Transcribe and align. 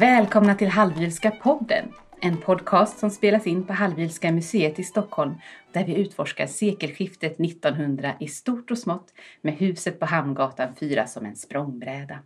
Välkomna 0.00 0.54
till 0.54 0.68
Hallwylska 0.68 1.30
podden, 1.30 1.92
en 2.20 2.36
podcast 2.36 2.98
som 2.98 3.10
spelas 3.10 3.46
in 3.46 3.64
på 3.64 3.72
Hallwylska 3.72 4.32
museet 4.32 4.78
i 4.78 4.84
Stockholm 4.84 5.34
där 5.72 5.84
vi 5.84 5.94
utforskar 5.94 6.46
sekelskiftet 6.46 7.40
1900 7.40 8.12
i 8.20 8.28
stort 8.28 8.70
och 8.70 8.78
smått 8.78 9.14
med 9.40 9.54
huset 9.54 10.00
på 10.00 10.06
Hamngatan 10.06 10.74
4 10.80 11.06
som 11.06 11.26
en 11.26 11.36
språngbräda. 11.36 12.18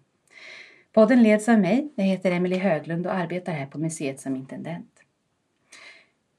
Podden 0.92 1.22
leds 1.22 1.48
av 1.48 1.58
mig, 1.58 1.92
jag 1.94 2.04
heter 2.04 2.30
Emelie 2.30 2.58
Höglund 2.58 3.06
och 3.06 3.14
arbetar 3.14 3.52
här 3.52 3.66
på 3.66 3.78
museet 3.78 4.20
som 4.20 4.36
intendent. 4.36 4.94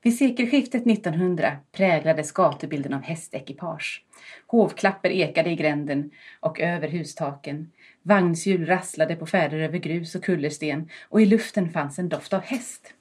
Vid 0.02 0.18
sekelskiftet 0.18 0.88
1900 0.88 1.58
präglades 1.72 2.32
gatubilden 2.32 2.94
av 2.94 3.02
hästekipage. 3.02 4.04
Hovklapper 4.48 5.10
ekade 5.10 5.50
i 5.50 5.56
gränden 5.56 6.12
och 6.40 6.60
över 6.60 6.88
hustaken. 6.88 7.72
Vagnshjul 8.08 8.66
rasslade 8.66 9.16
på 9.16 9.26
färder 9.26 9.58
över 9.58 9.78
grus 9.78 10.16
och 10.16 10.24
kullersten 10.24 10.90
och 11.10 11.22
i 11.22 11.26
luften 11.26 11.70
fanns 11.70 12.00
en 12.00 12.10
doft 12.10 12.34
av 12.34 12.42
häst. 12.42 12.94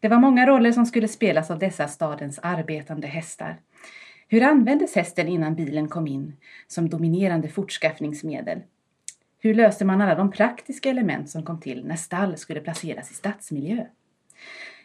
Det 0.00 0.08
var 0.08 0.18
många 0.18 0.46
roller 0.46 0.72
som 0.72 0.86
skulle 0.86 1.08
spelas 1.08 1.50
av 1.50 1.58
dessa 1.58 1.88
stadens 1.88 2.38
arbetande 2.38 3.06
hästar. 3.06 3.60
Hur 4.28 4.42
användes 4.42 4.94
hästen 4.94 5.28
innan 5.28 5.54
bilen 5.54 5.88
kom 5.88 6.06
in 6.06 6.36
som 6.66 6.88
dominerande 6.88 7.48
fortskaffningsmedel? 7.48 8.62
Hur 9.38 9.54
löste 9.54 9.84
man 9.84 10.00
alla 10.00 10.14
de 10.14 10.30
praktiska 10.30 10.90
element 10.90 11.30
som 11.30 11.42
kom 11.42 11.60
till 11.60 11.86
när 11.86 11.96
stall 11.96 12.36
skulle 12.36 12.60
placeras 12.60 13.10
i 13.10 13.14
stadsmiljö? 13.14 13.86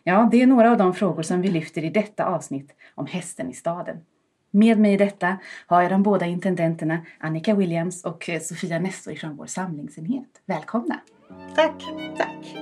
Ja, 0.04 0.30
det 0.32 0.42
är 0.42 0.48
några 0.48 0.72
av 0.72 0.78
de 0.78 0.94
frågor 0.94 1.24
som 1.24 1.42
vi 1.42 1.48
lyfter 1.48 1.84
i 1.84 1.90
detta 1.90 2.26
avsnitt 2.26 2.76
om 2.96 3.06
hästen 3.06 3.50
i 3.50 3.54
staden. 3.54 3.98
Med 4.52 4.80
mig 4.80 4.94
i 4.94 4.98
detta 4.98 5.38
har 5.68 5.82
jag 5.82 5.92
de 5.92 6.04
båda 6.04 6.26
intendenterna 6.26 7.06
Annika 7.20 7.56
Williams 7.56 8.06
och 8.06 8.30
Sofia 8.42 8.80
Nestor 8.80 9.16
från 9.16 9.36
vår 9.36 9.46
samlingsenhet. 9.46 10.42
Välkomna! 10.46 11.00
Tack! 11.56 11.84
Tack! 12.18 12.56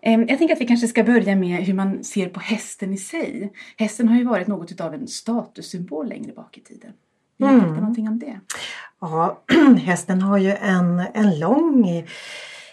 Jag 0.00 0.38
tänker 0.38 0.54
att 0.54 0.60
vi 0.60 0.66
kanske 0.66 0.88
ska 0.88 1.04
börja 1.04 1.36
med 1.36 1.64
hur 1.64 1.74
man 1.74 2.04
ser 2.04 2.28
på 2.28 2.40
hästen 2.40 2.92
i 2.92 2.96
sig. 2.96 3.52
Hästen 3.76 4.08
har 4.08 4.16
ju 4.16 4.24
varit 4.24 4.46
något 4.46 4.80
av 4.80 4.94
en 4.94 5.08
statussymbol 5.08 6.08
längre 6.08 6.32
bak 6.32 6.58
i 6.58 6.60
tiden. 6.60 6.92
Vill 7.36 7.48
du 7.48 7.54
mm. 7.54 7.74
någonting 7.74 8.08
om 8.08 8.18
det? 8.18 8.40
Ja, 9.00 9.42
hästen 9.82 10.22
har 10.22 10.38
ju 10.38 10.50
en, 10.50 11.02
en 11.14 11.38
lång 11.38 12.04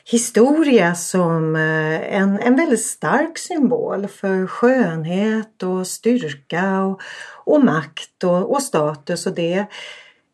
historia 0.08 0.95
som 0.95 1.56
eh, 1.56 2.16
en, 2.16 2.39
en 2.39 2.56
väldigt 2.56 2.86
stark 2.86 3.38
symbol 3.38 4.08
för 4.08 4.48
skönhet 4.48 5.64
och 5.64 5.88
styrka 5.88 6.81
och, 6.81 7.02
och 7.45 7.66
makt 7.66 8.23
och, 8.23 8.52
och 8.52 8.64
status. 8.64 9.26
Och 9.26 9.36
det 9.36 9.66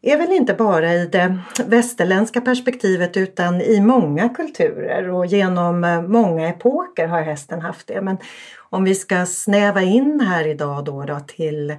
är 0.02 0.18
väl 0.18 0.32
inte 0.32 0.54
bara 0.54 0.94
i 0.94 1.06
det 1.06 1.40
västerländska 1.66 2.42
perspektivet 2.42 3.18
utan 3.18 3.62
i 3.62 3.82
många 3.82 4.30
kulturer 4.30 5.10
och 5.10 5.26
genom 5.26 5.84
eh, 5.84 6.02
många 6.02 6.50
epoker 6.50 7.08
har 7.08 7.22
hästen 7.22 7.62
haft 7.62 7.88
det. 7.88 8.02
Men 8.02 8.18
om 8.70 8.84
vi 8.84 8.96
ska 8.96 9.26
snäva 9.26 9.82
in 9.82 10.20
här 10.20 10.48
idag 10.48 10.86
då, 10.86 11.04
då 11.04 11.20
till 11.20 11.76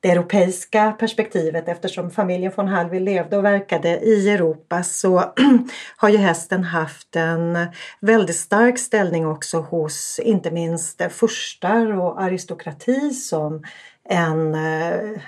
det 0.00 0.10
europeiska 0.10 0.92
perspektivet 0.92 1.68
eftersom 1.68 2.10
familjen 2.10 2.52
von 2.56 2.68
Hallwyl 2.68 3.04
levde 3.04 3.36
och 3.36 3.44
verkade 3.44 3.88
i 3.88 4.30
Europa 4.30 4.82
så 4.82 5.24
har 5.96 6.08
ju 6.08 6.16
hästen 6.16 6.64
haft 6.64 7.16
en 7.16 7.66
väldigt 8.00 8.36
stark 8.36 8.78
ställning 8.78 9.26
också 9.26 9.60
hos 9.60 10.20
inte 10.22 10.50
minst 10.50 11.02
furstar 11.10 12.00
och 12.00 12.22
aristokrati 12.22 13.10
som 13.10 13.64
en 14.08 14.54
eh, 14.54 15.20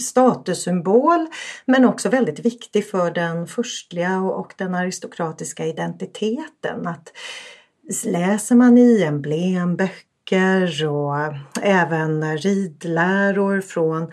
statussymbol 0.00 1.26
men 1.66 1.84
också 1.84 2.08
väldigt 2.08 2.38
viktig 2.38 2.90
för 2.90 3.10
den 3.10 3.46
förstliga 3.46 4.20
och 4.20 4.54
den 4.56 4.74
aristokratiska 4.74 5.66
identiteten. 5.66 6.86
Att 6.86 7.12
läser 8.04 8.54
man 8.54 8.78
i 8.78 9.02
emblemböcker 9.02 10.86
och 10.86 11.34
även 11.62 12.38
ridläror 12.38 13.60
från 13.60 14.10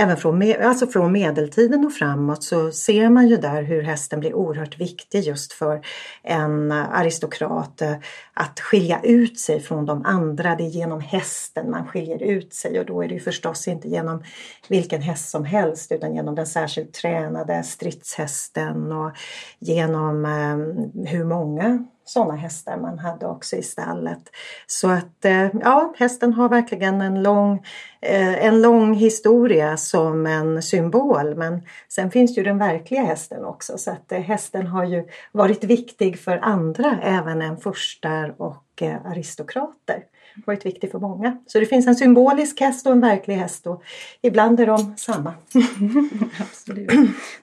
Även 0.00 0.16
från, 0.16 0.54
alltså 0.62 0.86
från 0.86 1.12
medeltiden 1.12 1.86
och 1.86 1.92
framåt 1.92 2.44
så 2.44 2.72
ser 2.72 3.10
man 3.10 3.28
ju 3.28 3.36
där 3.36 3.62
hur 3.62 3.82
hästen 3.82 4.20
blir 4.20 4.34
oerhört 4.34 4.80
viktig 4.80 5.20
just 5.20 5.52
för 5.52 5.84
en 6.22 6.70
eh, 6.70 6.98
aristokrat 6.98 7.82
eh, 7.82 7.94
att 8.34 8.60
skilja 8.60 9.00
ut 9.02 9.38
sig 9.38 9.60
från 9.60 9.86
de 9.86 10.04
andra. 10.04 10.56
Det 10.56 10.62
är 10.62 10.68
genom 10.68 11.00
hästen 11.00 11.70
man 11.70 11.86
skiljer 11.86 12.22
ut 12.22 12.54
sig 12.54 12.80
och 12.80 12.86
då 12.86 13.02
är 13.02 13.08
det 13.08 13.14
ju 13.14 13.20
förstås 13.20 13.68
inte 13.68 13.88
genom 13.88 14.22
vilken 14.68 15.02
häst 15.02 15.30
som 15.30 15.44
helst 15.44 15.92
utan 15.92 16.14
genom 16.14 16.34
den 16.34 16.46
särskilt 16.46 16.92
tränade 16.92 17.62
stridshästen 17.62 18.92
och 18.92 19.12
genom 19.58 20.24
eh, 20.24 21.10
hur 21.12 21.24
många 21.24 21.84
sådana 22.08 22.34
hästar 22.34 22.76
man 22.76 22.98
hade 22.98 23.26
också 23.26 23.56
i 23.56 23.62
stallet. 23.62 24.22
Så 24.66 24.88
att 24.88 25.24
eh, 25.24 25.46
ja, 25.60 25.94
hästen 25.98 26.32
har 26.32 26.48
verkligen 26.48 27.00
en 27.00 27.22
lång, 27.22 27.66
eh, 28.00 28.44
en 28.44 28.62
lång 28.62 28.94
historia 28.94 29.76
som 29.76 30.26
en 30.26 30.62
symbol. 30.62 31.34
Men 31.34 31.62
sen 31.88 32.10
finns 32.10 32.38
ju 32.38 32.42
den 32.42 32.58
verkliga 32.58 33.02
hästen 33.02 33.44
också. 33.44 33.78
Så 33.78 33.90
att 33.90 34.12
eh, 34.12 34.20
hästen 34.20 34.66
har 34.66 34.84
ju 34.84 35.08
varit 35.32 35.64
viktig 35.64 36.18
för 36.18 36.38
andra 36.42 36.98
även 37.02 37.42
än 37.42 37.56
furstar 37.56 38.34
och 38.38 38.82
aristokrater 39.04 40.02
varit 40.46 40.66
viktig 40.66 40.90
för 40.90 40.98
många. 40.98 41.38
Så 41.46 41.60
det 41.60 41.66
finns 41.66 41.86
en 41.86 41.96
symbolisk 41.96 42.60
häst 42.60 42.86
och 42.86 42.92
en 42.92 43.00
verklig 43.00 43.34
häst 43.34 43.66
och 43.66 43.82
ibland 44.22 44.60
är 44.60 44.66
de 44.66 44.96
samma. 44.96 45.34
Absolut. 46.40 46.88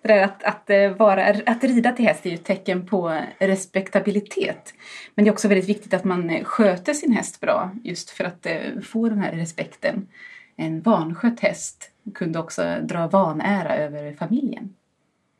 Det 0.02 0.08
där 0.08 0.24
att, 0.24 0.44
att, 0.44 0.70
eh, 0.70 0.90
vara, 0.90 1.36
att 1.46 1.64
rida 1.64 1.92
till 1.92 2.06
häst 2.06 2.26
är 2.26 2.30
ju 2.30 2.36
ett 2.36 2.44
tecken 2.44 2.88
på 2.88 3.22
respektabilitet. 3.38 4.74
Men 5.16 5.26
det 5.26 5.30
är 5.30 5.34
också 5.34 5.48
väldigt 5.48 5.70
viktigt 5.70 5.94
att 5.94 6.04
man 6.04 6.30
eh, 6.30 6.44
sköter 6.44 6.94
sin 6.94 7.12
häst 7.12 7.40
bra 7.40 7.72
just 7.84 8.10
för 8.10 8.24
att 8.24 8.46
eh, 8.46 8.82
få 8.84 9.10
den 9.10 9.20
här 9.20 9.32
respekten. 9.32 10.08
En 10.56 10.82
vanskött 10.82 11.40
häst 11.40 11.92
kunde 12.14 12.40
också 12.40 12.76
dra 12.82 13.08
vanära 13.08 13.76
över 13.76 14.14
familjen. 14.14 14.74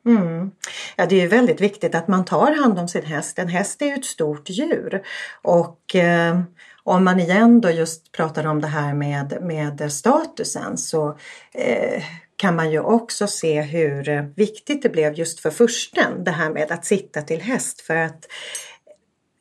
Mm. 0.06 0.50
Ja, 0.96 1.06
det 1.06 1.22
är 1.22 1.28
väldigt 1.28 1.60
viktigt 1.60 1.94
att 1.94 2.08
man 2.08 2.24
tar 2.24 2.62
hand 2.62 2.78
om 2.78 2.88
sin 2.88 3.04
häst. 3.04 3.38
En 3.38 3.48
häst 3.48 3.82
är 3.82 3.86
ju 3.86 3.94
ett 3.94 4.04
stort 4.04 4.50
djur 4.50 5.02
och 5.42 5.94
eh, 5.94 6.40
om 6.86 7.04
man 7.04 7.20
igen 7.20 7.60
då 7.60 7.70
just 7.70 8.12
pratar 8.12 8.46
om 8.46 8.60
det 8.60 8.66
här 8.66 8.94
med, 8.94 9.38
med 9.40 9.92
statusen 9.92 10.76
så 10.76 11.18
eh, 11.54 12.02
kan 12.36 12.56
man 12.56 12.70
ju 12.70 12.80
också 12.80 13.26
se 13.26 13.62
hur 13.62 14.34
viktigt 14.36 14.82
det 14.82 14.88
blev 14.88 15.14
just 15.14 15.40
för 15.40 15.50
försten 15.50 16.24
det 16.24 16.30
här 16.30 16.50
med 16.50 16.72
att 16.72 16.84
sitta 16.84 17.22
till 17.22 17.40
häst. 17.40 17.80
För 17.80 17.96
att 17.96 18.26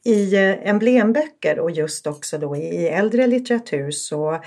i 0.05 0.35
eh, 0.35 0.69
emblemböcker 0.69 1.59
och 1.59 1.71
just 1.71 2.07
också 2.07 2.37
då 2.37 2.55
i 2.55 2.87
äldre 2.87 3.27
litteratur 3.27 3.91
så 3.91 4.43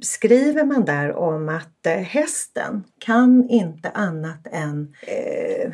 skriver 0.00 0.64
man 0.64 0.84
där 0.84 1.16
om 1.16 1.48
att 1.48 1.86
eh, 1.86 1.92
hästen 1.92 2.84
kan 2.98 3.48
inte 3.48 3.90
annat 3.90 4.46
än 4.52 4.94
eh, 5.02 5.72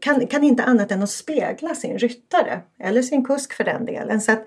kan, 0.00 0.26
kan 0.26 0.44
inte 0.44 0.62
annat 0.62 0.92
än 0.92 1.02
att 1.02 1.10
spegla 1.10 1.74
sin 1.74 1.98
ryttare 1.98 2.60
eller 2.80 3.02
sin 3.02 3.24
kusk 3.24 3.52
för 3.52 3.64
den 3.64 3.84
delen. 3.86 4.20
Så 4.20 4.32
att 4.32 4.44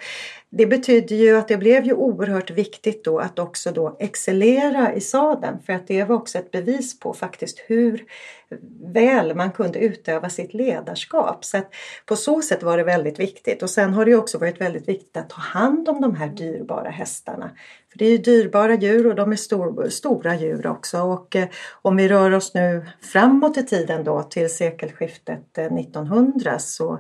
det 0.49 0.65
betyder 0.65 1.15
ju 1.15 1.37
att 1.37 1.47
det 1.47 1.57
blev 1.57 1.85
ju 1.85 1.93
oerhört 1.93 2.51
viktigt 2.51 3.03
då 3.03 3.19
att 3.19 3.39
också 3.39 3.71
då 3.71 3.97
excellera 3.99 4.93
i 4.93 5.01
sadeln 5.01 5.59
för 5.65 5.73
att 5.73 5.87
det 5.87 6.03
var 6.03 6.15
också 6.15 6.37
ett 6.37 6.51
bevis 6.51 6.99
på 6.99 7.13
faktiskt 7.13 7.59
hur 7.67 8.03
väl 8.93 9.35
man 9.35 9.51
kunde 9.51 9.79
utöva 9.79 10.29
sitt 10.29 10.53
ledarskap. 10.53 11.45
Så 11.45 11.57
att 11.57 11.73
på 12.05 12.15
så 12.15 12.41
sätt 12.41 12.63
var 12.63 12.77
det 12.77 12.83
väldigt 12.83 13.19
viktigt 13.19 13.63
och 13.63 13.69
sen 13.69 13.93
har 13.93 14.05
det 14.05 14.15
också 14.15 14.37
varit 14.37 14.61
väldigt 14.61 14.87
viktigt 14.87 15.17
att 15.17 15.29
ta 15.29 15.41
hand 15.41 15.89
om 15.89 16.01
de 16.01 16.15
här 16.15 16.27
dyrbara 16.27 16.89
hästarna. 16.89 17.51
För 17.91 17.99
Det 17.99 18.05
är 18.05 18.11
ju 18.11 18.17
dyrbara 18.17 18.75
djur 18.75 19.07
och 19.07 19.15
de 19.15 19.31
är 19.31 19.35
stor, 19.35 19.89
stora 19.89 20.35
djur 20.35 20.67
också 20.67 21.01
och 21.01 21.35
eh, 21.35 21.47
om 21.81 21.95
vi 21.95 22.07
rör 22.07 22.31
oss 22.31 22.53
nu 22.53 22.85
framåt 23.01 23.57
i 23.57 23.65
tiden 23.65 24.03
då 24.03 24.23
till 24.23 24.49
sekelskiftet 24.49 25.57
eh, 25.57 25.65
1900 25.65 26.59
så 26.59 26.93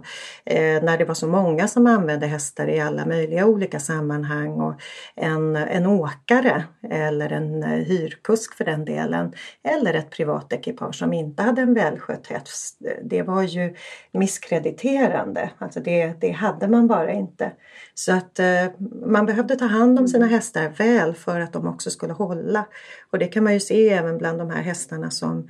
eh, 0.45 0.83
när 0.83 0.97
det 0.97 1.05
var 1.05 1.13
så 1.13 1.27
många 1.27 1.67
som 1.67 1.87
använde 1.87 2.27
hästar 2.27 2.69
i 2.69 2.79
alla 2.79 3.05
möjliga 3.05 3.45
olika 3.45 3.79
sammanhang 3.79 4.61
och 4.61 4.81
en, 5.15 5.55
en 5.55 5.85
åkare 5.85 6.63
eller 6.89 7.31
en 7.31 7.63
eh, 7.63 7.69
hyrkusk 7.69 8.53
för 8.53 8.65
den 8.65 8.85
delen 8.85 9.33
eller 9.63 9.93
ett 9.93 10.09
privat 10.09 10.53
ekipage 10.53 10.95
som 10.95 11.13
inte 11.13 11.36
hade 11.43 11.61
en 11.61 11.73
välskött 11.73 12.27
häst 12.27 12.77
det 13.03 13.23
var 13.23 13.43
ju 13.43 13.75
misskrediterande. 14.11 15.49
Alltså 15.57 15.79
det, 15.79 16.13
det 16.21 16.31
hade 16.31 16.67
man 16.67 16.87
bara 16.87 17.11
inte. 17.11 17.51
Så 17.93 18.13
att 18.13 18.39
eh, 18.39 18.65
man 19.05 19.25
behövde 19.25 19.55
ta 19.55 19.65
hand 19.65 19.99
om 19.99 20.07
sina 20.07 20.25
hästar 20.25 20.69
väl 20.69 21.13
för 21.13 21.39
att 21.39 21.53
de 21.53 21.67
också 21.67 21.89
skulle 21.89 22.13
hålla. 22.13 22.65
Och 23.11 23.19
det 23.19 23.27
kan 23.27 23.43
man 23.43 23.53
ju 23.53 23.59
se 23.59 23.89
även 23.89 24.17
bland 24.17 24.39
de 24.39 24.49
här 24.49 24.61
hästarna 24.61 25.11
som 25.11 25.49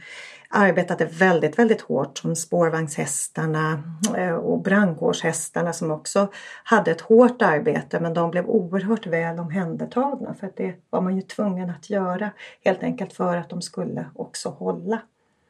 arbetade 0.49 1.05
väldigt, 1.05 1.59
väldigt 1.59 1.81
hårt 1.81 2.17
som 2.17 2.35
spårvagnshästarna 2.35 3.83
eh, 4.17 4.33
och 4.33 4.61
brandkårshästarna 4.61 5.73
som 5.73 5.91
också 5.91 6.27
hade 6.63 6.91
ett 6.91 7.01
hårt 7.01 7.41
arbete 7.41 7.99
men 7.99 8.13
de 8.13 8.31
blev 8.31 8.45
oerhört 8.45 9.07
väl 9.07 9.39
omhändertagna 9.39 10.33
för 10.33 10.47
att 10.47 10.57
det 10.57 10.75
var 10.89 11.01
man 11.01 11.15
ju 11.15 11.21
tvungen 11.21 11.69
att 11.69 11.89
göra 11.89 12.31
helt 12.65 12.83
enkelt 12.83 13.13
för 13.13 13.37
att 13.37 13.49
de 13.49 13.61
skulle 13.61 14.05
också 14.15 14.49
hålla. 14.49 15.01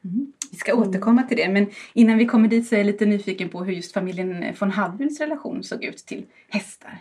Mm. 0.08 0.32
Vi 0.50 0.56
ska 0.56 0.74
återkomma 0.74 1.22
till 1.22 1.36
det 1.36 1.48
men 1.48 1.66
innan 1.92 2.18
vi 2.18 2.26
kommer 2.26 2.48
dit 2.48 2.68
så 2.68 2.74
är 2.74 2.78
jag 2.78 2.86
lite 2.86 3.06
nyfiken 3.06 3.48
på 3.48 3.64
hur 3.64 3.72
just 3.72 3.92
familjen 3.92 4.54
von 4.60 4.70
Hallwyls 4.70 5.20
relation 5.20 5.64
såg 5.64 5.84
ut 5.84 5.98
till 5.98 6.26
hästar. 6.48 6.98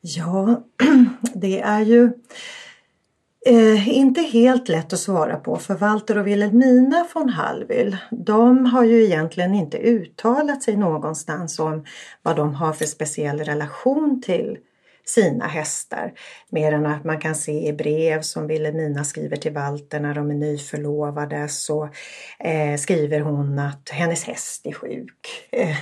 Ja, 0.00 0.62
det 1.34 1.60
är 1.60 1.80
ju 1.80 2.12
Eh, 3.46 3.88
inte 3.88 4.20
helt 4.20 4.68
lätt 4.68 4.92
att 4.92 4.98
svara 4.98 5.36
på 5.36 5.56
för 5.56 5.74
Walter 5.74 6.18
och 6.18 6.26
Wilhelmina 6.26 7.06
von 7.14 7.28
Hallwyl 7.28 7.96
de 8.10 8.66
har 8.66 8.84
ju 8.84 9.04
egentligen 9.04 9.54
inte 9.54 9.78
uttalat 9.78 10.62
sig 10.62 10.76
någonstans 10.76 11.58
om 11.58 11.84
vad 12.22 12.36
de 12.36 12.54
har 12.54 12.72
för 12.72 12.84
speciell 12.84 13.38
relation 13.38 14.22
till 14.22 14.58
sina 15.08 15.46
hästar. 15.46 16.12
Mer 16.50 16.72
än 16.72 16.86
att 16.86 17.04
man 17.04 17.20
kan 17.20 17.34
se 17.34 17.68
i 17.68 17.72
brev 17.72 18.22
som 18.22 18.46
Wilhelmina 18.46 19.04
skriver 19.04 19.36
till 19.36 19.52
Walter 19.52 20.00
när 20.00 20.14
de 20.14 20.30
är 20.30 20.34
nyförlovade 20.34 21.48
så 21.48 21.88
eh, 22.38 22.76
skriver 22.78 23.20
hon 23.20 23.58
att 23.58 23.88
hennes 23.88 24.24
häst 24.24 24.66
är 24.66 24.72
sjuk 24.72 25.48
eh, 25.52 25.76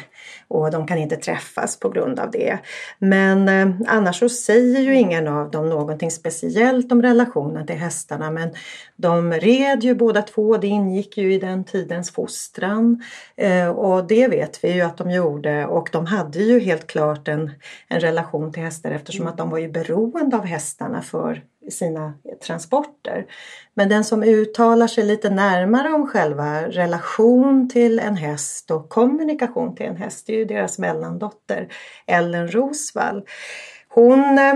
och 0.48 0.70
de 0.70 0.86
kan 0.86 0.98
inte 0.98 1.16
träffas 1.16 1.80
på 1.80 1.88
grund 1.88 2.20
av 2.20 2.30
det. 2.30 2.58
Men 2.98 3.48
eh, 3.48 3.76
annars 3.86 4.18
så 4.18 4.28
säger 4.28 4.80
ju 4.80 4.94
ingen 4.94 5.28
av 5.28 5.50
dem 5.50 5.68
någonting 5.68 6.10
speciellt 6.10 6.92
om 6.92 7.02
relationen 7.02 7.66
till 7.66 7.76
hästarna. 7.76 8.30
Men 8.30 8.48
de 8.96 9.32
red 9.32 9.84
ju 9.84 9.94
båda 9.94 10.22
två, 10.22 10.56
det 10.56 10.66
ingick 10.66 11.18
ju 11.18 11.34
i 11.34 11.38
den 11.38 11.64
tidens 11.64 12.10
fostran. 12.10 13.02
Eh, 13.36 13.68
och 13.68 14.06
det 14.06 14.28
vet 14.28 14.64
vi 14.64 14.72
ju 14.72 14.80
att 14.80 14.96
de 14.96 15.10
gjorde. 15.10 15.66
Och 15.66 15.88
de 15.92 16.06
hade 16.06 16.38
ju 16.38 16.60
helt 16.60 16.86
klart 16.86 17.28
en, 17.28 17.50
en 17.88 18.00
relation 18.00 18.52
till 18.52 18.62
hästar 18.62 18.90
eftersom 18.90 19.26
att 19.26 19.36
de 19.36 19.50
var 19.50 19.58
ju 19.58 19.68
beroende 19.68 20.36
av 20.36 20.44
hästarna 20.44 21.02
för 21.02 21.42
sina 21.70 22.14
transporter. 22.46 23.26
Men 23.74 23.88
den 23.88 24.04
som 24.04 24.22
uttalar 24.22 24.86
sig 24.86 25.04
lite 25.04 25.30
närmare 25.30 25.88
om 25.88 26.06
själva 26.06 26.68
relation 26.68 27.68
till 27.68 27.98
en 27.98 28.16
häst 28.16 28.70
och 28.70 28.88
kommunikation 28.88 29.74
till 29.74 29.86
en 29.86 29.96
häst, 29.96 30.26
det 30.26 30.32
är 30.32 30.38
ju 30.38 30.44
deras 30.44 30.78
mellandotter 30.78 31.68
Ellen 32.06 32.48
Rosvall. 32.48 33.24
Hon, 33.88 34.38
eh, 34.38 34.54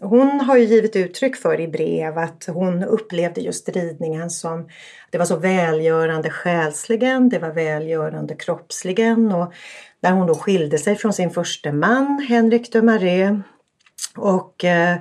hon 0.00 0.40
har 0.40 0.56
ju 0.56 0.64
givit 0.64 0.96
uttryck 0.96 1.36
för 1.36 1.60
i 1.60 1.68
brev 1.68 2.18
att 2.18 2.46
hon 2.48 2.84
upplevde 2.84 3.40
just 3.40 3.68
ridningen 3.68 4.30
som 4.30 4.68
det 5.10 5.18
var 5.18 5.24
så 5.24 5.36
välgörande 5.36 6.30
själsligen, 6.30 7.28
det 7.28 7.38
var 7.38 7.50
välgörande 7.50 8.34
kroppsligen 8.34 9.32
och 9.32 9.52
när 10.00 10.12
hon 10.12 10.26
då 10.26 10.34
skilde 10.34 10.78
sig 10.78 10.96
från 10.96 11.12
sin 11.12 11.30
första 11.30 11.72
man 11.72 12.26
Henrik 12.28 12.72
de 12.72 12.82
Marais 12.82 13.38
och 14.16 14.64
eh, 14.64 14.96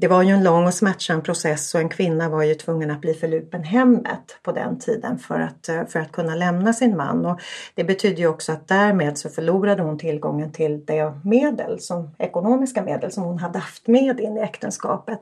det 0.00 0.08
var 0.08 0.22
ju 0.22 0.30
en 0.30 0.44
lång 0.44 0.66
och 0.66 0.74
smärtsam 0.74 1.22
process 1.22 1.74
och 1.74 1.80
en 1.80 1.88
kvinna 1.88 2.28
var 2.28 2.42
ju 2.42 2.54
tvungen 2.54 2.90
att 2.90 3.00
bli 3.00 3.14
förlupen 3.14 3.64
hemmet 3.64 4.38
på 4.42 4.52
den 4.52 4.78
tiden 4.78 5.18
för 5.18 5.40
att, 5.40 5.68
eh, 5.68 5.86
för 5.86 6.00
att 6.00 6.12
kunna 6.12 6.34
lämna 6.34 6.72
sin 6.72 6.96
man. 6.96 7.26
Och 7.26 7.40
det 7.74 7.84
betyder 7.84 8.16
ju 8.16 8.26
också 8.26 8.52
att 8.52 8.68
därmed 8.68 9.18
så 9.18 9.28
förlorade 9.28 9.82
hon 9.82 9.98
tillgången 9.98 10.52
till 10.52 10.84
det 10.84 11.12
medel, 11.24 11.80
som, 11.80 12.14
ekonomiska 12.18 12.82
medel 12.82 13.12
som 13.12 13.22
hon 13.22 13.38
hade 13.38 13.58
haft 13.58 13.86
med 13.86 14.20
in 14.20 14.36
i 14.36 14.40
äktenskapet. 14.40 15.18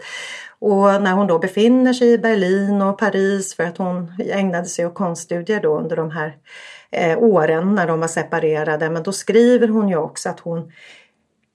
Och 0.58 1.02
när 1.02 1.12
hon 1.12 1.26
då 1.26 1.38
befinner 1.38 1.92
sig 1.92 2.12
i 2.12 2.18
Berlin 2.18 2.82
och 2.82 2.98
Paris 2.98 3.54
för 3.54 3.64
att 3.64 3.78
hon 3.78 4.12
ägnade 4.18 4.66
sig 4.66 4.86
åt 4.86 4.94
konststudier 4.94 5.60
då 5.60 5.78
under 5.78 5.96
de 5.96 6.10
här 6.10 6.36
eh, 6.90 7.18
åren 7.18 7.74
när 7.74 7.86
de 7.86 8.00
var 8.00 8.08
separerade. 8.08 8.90
Men 8.90 9.02
då 9.02 9.12
skriver 9.12 9.68
hon 9.68 9.88
ju 9.88 9.96
också 9.96 10.28
att 10.28 10.40
hon 10.40 10.72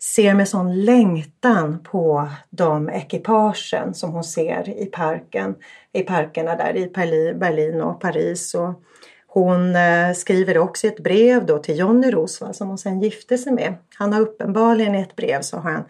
ser 0.04 0.34
med 0.34 0.48
sån 0.48 0.86
längtan 0.86 1.80
på 1.84 2.30
de 2.50 2.90
ekipagen 2.90 3.94
som 3.94 4.12
hon 4.12 4.24
ser 4.24 4.70
i 4.70 4.86
parken, 4.86 5.56
i 5.94 6.02
parkerna 6.02 6.56
där 6.56 6.78
i 6.78 6.90
Berlin 7.34 7.82
och 7.82 8.02
Paris. 8.02 8.54
Och 8.54 8.84
hon 9.28 9.76
eh, 9.76 10.14
skriver 10.14 10.58
också 10.58 10.88
ett 10.88 11.04
brev 11.04 11.46
då 11.46 11.60
till 11.60 11.80
Johnny 11.80 12.12
Rosvall 12.12 12.54
som 12.54 12.68
hon 12.68 12.78
sen 12.78 13.02
gifte 13.02 13.38
sig 13.38 13.54
med. 13.54 13.74
Han 13.96 14.14
har 14.14 14.22
uppenbarligen 14.22 14.96
i 14.96 15.02
ett 15.02 15.16
brev 15.16 15.42
så 15.42 15.58
har 15.58 15.72
han 15.72 15.84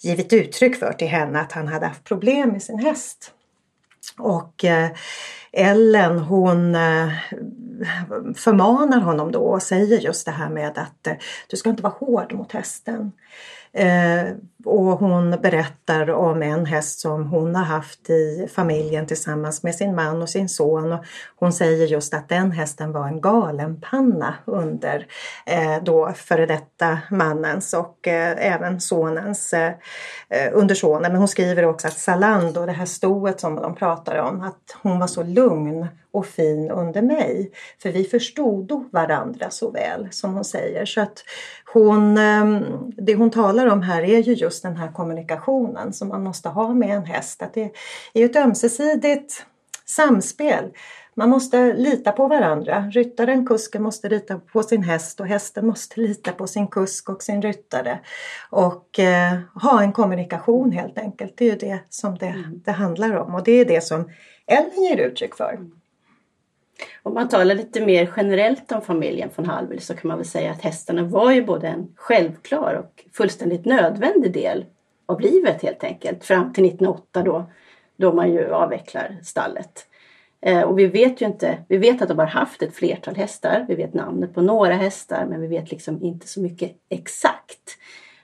givit 0.00 0.32
uttryck 0.32 0.76
för 0.76 0.92
till 0.92 1.08
henne 1.08 1.40
att 1.40 1.52
han 1.52 1.68
hade 1.68 1.86
haft 1.86 2.04
problem 2.04 2.48
med 2.48 2.62
sin 2.62 2.78
häst. 2.78 3.32
Och 4.18 4.64
eh, 4.64 4.90
Ellen 5.52 6.18
hon 6.18 6.74
eh, 6.74 7.08
förmanar 8.36 9.00
honom 9.00 9.32
då 9.32 9.40
och 9.40 9.62
säger 9.62 9.98
just 10.00 10.26
det 10.26 10.32
här 10.32 10.48
med 10.48 10.78
att 10.78 11.06
eh, 11.06 11.14
du 11.48 11.56
ska 11.56 11.70
inte 11.70 11.82
vara 11.82 11.94
hård 11.98 12.32
mot 12.32 12.52
hästen. 12.52 13.12
Eh, 13.74 14.34
och 14.64 14.98
hon 14.98 15.30
berättar 15.30 16.10
om 16.10 16.42
en 16.42 16.66
häst 16.66 17.00
som 17.00 17.26
hon 17.26 17.54
har 17.54 17.64
haft 17.64 18.10
i 18.10 18.48
familjen 18.54 19.06
tillsammans 19.06 19.62
med 19.62 19.74
sin 19.74 19.94
man 19.94 20.22
och 20.22 20.28
sin 20.28 20.48
son. 20.48 20.92
Och 20.92 21.04
hon 21.36 21.52
säger 21.52 21.86
just 21.86 22.14
att 22.14 22.28
den 22.28 22.52
hästen 22.52 22.92
var 22.92 23.08
en 23.08 23.20
galenpanna 23.20 24.34
under 24.44 25.06
eh, 25.46 25.82
då 25.82 26.12
före 26.12 26.46
detta 26.46 26.98
mannens 27.10 27.74
och 27.74 28.08
eh, 28.08 28.52
även 28.52 28.80
sonens 28.80 29.52
eh, 29.52 29.72
eh 30.28 30.50
under 30.52 30.74
sonen. 30.74 31.12
Men 31.12 31.16
hon 31.16 31.28
skriver 31.28 31.64
också 31.64 31.88
att 31.88 31.98
Salando, 31.98 32.66
det 32.66 32.72
här 32.72 32.86
stoet 32.86 33.40
som 33.40 33.56
de 33.56 33.74
pratar 33.74 34.18
om, 34.18 34.40
att 34.40 34.76
hon 34.82 34.98
var 34.98 35.06
så 35.06 35.22
lugn 35.22 35.86
och 36.14 36.26
fin 36.26 36.70
under 36.70 37.02
mig. 37.02 37.50
För 37.82 37.92
vi 37.92 38.04
förstod 38.04 38.88
varandra 38.92 39.50
så 39.50 39.70
väl 39.70 40.08
som 40.10 40.34
hon 40.34 40.44
säger. 40.44 40.86
Så 40.86 41.00
att 41.00 41.24
hon, 41.74 42.18
ehm, 42.18 42.64
det 42.96 43.14
hon 43.14 43.30
talar 43.30 43.66
om 43.66 43.82
här 43.82 44.02
är 44.02 44.18
ju 44.18 44.32
just 44.32 44.62
den 44.62 44.76
här 44.76 44.92
kommunikationen 44.92 45.92
som 45.92 46.08
man 46.08 46.22
måste 46.22 46.48
ha 46.48 46.74
med 46.74 46.96
en 46.96 47.04
häst. 47.04 47.42
Att 47.42 47.54
det 47.54 47.70
är 48.12 48.24
ett 48.24 48.36
ömsesidigt 48.36 49.46
samspel. 49.84 50.72
Man 51.14 51.30
måste 51.30 51.72
lita 51.72 52.12
på 52.12 52.28
varandra. 52.28 52.90
Ryttaren, 52.92 53.46
kusken 53.46 53.82
måste 53.82 54.08
lita 54.08 54.38
på 54.38 54.62
sin 54.62 54.82
häst 54.82 55.20
och 55.20 55.26
hästen 55.26 55.66
måste 55.66 56.00
lita 56.00 56.32
på 56.32 56.46
sin 56.46 56.68
kusk 56.68 57.08
och 57.08 57.22
sin 57.22 57.42
ryttare. 57.42 57.98
Och 58.50 58.98
eh, 58.98 59.38
ha 59.54 59.82
en 59.82 59.92
kommunikation 59.92 60.72
helt 60.72 60.98
enkelt. 60.98 61.32
Det 61.36 61.44
är 61.44 61.50
ju 61.50 61.58
det 61.58 61.78
som 61.88 62.18
det, 62.18 62.26
mm. 62.26 62.62
det 62.64 62.72
handlar 62.72 63.16
om 63.16 63.34
och 63.34 63.44
det 63.44 63.52
är 63.52 63.64
det 63.64 63.84
som 63.84 64.10
Ellen 64.46 64.82
ger 64.82 64.96
uttryck 64.96 65.36
för. 65.36 65.58
Om 67.02 67.14
man 67.14 67.28
talar 67.28 67.54
lite 67.54 67.86
mer 67.86 68.12
generellt 68.16 68.72
om 68.72 68.82
familjen 68.82 69.30
von 69.34 69.46
Hallwyl 69.46 69.80
så 69.80 69.94
kan 69.94 70.08
man 70.08 70.18
väl 70.18 70.26
säga 70.26 70.50
att 70.50 70.62
hästarna 70.62 71.02
var 71.02 71.32
ju 71.32 71.44
både 71.44 71.68
en 71.68 71.88
självklar 71.96 72.74
och 72.74 73.04
fullständigt 73.12 73.64
nödvändig 73.64 74.32
del 74.32 74.64
av 75.06 75.20
livet 75.20 75.62
helt 75.62 75.84
enkelt. 75.84 76.24
Fram 76.24 76.52
till 76.52 76.64
1908 76.64 77.22
då, 77.22 77.50
då 77.96 78.12
man 78.12 78.32
ju 78.32 78.54
avvecklar 78.54 79.16
stallet. 79.22 79.86
Eh, 80.46 80.60
och 80.62 80.78
vi 80.78 80.86
vet 80.86 81.20
ju 81.20 81.26
inte, 81.26 81.58
vi 81.68 81.78
vet 81.78 82.02
att 82.02 82.08
de 82.08 82.18
har 82.18 82.26
haft 82.26 82.62
ett 82.62 82.74
flertal 82.74 83.16
hästar. 83.16 83.64
Vi 83.68 83.74
vet 83.74 83.94
namnet 83.94 84.34
på 84.34 84.42
några 84.42 84.74
hästar 84.74 85.26
men 85.26 85.40
vi 85.40 85.46
vet 85.46 85.70
liksom 85.70 86.02
inte 86.02 86.28
så 86.28 86.40
mycket 86.40 86.72
exakt. 86.88 87.78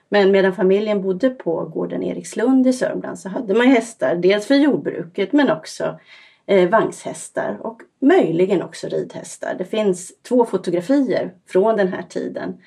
Men 0.09 0.31
medan 0.31 0.55
familjen 0.55 1.01
bodde 1.01 1.29
på 1.29 1.65
gården 1.65 2.03
Erikslund 2.03 2.67
i 2.67 2.73
Sörmland 2.73 3.19
så 3.19 3.29
hade 3.29 3.53
man 3.53 3.67
hästar 3.67 4.15
dels 4.15 4.47
för 4.47 4.55
jordbruket 4.55 5.33
men 5.33 5.51
också 5.51 5.99
eh, 6.45 6.69
vagnshästar 6.69 7.57
och 7.61 7.81
möjligen 7.99 8.61
också 8.61 8.87
ridhästar. 8.87 9.55
Det 9.57 9.65
finns 9.65 10.11
två 10.21 10.45
fotografier 10.45 11.33
från 11.47 11.77
den 11.77 11.87
här 11.87 12.01
tiden. 12.01 12.57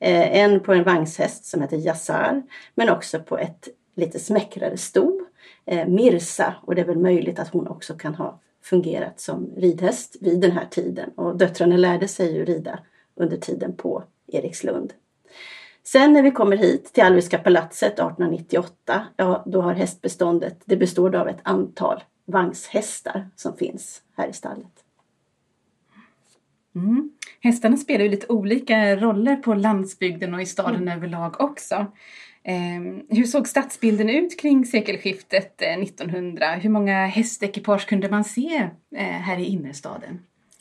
Eh, 0.00 0.38
en 0.38 0.60
på 0.60 0.72
en 0.72 0.84
vagnshäst 0.84 1.44
som 1.44 1.62
heter 1.62 1.76
Yassar 1.76 2.42
men 2.74 2.90
också 2.90 3.20
på 3.20 3.38
ett 3.38 3.68
lite 3.96 4.18
smäckrare 4.18 4.76
sto, 4.76 5.20
eh, 5.66 5.88
Mirsa 5.88 6.54
och 6.62 6.74
det 6.74 6.80
är 6.80 6.86
väl 6.86 6.98
möjligt 6.98 7.38
att 7.38 7.48
hon 7.48 7.68
också 7.68 7.94
kan 7.94 8.14
ha 8.14 8.40
fungerat 8.62 9.20
som 9.20 9.50
ridhäst 9.56 10.16
vid 10.20 10.40
den 10.40 10.50
här 10.50 10.66
tiden 10.70 11.10
och 11.16 11.36
döttrarna 11.36 11.76
lärde 11.76 12.08
sig 12.08 12.34
ju 12.34 12.44
rida 12.44 12.78
under 13.16 13.36
tiden 13.36 13.76
på 13.76 14.04
Erikslund. 14.26 14.92
Sen 15.86 16.12
när 16.12 16.22
vi 16.22 16.30
kommer 16.30 16.56
hit 16.56 16.92
till 16.92 17.02
Alviska 17.02 17.38
palatset 17.38 17.92
1898, 17.92 19.06
ja 19.16 19.42
då 19.46 19.60
har 19.60 19.74
hästbeståndet, 19.74 20.62
det 20.64 20.76
består 20.76 21.14
av 21.14 21.28
ett 21.28 21.40
antal 21.42 22.02
vagnshästar 22.26 23.28
som 23.36 23.56
finns 23.56 24.02
här 24.16 24.28
i 24.28 24.32
stallet. 24.32 24.84
Mm. 26.74 27.10
Hästarna 27.40 27.76
spelar 27.76 28.04
ju 28.04 28.10
lite 28.10 28.26
olika 28.26 28.96
roller 28.96 29.36
på 29.36 29.54
landsbygden 29.54 30.34
och 30.34 30.42
i 30.42 30.46
staden 30.46 30.82
mm. 30.82 30.98
överlag 30.98 31.40
också. 31.40 31.86
Eh, 32.44 33.16
hur 33.16 33.24
såg 33.24 33.48
stadsbilden 33.48 34.10
ut 34.10 34.40
kring 34.40 34.66
sekelskiftet 34.66 35.62
1900? 35.62 36.54
Eh, 36.54 36.60
hur 36.60 36.70
många 36.70 37.06
hästekipage 37.06 37.86
kunde 37.86 38.10
man 38.10 38.24
se 38.24 38.68
eh, 38.96 39.04
här 39.04 39.38
i 39.38 39.44
innerstaden? 39.44 40.18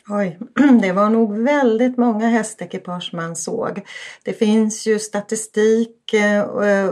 Oj, 0.09 0.39
det 0.81 0.91
var 0.91 1.09
nog 1.09 1.37
väldigt 1.37 1.97
många 1.97 2.27
hästekipage 2.27 3.09
man 3.13 3.35
såg. 3.35 3.81
Det 4.23 4.33
finns 4.33 4.87
ju 4.87 4.99
statistik 4.99 6.02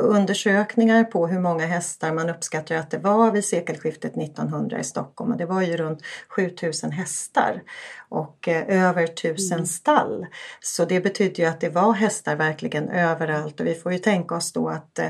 undersökningar 0.01 1.04
på 1.04 1.28
hur 1.28 1.40
många 1.40 1.66
hästar 1.66 2.13
man 2.13 2.30
uppskattar 2.30 2.75
att 2.75 2.92
det 2.92 2.98
var 2.98 3.32
vid 3.32 3.46
sekelskiftet 3.46 4.18
1900 4.18 4.80
i 4.80 4.84
Stockholm 4.84 5.32
och 5.32 5.38
det 5.38 5.46
var 5.46 5.62
ju 5.62 5.78
runt 5.78 6.01
7000 6.28 6.92
hästar 6.92 7.62
och 8.10 8.48
eh, 8.48 8.88
över 8.88 9.04
1000 9.04 9.58
mm. 9.58 9.66
stall. 9.66 10.25
Så 10.60 10.86
det 10.86 11.01
betyder 11.01 11.44
ju 11.44 11.50
att 11.50 11.60
det 11.60 11.70
var 11.70 11.94
hästar 11.94 12.36
verkligen 12.36 12.90
överallt 12.90 13.60
och 13.60 13.66
vi 13.68 13.75
får 13.75 13.92
ju 13.92 13.98
tänka 13.98 14.36
oss 14.36 14.54
då 14.54 14.70
att 14.70 15.00
eh, 15.00 15.08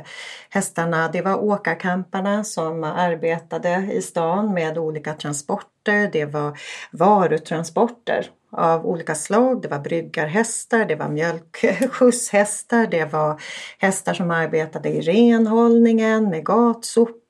hästarna, 0.49 1.09
det 1.13 1.21
var 1.21 1.43
åkarkamparna 1.43 2.43
som 2.43 2.83
arbetade 2.83 3.89
i 3.93 4.01
stan 4.01 4.53
med 4.53 4.77
olika 4.77 5.13
transporter, 5.13 6.09
det 6.11 6.25
var 6.25 6.59
varutransporter 6.91 8.29
av 8.51 8.85
olika 8.85 9.15
slag. 9.15 9.61
Det 9.61 9.67
var 9.67 9.79
bryggarhästar, 9.79 10.85
det 10.85 10.95
var 10.95 11.09
mjölkskjutshästar, 11.09 12.87
det 12.87 13.05
var 13.05 13.41
hästar 13.79 14.13
som 14.13 14.31
arbetade 14.31 14.89
i 14.89 15.01
renhållningen 15.01 16.29
med 16.29 16.45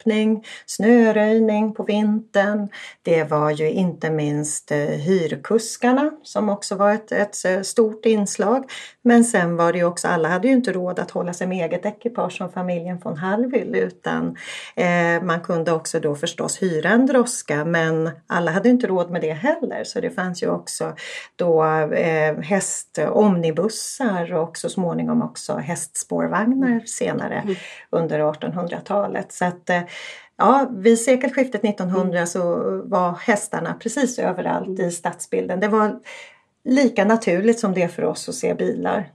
gatsopning, 0.02 0.46
snöröjning 0.66 1.74
på 1.74 1.84
vintern. 1.84 2.70
Det 3.02 3.24
var 3.24 3.52
ju 3.52 3.70
inte 3.70 4.10
minst 4.10 4.72
eh, 4.72 4.78
hyrkuskarna 4.78 6.12
som 6.24 6.50
också 6.50 6.76
var 6.76 6.94
ett, 6.94 7.12
ett 7.12 7.46
eh, 7.46 7.62
stort 7.62 8.06
inslag. 8.06 8.72
Men 9.04 9.24
sen 9.24 9.58
var 9.58 9.72
det 9.72 9.78
ju 9.78 9.86
också, 9.86 10.08
alla 10.08 10.30
hade 10.30 10.48
ju 10.48 10.54
inte 10.54 10.72
råd 10.72 11.00
att 11.00 11.12
hålla 11.12 11.34
sig 11.34 11.48
med 11.48 11.66
eget 11.66 11.86
ekipage 11.86 12.38
som 12.38 12.52
familjen 12.52 13.00
von 13.04 13.18
Hallwyl 13.18 13.76
utan 13.76 14.36
eh, 14.76 15.24
man 15.24 15.42
kunde 15.42 15.72
också 15.72 16.00
då 16.00 16.16
förstås 16.16 16.62
hyra 16.62 16.90
en 16.90 17.06
droska 17.06 17.66
men 17.66 18.10
alla 18.28 18.52
hade 18.52 18.70
inte 18.70 18.88
råd 18.88 19.12
med 19.12 19.22
det 19.22 19.34
heller 19.34 19.84
så 19.84 20.02
det 20.02 20.10
fanns 20.10 20.44
ju 20.44 20.50
också 20.50 20.96
då 21.36 21.64
eh, 21.94 22.40
hästomnibussar 22.40 24.34
och 24.34 24.58
så 24.58 24.70
småningom 24.70 25.22
också 25.22 25.58
hästspårvagnar 25.58 26.68
mm. 26.68 26.88
senare 26.88 27.42
mm. 27.44 27.56
under 27.90 28.20
1800-talet. 28.20 29.32
Så 29.32 29.46
att 29.46 29.70
eh, 29.70 29.82
Ja, 30.38 30.68
vid 30.72 31.00
sekelskiftet 31.00 31.64
1900 31.64 32.18
mm. 32.18 32.28
så 32.28 32.42
var 32.86 33.12
hästarna 33.12 33.74
precis 33.74 34.20
överallt 34.20 34.68
mm. 34.68 34.88
i 34.88 34.92
stadsbilden. 34.92 35.60
Det 35.60 35.68
var 35.68 36.00
lika 36.64 37.06
naturligt 37.06 37.60
som 37.60 37.74
det 37.74 37.82
är 37.82 37.88
för 37.88 38.04
oss 38.04 38.30
att 38.30 38.36
se 38.36 38.54
bilar, 38.54 39.12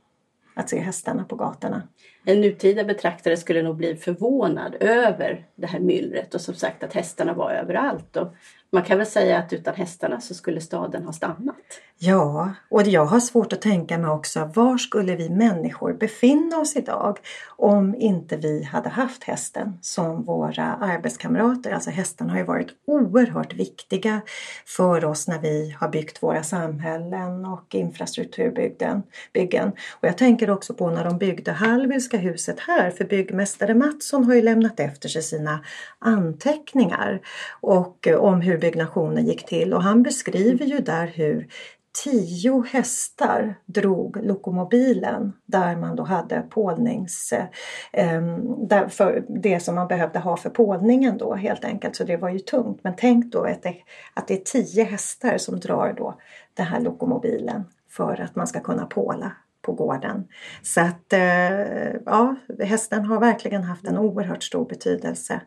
att 0.54 0.70
se 0.70 0.78
hästarna 0.78 1.24
på 1.24 1.36
gatorna. 1.36 1.82
En 2.28 2.40
nutida 2.40 2.84
betraktare 2.84 3.36
skulle 3.36 3.62
nog 3.62 3.76
bli 3.76 3.96
förvånad 3.96 4.76
över 4.80 5.46
det 5.56 5.66
här 5.66 5.80
myllret 5.80 6.34
och 6.34 6.40
som 6.40 6.54
sagt 6.54 6.84
att 6.84 6.92
hästarna 6.92 7.34
var 7.34 7.50
överallt. 7.50 8.16
Och 8.16 8.34
man 8.72 8.82
kan 8.82 8.98
väl 8.98 9.06
säga 9.06 9.38
att 9.38 9.52
utan 9.52 9.74
hästarna 9.74 10.20
så 10.20 10.34
skulle 10.34 10.60
staden 10.60 11.04
ha 11.04 11.12
stannat. 11.12 11.56
Ja, 11.98 12.54
och 12.68 12.82
jag 12.82 13.04
har 13.04 13.20
svårt 13.20 13.52
att 13.52 13.62
tänka 13.62 13.98
mig 13.98 14.10
också 14.10 14.50
var 14.54 14.78
skulle 14.78 15.16
vi 15.16 15.28
människor 15.28 15.92
befinna 15.92 16.58
oss 16.58 16.76
idag 16.76 17.18
om 17.56 17.94
inte 17.94 18.36
vi 18.36 18.62
hade 18.62 18.88
haft 18.88 19.24
hästen 19.24 19.78
som 19.82 20.24
våra 20.24 20.64
arbetskamrater. 20.64 21.70
Alltså 21.70 21.90
hästarna 21.90 22.32
har 22.32 22.38
ju 22.38 22.44
varit 22.44 22.68
oerhört 22.86 23.54
viktiga 23.54 24.20
för 24.66 25.04
oss 25.04 25.28
när 25.28 25.38
vi 25.38 25.76
har 25.80 25.88
byggt 25.88 26.22
våra 26.22 26.42
samhällen 26.42 27.44
och 27.44 27.74
infrastrukturbyggen. 27.74 29.72
Och 30.00 30.08
jag 30.08 30.18
tänker 30.18 30.50
också 30.50 30.74
på 30.74 30.90
när 30.90 31.04
de 31.04 31.18
byggde 31.18 31.52
Hallwylska 31.52 32.15
huset 32.16 32.60
här 32.60 32.90
för 32.90 33.04
byggmästare 33.04 33.74
Mattsson 33.74 34.24
har 34.24 34.34
ju 34.34 34.42
lämnat 34.42 34.80
efter 34.80 35.08
sig 35.08 35.22
sina 35.22 35.64
anteckningar 35.98 37.20
och 37.60 38.08
eh, 38.08 38.16
om 38.16 38.40
hur 38.40 38.58
byggnationen 38.58 39.26
gick 39.26 39.46
till 39.46 39.74
och 39.74 39.82
han 39.82 40.02
beskriver 40.02 40.66
ju 40.66 40.78
där 40.78 41.06
hur 41.06 41.48
tio 42.04 42.62
hästar 42.62 43.54
drog 43.66 44.24
lokomobilen 44.24 45.32
där 45.46 45.76
man 45.76 45.96
då 45.96 46.02
hade 46.02 46.40
pålnings... 46.40 47.32
Eh, 47.92 48.88
för 48.88 49.24
det 49.28 49.60
som 49.60 49.74
man 49.74 49.88
behövde 49.88 50.18
ha 50.18 50.36
för 50.36 50.50
pålningen 50.50 51.18
då 51.18 51.34
helt 51.34 51.64
enkelt. 51.64 51.96
Så 51.96 52.04
det 52.04 52.16
var 52.16 52.28
ju 52.28 52.38
tungt. 52.38 52.80
Men 52.82 52.94
tänk 52.96 53.32
då 53.32 53.44
att 53.44 53.62
det, 53.62 53.74
att 54.14 54.28
det 54.28 54.34
är 54.34 54.44
tio 54.44 54.84
hästar 54.84 55.38
som 55.38 55.60
drar 55.60 55.94
då 55.96 56.14
den 56.54 56.66
här 56.66 56.80
lokomobilen 56.80 57.64
för 57.88 58.20
att 58.20 58.36
man 58.36 58.46
ska 58.46 58.60
kunna 58.60 58.86
påla 58.86 59.32
på 59.66 59.72
gården. 59.72 60.28
Så 60.62 60.80
att 60.80 61.12
eh, 61.12 61.92
ja, 62.06 62.36
hästen 62.60 63.04
har 63.04 63.20
verkligen 63.20 63.62
haft 63.62 63.86
en 63.86 63.98
oerhört 63.98 64.42
stor 64.42 64.64
betydelse 64.64 65.40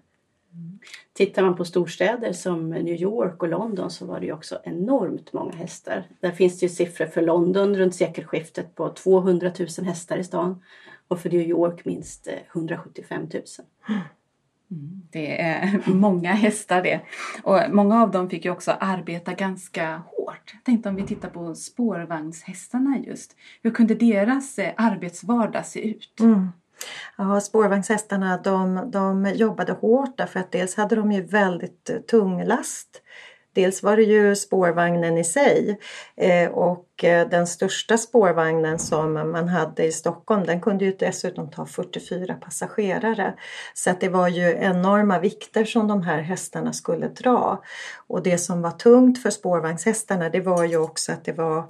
Tittar 1.14 1.42
man 1.42 1.56
på 1.56 1.66
storstäder 1.66 2.34
som 2.34 2.70
New 2.70 2.96
York 2.96 3.44
och 3.44 3.50
London 3.50 3.92
så 3.92 4.06
var 4.06 4.20
det 4.20 4.26
ju 4.26 4.34
också 4.34 4.60
enormt 4.64 5.34
många 5.34 5.52
hästar. 5.52 6.04
Där 6.20 6.32
finns 6.32 6.60
det 6.60 6.66
ju 6.66 6.70
siffror 6.70 7.06
för 7.06 7.22
London 7.22 7.76
runt 7.76 7.96
sekelskiftet 7.96 8.76
på 8.76 8.90
200 8.90 9.52
000 9.60 9.68
hästar 9.86 10.18
i 10.18 10.24
stan 10.24 10.64
och 11.08 11.20
för 11.20 11.30
New 11.30 11.42
York 11.42 11.86
minst 11.86 12.28
175 12.54 13.22
000. 13.22 13.44
Mm. 14.72 15.02
Det 15.12 15.42
är 15.42 15.82
många 15.94 16.34
hästar 16.34 16.82
det. 16.84 17.02
Och 17.44 17.60
många 17.70 18.04
av 18.04 18.12
dem 18.12 18.30
fick 18.30 18.46
ju 18.46 18.52
också 18.52 18.72
arbeta 18.72 19.34
ganska 19.34 19.98
hårt. 19.98 20.52
Jag 20.54 20.64
tänkte 20.64 20.90
om 20.90 20.96
vi 20.96 21.04
tittar 21.04 21.30
på 21.30 21.56
spårvagnshästarna 21.56 22.98
just. 22.98 23.36
Hur 23.64 23.72
kunde 23.72 23.96
deras 23.96 24.60
eh, 24.60 24.74
arbetsvardag 24.78 25.66
se 25.66 25.90
ut? 25.90 26.20
Mm. 26.20 26.50
Ja, 27.18 27.42
spårvagnshästarna 27.42 28.38
de, 28.38 28.92
de 28.92 29.26
jobbade 29.36 29.72
hårt 29.72 30.18
därför 30.18 30.40
att 30.40 30.52
dels 30.52 30.78
hade 30.78 30.96
de 30.96 31.12
ju 31.12 31.22
väldigt 31.22 31.90
eh, 31.90 31.98
tung 31.98 32.44
last. 32.44 33.02
Dels 33.54 33.84
var 33.84 33.98
det 33.98 34.04
ju 34.04 34.36
spårvagnen 34.36 35.18
i 35.18 35.24
sig 35.24 35.80
eh, 36.18 36.52
och 36.52 37.04
eh, 37.04 37.30
den 37.30 37.48
största 37.48 37.98
spårvagnen 37.98 38.80
som 38.80 39.14
man 39.14 39.48
hade 39.48 39.86
i 39.86 39.92
Stockholm 39.92 40.46
den 40.46 40.62
kunde 40.62 40.86
ju 40.86 40.96
dessutom 41.00 41.52
ta 41.52 41.66
44 41.66 42.34
passagerare. 42.34 43.34
Så 43.74 43.90
att 43.90 44.02
det 44.02 44.10
var 44.10 44.28
ju 44.28 44.58
enorma 44.60 45.20
vikter 45.20 45.66
som 45.66 45.88
de 45.88 46.02
här 46.02 46.22
hästarna 46.22 46.74
skulle 46.74 47.08
dra. 47.08 47.64
Och 48.08 48.24
det 48.24 48.38
som 48.38 48.62
var 48.62 48.72
tungt 48.72 49.22
för 49.22 49.30
spårvagnshästarna 49.30 50.30
det 50.30 50.42
var 50.42 50.64
ju 50.64 50.78
också 50.78 51.12
att 51.12 51.26
det 51.26 51.34
var 51.34 51.66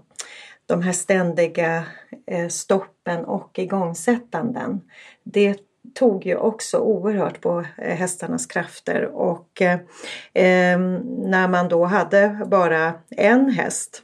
de 0.65 0.81
här 0.81 0.91
ständiga 0.91 1.83
eh, 2.27 2.47
stoppen 2.47 3.25
och 3.25 3.59
igångsättanden. 3.59 4.81
Det 5.23 5.68
tog 5.95 6.25
ju 6.25 6.35
också 6.35 6.77
oerhört 6.77 7.41
på 7.41 7.65
eh, 7.77 7.95
hästarnas 7.95 8.45
krafter 8.45 9.05
och 9.05 9.61
eh, 9.61 9.79
eh, 10.33 10.79
när 11.25 11.47
man 11.47 11.69
då 11.69 11.85
hade 11.85 12.45
bara 12.45 12.93
en 13.09 13.49
häst 13.49 14.03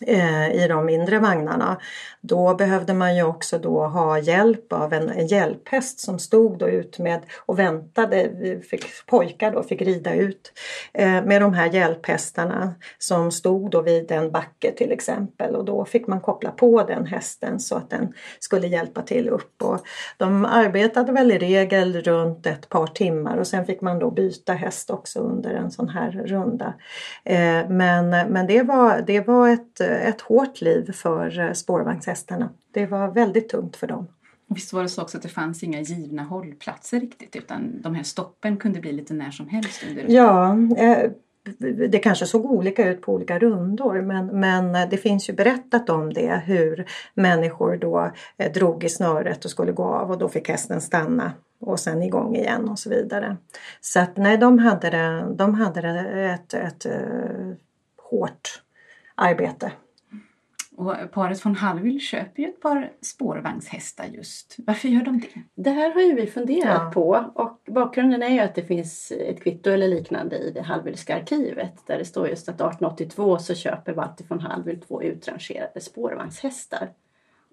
Eh, 0.00 0.64
i 0.64 0.68
de 0.68 0.86
mindre 0.86 1.18
vagnarna. 1.18 1.76
Då 2.20 2.54
behövde 2.54 2.94
man 2.94 3.16
ju 3.16 3.22
också 3.22 3.58
då 3.58 3.86
ha 3.86 4.18
hjälp 4.18 4.72
av 4.72 4.92
en, 4.92 5.26
hjälphäst 5.26 6.00
som 6.00 6.18
stod 6.18 6.58
då 6.58 6.68
ut 6.68 6.98
med 6.98 7.20
och 7.46 7.58
väntade. 7.58 8.30
Fick, 8.70 9.06
pojkar 9.06 9.50
då 9.50 9.62
fick 9.62 9.82
rida 9.82 10.14
ut 10.14 10.52
eh, 10.92 11.24
med 11.24 11.42
de 11.42 11.54
här 11.54 11.72
hjälphästarna 11.72 12.74
som 12.98 13.32
stod 13.32 13.70
då 13.70 13.82
vid 13.82 14.10
en 14.10 14.30
backe 14.30 14.72
till 14.72 14.92
exempel 14.92 15.56
och 15.56 15.64
då 15.64 15.84
fick 15.84 16.06
man 16.06 16.20
koppla 16.20 16.50
på 16.50 16.82
den 16.82 17.06
hästen 17.06 17.60
så 17.60 17.76
att 17.76 17.90
den 17.90 18.12
skulle 18.38 18.66
hjälpa 18.66 19.02
till 19.02 19.28
upp. 19.28 19.62
Och 19.62 19.80
de 20.16 20.44
arbetade 20.44 21.12
väl 21.12 21.32
i 21.32 21.38
regel 21.38 22.02
runt 22.02 22.46
ett 22.46 22.68
par 22.68 22.86
timmar 22.86 23.36
och 23.36 23.46
sen 23.46 23.66
fick 23.66 23.80
man 23.80 23.98
då 23.98 24.10
byta 24.10 24.52
häst 24.52 24.90
också 24.90 25.20
under 25.20 25.50
en 25.50 25.70
sån 25.70 25.88
här 25.88 26.10
runda. 26.10 26.74
Eh, 27.24 27.68
men, 27.68 28.10
men 28.10 28.46
det 28.46 28.62
var, 28.62 29.04
det 29.06 29.20
var 29.20 29.48
ett 29.48 29.83
ett 29.84 30.20
hårt 30.20 30.60
liv 30.60 30.92
för 30.92 31.40
eh, 31.40 31.52
spårvagnshästarna. 31.52 32.48
Det 32.72 32.86
var 32.86 33.08
väldigt 33.08 33.48
tungt 33.48 33.76
för 33.76 33.86
dem. 33.86 34.06
Visst 34.46 34.72
var 34.72 34.82
det 34.82 34.88
så 34.88 35.02
också 35.02 35.16
att 35.16 35.22
det 35.22 35.28
fanns 35.28 35.62
inga 35.62 35.80
givna 35.80 36.22
hållplatser 36.22 37.00
riktigt 37.00 37.36
utan 37.36 37.82
de 37.82 37.94
här 37.94 38.02
stoppen 38.02 38.56
kunde 38.56 38.80
bli 38.80 38.92
lite 38.92 39.14
när 39.14 39.30
som 39.30 39.48
helst 39.48 39.84
under 39.88 40.04
Ja, 40.08 40.56
eh, 40.76 41.10
det 41.88 41.98
kanske 41.98 42.26
såg 42.26 42.44
olika 42.44 42.88
ut 42.88 43.02
på 43.02 43.12
olika 43.12 43.38
rundor 43.38 44.02
men, 44.02 44.26
men 44.26 44.74
eh, 44.74 44.88
det 44.88 44.96
finns 44.96 45.28
ju 45.28 45.32
berättat 45.32 45.90
om 45.90 46.12
det 46.12 46.42
hur 46.46 46.86
människor 47.14 47.76
då 47.76 48.12
drog 48.54 48.84
i 48.84 48.88
snöret 48.88 49.44
och 49.44 49.50
skulle 49.50 49.72
gå 49.72 49.84
av 49.84 50.10
och 50.10 50.18
då 50.18 50.28
fick 50.28 50.48
hästen 50.48 50.80
stanna 50.80 51.32
och 51.60 51.80
sen 51.80 52.02
igång 52.02 52.36
igen 52.36 52.68
och 52.68 52.78
så 52.78 52.90
vidare. 52.90 53.36
Så 53.80 54.00
att 54.00 54.16
nej, 54.16 54.36
de 54.36 54.58
hade, 54.58 54.90
det, 54.90 55.34
de 55.34 55.54
hade 55.54 55.88
ett, 55.90 56.54
ett, 56.54 56.86
ett 56.86 56.86
hårt 58.10 58.63
arbete. 59.14 59.72
Och 60.76 60.94
paret 61.12 61.46
von 61.46 61.56
Hallwyl 61.56 62.00
köper 62.00 62.42
ju 62.42 62.48
ett 62.48 62.60
par 62.60 62.92
spårvagnshästar 63.00 64.04
just. 64.04 64.56
Varför 64.58 64.88
gör 64.88 65.02
de 65.02 65.20
det? 65.20 65.62
Det 65.62 65.70
här 65.70 65.94
har 65.94 66.00
ju 66.00 66.14
vi 66.14 66.26
funderat 66.26 66.82
ja. 66.84 66.90
på 66.94 67.32
och 67.34 67.60
bakgrunden 67.66 68.22
är 68.22 68.28
ju 68.28 68.38
att 68.38 68.54
det 68.54 68.62
finns 68.62 69.12
ett 69.12 69.42
kvitto 69.42 69.70
eller 69.70 69.88
liknande 69.88 70.38
i 70.38 70.50
det 70.50 70.62
Hallwylska 70.62 71.16
arkivet 71.16 71.86
där 71.86 71.98
det 71.98 72.04
står 72.04 72.28
just 72.28 72.48
att 72.48 72.54
1882 72.54 73.38
så 73.38 73.54
köper 73.54 73.92
Walter 73.92 74.24
von 74.28 74.40
Hallwyl 74.40 74.80
två 74.80 75.02
utrangerade 75.02 75.80
spårvagnshästar. 75.80 76.88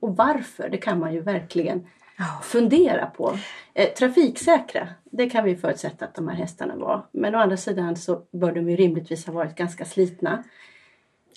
Och 0.02 0.18
varför? 0.18 0.70
Det 0.70 0.78
kan 0.78 1.00
man 1.00 1.14
ju 1.14 1.22
verkligen 1.22 1.88
ja. 2.18 2.26
fundera 2.44 3.06
på. 3.06 3.38
Eh, 3.74 3.90
trafiksäkra, 3.90 4.88
det 5.04 5.30
kan 5.30 5.44
vi 5.44 5.56
förutsätta 5.56 6.06
att 6.06 6.16
de 6.16 6.28
här 6.28 6.36
hästarna 6.36 6.76
var. 6.76 7.06
Men 7.12 7.36
å 7.36 7.38
andra 7.38 7.58
sidan 7.58 7.96
så 7.96 8.22
bör 8.32 8.52
de 8.52 8.70
ju 8.70 8.76
rimligtvis 8.76 9.26
ha 9.26 9.34
varit 9.34 9.56
ganska 9.56 9.86
slitna. 9.86 10.44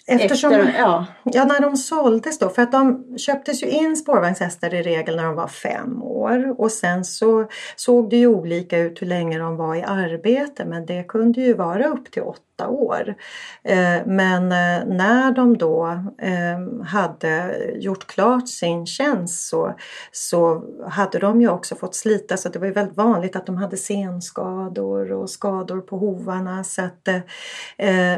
Eftersom, 0.07 0.53
Efter, 0.53 0.79
ja. 0.79 1.07
ja, 1.25 1.45
när 1.45 1.61
de 1.61 1.77
såldes 1.77 2.39
då, 2.39 2.49
för 2.49 2.63
att 2.63 2.73
de 2.73 3.05
köptes 3.19 3.63
ju 3.63 3.67
in 3.67 3.97
spårvagnshästar 3.97 4.75
i 4.75 4.83
regel 4.83 5.17
när 5.17 5.25
de 5.25 5.35
var 5.35 5.49
fem 5.49 6.03
år 6.03 6.61
och 6.61 6.73
sen 6.73 7.05
så 7.05 7.49
såg 7.77 8.11
det 8.11 8.17
ju 8.17 8.27
olika 8.27 8.79
ut 8.79 9.03
hur 9.03 9.07
länge 9.07 9.39
de 9.39 9.57
var 9.57 9.75
i 9.75 9.83
arbete 9.83 10.65
men 10.65 10.87
det 10.87 11.05
kunde 11.09 11.41
ju 11.41 11.55
vara 11.55 11.87
upp 11.87 12.11
till 12.11 12.23
åtta 12.23 12.54
år. 12.61 13.15
Eh, 13.63 14.07
men 14.07 14.43
eh, 14.43 14.87
när 14.87 15.33
de 15.33 15.59
då 15.59 15.87
eh, 16.19 16.85
hade 16.87 17.57
gjort 17.75 18.07
klart 18.07 18.49
sin 18.49 18.87
tjänst 18.87 19.49
så, 19.49 19.75
så 20.13 20.65
hade 20.89 21.19
de 21.19 21.41
ju 21.41 21.49
också 21.49 21.75
fått 21.75 21.95
slita 21.95 22.37
så 22.37 22.49
det 22.49 22.59
var 22.59 22.67
ju 22.67 22.73
väldigt 22.73 22.97
vanligt 22.97 23.37
att 23.37 23.47
de 23.47 23.57
hade 23.57 23.77
senskador 23.77 25.13
och 25.13 25.31
skador 25.31 25.81
på 25.81 25.97
hovarna. 25.99 26.65
Så 26.65 26.83
att, 26.83 27.09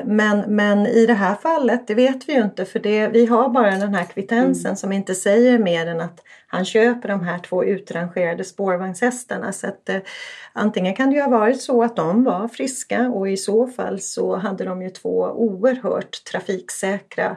men, 0.05 0.45
men 0.49 0.87
i 0.87 1.07
det 1.07 1.15
här 1.15 1.35
fallet, 1.35 1.87
det 1.87 1.95
vet 1.95 2.29
vi 2.29 2.33
ju 2.33 2.43
inte 2.43 2.65
för 2.65 2.79
det, 2.79 3.09
vi 3.09 3.27
har 3.27 3.49
bara 3.49 3.71
den 3.71 3.95
här 3.95 4.05
kvittensen 4.05 4.67
mm. 4.67 4.77
som 4.77 4.93
inte 4.93 5.15
säger 5.15 5.59
mer 5.59 5.87
än 5.87 6.01
att 6.01 6.21
han 6.57 6.65
köper 6.65 7.09
de 7.09 7.25
här 7.25 7.39
två 7.39 7.65
utrangerade 7.65 8.45
spårvagnshästarna. 8.45 9.53
Så 9.53 9.67
att, 9.67 9.89
eh, 9.89 9.99
antingen 10.53 10.95
kan 10.95 11.11
det 11.11 11.17
ju 11.17 11.23
ha 11.23 11.31
varit 11.31 11.63
så 11.63 11.83
att 11.83 11.97
de 11.97 12.25
var 12.25 12.49
friska 12.49 13.09
och 13.09 13.29
i 13.29 13.37
så 13.37 13.67
fall 13.67 14.01
så 14.01 14.37
hade 14.37 14.65
de 14.65 14.83
ju 14.83 14.91
två 14.91 15.23
oerhört 15.23 16.25
trafiksäkra 16.25 17.37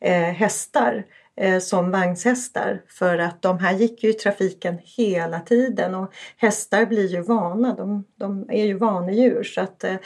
eh, 0.00 0.12
hästar 0.12 1.04
eh, 1.36 1.58
som 1.58 1.90
vagnshästar. 1.90 2.82
För 2.88 3.18
att 3.18 3.42
de 3.42 3.58
här 3.58 3.72
gick 3.72 4.04
ju 4.04 4.10
i 4.10 4.12
trafiken 4.12 4.78
hela 4.82 5.40
tiden 5.40 5.94
och 5.94 6.12
hästar 6.36 6.86
blir 6.86 7.06
ju 7.06 7.22
vana, 7.22 7.74
de, 7.74 8.04
de 8.16 8.46
är 8.50 8.66
ju 8.66 8.78
vanedjur. 8.78 9.42
Så 9.42 9.60
att 9.60 9.84
eh, 9.84 9.96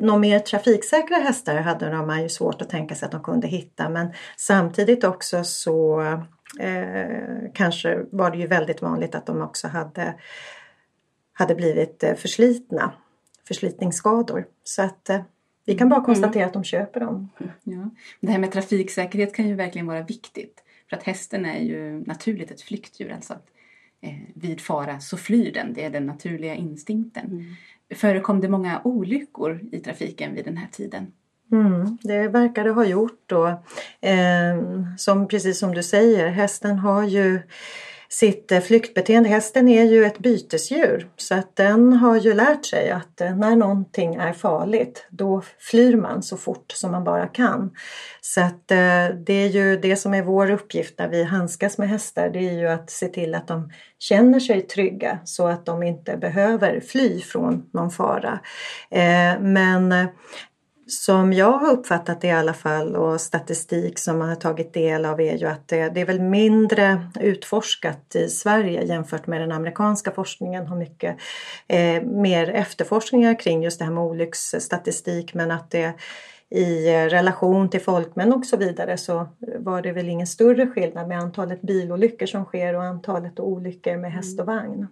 några 0.00 0.18
mer 0.18 0.38
trafiksäkra 0.38 1.16
hästar 1.16 1.56
hade 1.56 1.90
de 1.90 2.20
ju 2.22 2.28
svårt 2.28 2.62
att 2.62 2.70
tänka 2.70 2.94
sig 2.94 3.06
att 3.06 3.12
de 3.12 3.22
kunde 3.22 3.46
hitta. 3.46 3.88
Men 3.88 4.12
samtidigt 4.36 5.04
också 5.04 5.44
så 5.44 6.02
eh, 6.60 7.50
kanske 7.54 8.04
var 8.10 8.30
det 8.30 8.38
ju 8.38 8.46
väldigt 8.46 8.82
vanligt 8.82 9.14
att 9.14 9.26
de 9.26 9.42
också 9.42 9.68
hade, 9.68 10.14
hade 11.32 11.54
blivit 11.54 12.02
eh, 12.02 12.14
förslitna, 12.14 12.92
förslitningsskador. 13.48 14.46
Så 14.64 14.82
att 14.82 15.10
eh, 15.10 15.20
vi 15.66 15.74
kan 15.74 15.88
bara 15.88 15.96
mm. 15.96 16.06
konstatera 16.06 16.42
mm. 16.42 16.46
att 16.46 16.52
de 16.52 16.64
köper 16.64 17.00
dem. 17.00 17.28
Ja. 17.64 17.90
Det 18.20 18.32
här 18.32 18.38
med 18.38 18.52
trafiksäkerhet 18.52 19.34
kan 19.34 19.48
ju 19.48 19.54
verkligen 19.54 19.86
vara 19.86 20.02
viktigt. 20.02 20.64
För 20.90 20.96
att 20.96 21.02
hästen 21.02 21.46
är 21.46 21.58
ju 21.58 22.04
naturligt 22.06 22.50
ett 22.50 22.62
flyktdjur. 22.62 23.12
Alltså 23.12 23.32
att, 23.32 23.46
eh, 24.00 24.14
vid 24.34 24.60
fara 24.60 25.00
så 25.00 25.16
flyr 25.16 25.52
den. 25.52 25.72
Det 25.72 25.84
är 25.84 25.90
den 25.90 26.06
naturliga 26.06 26.54
instinkten. 26.54 27.26
Mm. 27.26 27.44
Förekom 27.94 28.40
det 28.40 28.48
många 28.48 28.80
olyckor 28.84 29.60
i 29.72 29.80
trafiken 29.80 30.34
vid 30.34 30.44
den 30.44 30.56
här 30.56 30.68
tiden? 30.72 31.12
Mm, 31.52 31.98
det 32.02 32.28
verkar 32.28 32.64
det 32.64 32.70
ha 32.70 32.84
gjort 32.84 33.22
då. 33.26 33.46
Eh, 34.00 34.56
som, 34.98 35.28
precis 35.28 35.58
som 35.58 35.74
du 35.74 35.82
säger, 35.82 36.28
hästen 36.28 36.78
har 36.78 37.02
ju 37.02 37.40
sitt 38.14 38.52
eh, 38.52 38.60
flyktbeteende. 38.60 39.28
Hästen 39.28 39.68
är 39.68 39.84
ju 39.84 40.04
ett 40.04 40.18
bytesdjur 40.18 41.08
så 41.16 41.34
att 41.34 41.56
den 41.56 41.92
har 41.92 42.16
ju 42.16 42.34
lärt 42.34 42.64
sig 42.64 42.90
att 42.90 43.20
eh, 43.20 43.36
när 43.36 43.56
någonting 43.56 44.14
är 44.14 44.32
farligt 44.32 45.06
då 45.10 45.42
flyr 45.58 45.96
man 45.96 46.22
så 46.22 46.36
fort 46.36 46.72
som 46.72 46.90
man 46.90 47.04
bara 47.04 47.26
kan. 47.26 47.70
Så 48.20 48.40
att 48.40 48.70
eh, 48.70 49.08
det 49.26 49.32
är 49.32 49.48
ju 49.48 49.76
det 49.76 49.96
som 49.96 50.14
är 50.14 50.22
vår 50.22 50.50
uppgift 50.50 50.98
när 50.98 51.08
vi 51.08 51.24
handskas 51.24 51.78
med 51.78 51.88
hästar. 51.88 52.30
Det 52.30 52.48
är 52.48 52.58
ju 52.58 52.68
att 52.68 52.90
se 52.90 53.08
till 53.08 53.34
att 53.34 53.48
de 53.48 53.70
känner 53.98 54.40
sig 54.40 54.62
trygga 54.62 55.18
så 55.24 55.46
att 55.46 55.66
de 55.66 55.82
inte 55.82 56.16
behöver 56.16 56.80
fly 56.80 57.20
från 57.20 57.70
någon 57.72 57.90
fara. 57.90 58.40
Men 59.40 59.94
som 60.86 61.32
jag 61.32 61.52
har 61.52 61.70
uppfattat 61.70 62.20
det 62.20 62.26
i 62.26 62.30
alla 62.30 62.54
fall 62.54 62.96
och 62.96 63.20
statistik 63.20 63.98
som 63.98 64.18
man 64.18 64.28
har 64.28 64.36
tagit 64.36 64.72
del 64.72 65.04
av 65.04 65.20
är 65.20 65.36
ju 65.36 65.46
att 65.46 65.68
det, 65.68 65.88
det, 65.88 66.00
är 66.00 66.06
väl 66.06 66.20
mindre 66.20 67.06
utforskat 67.20 68.16
i 68.16 68.28
Sverige 68.28 68.82
jämfört 68.82 69.26
med 69.26 69.40
den 69.40 69.52
amerikanska 69.52 70.10
forskningen. 70.10 70.66
Har 70.66 70.76
mycket 70.76 71.16
eh, 71.68 72.02
mer 72.02 72.50
efterforskningar 72.50 73.40
kring 73.40 73.62
just 73.62 73.78
det 73.78 73.84
här 73.84 73.92
med 73.92 74.04
olycksstatistik 74.04 75.34
men 75.34 75.50
att 75.50 75.70
det 75.70 75.94
i 76.50 76.90
relation 77.08 77.70
till 77.70 77.80
folkmän 77.80 78.32
och 78.32 78.46
så 78.46 78.56
vidare 78.56 78.96
så 78.96 79.28
var 79.58 79.82
det 79.82 79.92
väl 79.92 80.08
ingen 80.08 80.26
större 80.26 80.66
skillnad 80.66 81.08
med 81.08 81.18
antalet 81.18 81.62
bilolyckor 81.62 82.26
som 82.26 82.44
sker 82.44 82.74
och 82.74 82.84
antalet 82.84 83.40
olyckor 83.40 83.96
med 83.96 84.12
häst 84.12 84.40
och 84.40 84.46
vagn. 84.46 84.86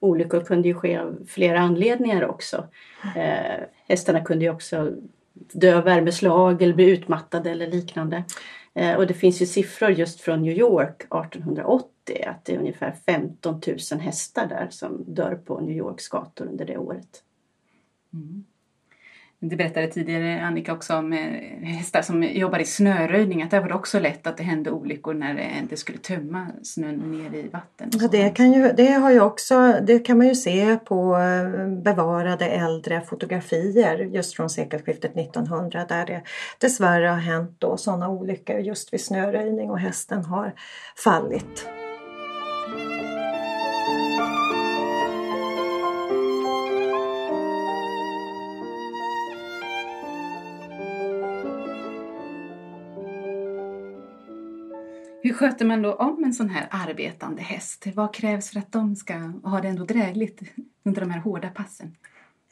Olyckor 0.00 0.40
kunde 0.40 0.68
ju 0.68 0.74
ske 0.74 0.98
av 0.98 1.18
flera 1.28 1.60
anledningar 1.60 2.28
också. 2.28 2.64
Eh, 3.16 3.62
hästarna 3.88 4.20
kunde 4.20 4.44
ju 4.44 4.50
också 4.50 4.92
dö 5.52 5.76
av 5.76 5.84
värmeslag 5.84 6.62
eller 6.62 6.74
bli 6.74 6.90
utmattade 6.90 7.50
eller 7.50 7.66
liknande. 7.66 8.24
Eh, 8.74 8.96
och 8.96 9.06
det 9.06 9.14
finns 9.14 9.42
ju 9.42 9.46
siffror 9.46 9.90
just 9.90 10.20
från 10.20 10.42
New 10.42 10.58
York 10.58 11.02
1880 11.02 12.24
att 12.26 12.44
det 12.44 12.54
är 12.54 12.58
ungefär 12.58 12.92
15 13.06 13.60
000 13.92 14.00
hästar 14.00 14.46
där 14.46 14.68
som 14.70 15.04
dör 15.06 15.34
på 15.34 15.60
New 15.60 15.76
Yorks 15.76 16.08
gator 16.08 16.46
under 16.46 16.64
det 16.64 16.78
året. 16.78 17.22
Mm. 18.12 18.44
Du 19.38 19.56
berättade 19.56 19.86
tidigare 19.86 20.42
Annika 20.42 20.72
också 20.72 20.94
om 20.94 21.12
eh, 21.12 21.18
hästar 21.68 22.02
som 22.02 22.22
jobbar 22.22 22.58
i 22.58 22.64
snöröjning, 22.64 23.42
att 23.42 23.50
där 23.50 23.60
var 23.60 23.68
det 23.68 23.74
också 23.74 23.98
lätt 23.98 24.26
att 24.26 24.36
det 24.36 24.42
hände 24.42 24.70
olyckor 24.70 25.14
när 25.14 25.34
det 25.34 25.50
inte 25.62 25.76
skulle 25.76 25.98
tömma 25.98 26.46
snön 26.62 26.94
ner 26.94 27.38
i 27.38 27.48
vatten. 27.48 27.90
Ja, 27.92 28.08
det, 28.08 28.30
kan 28.30 28.52
ju, 28.52 28.72
det, 28.72 28.92
har 28.92 29.10
ju 29.10 29.20
också, 29.20 29.74
det 29.86 29.98
kan 29.98 30.18
man 30.18 30.26
ju 30.26 30.34
se 30.34 30.76
på 30.76 31.16
eh, 31.16 31.68
bevarade 31.82 32.46
äldre 32.46 33.00
fotografier 33.00 33.98
just 33.98 34.36
från 34.36 34.50
sekelskiftet 34.50 35.16
1900 35.16 35.84
där 35.88 36.06
det 36.06 36.22
dessvärre 36.58 37.06
har 37.06 37.16
hänt 37.16 37.56
då 37.58 37.76
sådana 37.76 38.08
olyckor 38.08 38.56
just 38.58 38.92
vid 38.92 39.00
snöröjning 39.00 39.70
och 39.70 39.78
hästen 39.78 40.24
har 40.24 40.54
fallit. 41.04 41.66
Sköter 55.36 55.64
man 55.64 55.82
då 55.82 55.94
om 55.94 56.24
en 56.24 56.34
sån 56.34 56.50
här 56.50 56.68
arbetande 56.70 57.42
häst? 57.42 57.86
Vad 57.94 58.14
krävs 58.14 58.50
för 58.50 58.58
att 58.58 58.72
de 58.72 58.96
ska 58.96 59.14
ha 59.44 59.60
det 59.60 59.68
ändå 59.68 59.84
drägligt 59.84 60.40
under 60.84 61.00
de 61.00 61.10
här 61.10 61.20
hårda 61.20 61.48
passen? 61.48 61.96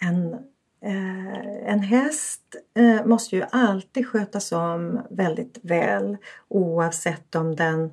En, 0.01 0.35
eh, 0.81 1.73
en 1.73 1.81
häst 1.81 2.57
eh, 2.77 3.07
måste 3.07 3.37
ju 3.37 3.44
alltid 3.51 4.09
skötas 4.09 4.53
om 4.53 5.01
väldigt 5.11 5.59
väl 5.62 6.16
oavsett 6.49 7.35
om 7.35 7.57
den 7.57 7.92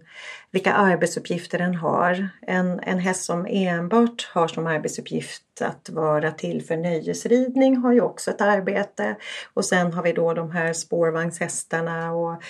vilka 0.52 0.74
arbetsuppgifter 0.74 1.58
den 1.58 1.76
har. 1.76 2.30
En, 2.42 2.80
en 2.80 3.00
häst 3.00 3.24
som 3.24 3.46
enbart 3.50 4.30
har 4.34 4.48
som 4.48 4.68
arbetsuppgift 4.68 5.44
att 5.62 5.90
vara 5.90 6.32
till 6.32 6.66
för 6.66 6.78
nöjesridning 6.78 7.78
har 7.78 7.94
ju 7.94 8.02
också 8.02 8.32
ett 8.32 8.42
arbete. 8.42 9.16
Och 9.54 9.66
sen 9.66 9.94
har 9.94 10.04
vi 10.04 10.14
då 10.14 10.34
de 10.34 10.52
här 10.52 10.74
spårvagnshästarna 10.74 12.12
och 12.12 12.44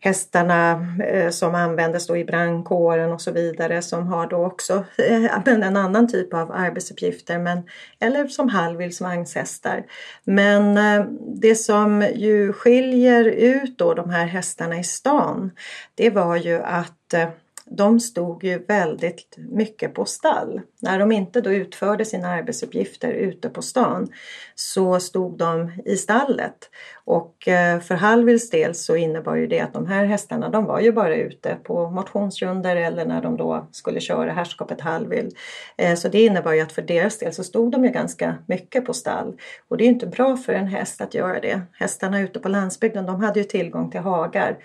hästarna 0.00 0.86
eh, 1.06 1.30
som 1.30 1.54
användes 1.54 2.06
då 2.06 2.16
i 2.16 2.24
brandkåren 2.24 3.12
och 3.12 3.20
så 3.20 3.30
vidare 3.30 3.82
som 3.82 4.06
har 4.06 4.26
då 4.26 4.46
också 4.46 4.84
eh, 4.98 5.48
en 5.48 5.76
annan 5.76 6.08
typ 6.08 6.34
av 6.34 6.52
arbetsuppgifter. 6.52 7.38
Men, 7.38 7.62
eller 8.00 8.26
som 8.26 8.48
halvvildsvagnshästar. 8.48 9.84
Men 10.24 10.78
eh, 10.78 11.06
det 11.20 11.54
som 11.54 12.08
ju 12.14 12.52
skiljer 12.52 13.24
ut 13.24 13.78
då 13.78 13.94
de 13.94 14.10
här 14.10 14.26
hästarna 14.26 14.78
i 14.78 14.84
stan 14.84 15.50
det 15.94 16.10
var 16.10 16.36
ju 16.36 16.62
att 16.62 17.14
eh, 17.14 17.28
de 17.76 18.00
stod 18.00 18.44
ju 18.44 18.58
väldigt 18.58 19.36
mycket 19.36 19.94
på 19.94 20.04
stall. 20.04 20.60
När 20.80 20.98
de 20.98 21.12
inte 21.12 21.40
då 21.40 21.52
utförde 21.52 22.04
sina 22.04 22.28
arbetsuppgifter 22.28 23.12
ute 23.12 23.48
på 23.48 23.62
stan 23.62 24.08
så 24.54 25.00
stod 25.00 25.38
de 25.38 25.72
i 25.84 25.96
stallet. 25.96 26.70
Och 27.04 27.48
eh, 27.48 27.80
för 27.80 27.94
Hallwyls 27.94 28.50
del 28.50 28.74
så 28.74 28.96
innebar 28.96 29.36
ju 29.36 29.46
det 29.46 29.60
att 29.60 29.72
de 29.72 29.86
här 29.86 30.04
hästarna 30.04 30.48
de 30.48 30.64
var 30.64 30.80
ju 30.80 30.92
bara 30.92 31.16
ute 31.16 31.56
på 31.62 31.90
motionsrunder 31.90 32.76
eller 32.76 33.04
när 33.04 33.22
de 33.22 33.36
då 33.36 33.68
skulle 33.72 34.00
köra 34.00 34.32
herrskapet 34.32 34.80
Hallwyl. 34.80 35.30
Eh, 35.76 35.94
så 35.94 36.08
det 36.08 36.24
innebar 36.24 36.52
ju 36.52 36.60
att 36.60 36.72
för 36.72 36.82
deras 36.82 37.18
del 37.18 37.32
så 37.32 37.44
stod 37.44 37.72
de 37.72 37.84
ju 37.84 37.90
ganska 37.90 38.34
mycket 38.46 38.86
på 38.86 38.92
stall. 38.94 39.38
Och 39.68 39.76
det 39.76 39.84
är 39.84 39.88
inte 39.88 40.06
bra 40.06 40.36
för 40.36 40.52
en 40.52 40.66
häst 40.66 41.00
att 41.00 41.14
göra 41.14 41.40
det. 41.40 41.60
Hästarna 41.72 42.20
ute 42.20 42.40
på 42.40 42.48
landsbygden 42.48 43.06
de 43.06 43.20
hade 43.20 43.40
ju 43.40 43.44
tillgång 43.44 43.90
till 43.90 44.00
hagar 44.00 44.58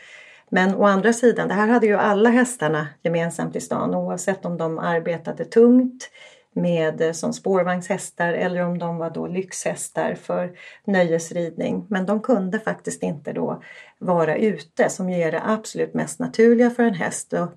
men 0.50 0.76
å 0.76 0.84
andra 0.84 1.14
sidan, 1.14 1.48
det 1.48 1.54
här 1.54 1.68
hade 1.68 1.88
ju 1.88 1.96
alla 1.96 2.30
hästarna 2.30 2.88
gemensamt 3.04 3.56
i 3.56 3.62
stan 3.62 3.96
oavsett 3.96 4.46
om 4.46 4.58
de 4.58 4.80
arbetade 4.80 5.46
tungt 5.46 6.10
med 6.58 7.02
eh, 7.02 7.12
som 7.12 7.34
spårvagnshästar 7.34 8.34
eller 8.34 8.62
om 8.62 8.78
de 8.78 8.98
var 8.98 9.10
då 9.10 9.28
lyxhästar 9.28 10.16
för 10.16 10.52
nöjesridning. 10.86 11.86
Men 11.90 12.06
de 12.06 12.22
kunde 12.22 12.60
faktiskt 12.60 13.04
inte 13.04 13.34
då 13.34 13.62
vara 14.00 14.36
ute 14.36 14.90
som 14.90 15.10
ju 15.10 15.22
är 15.22 15.32
det 15.32 15.42
absolut 15.46 15.94
mest 15.94 16.20
naturliga 16.20 16.70
för 16.70 16.84
en 16.84 16.94
häst. 16.94 17.34
Och 17.34 17.50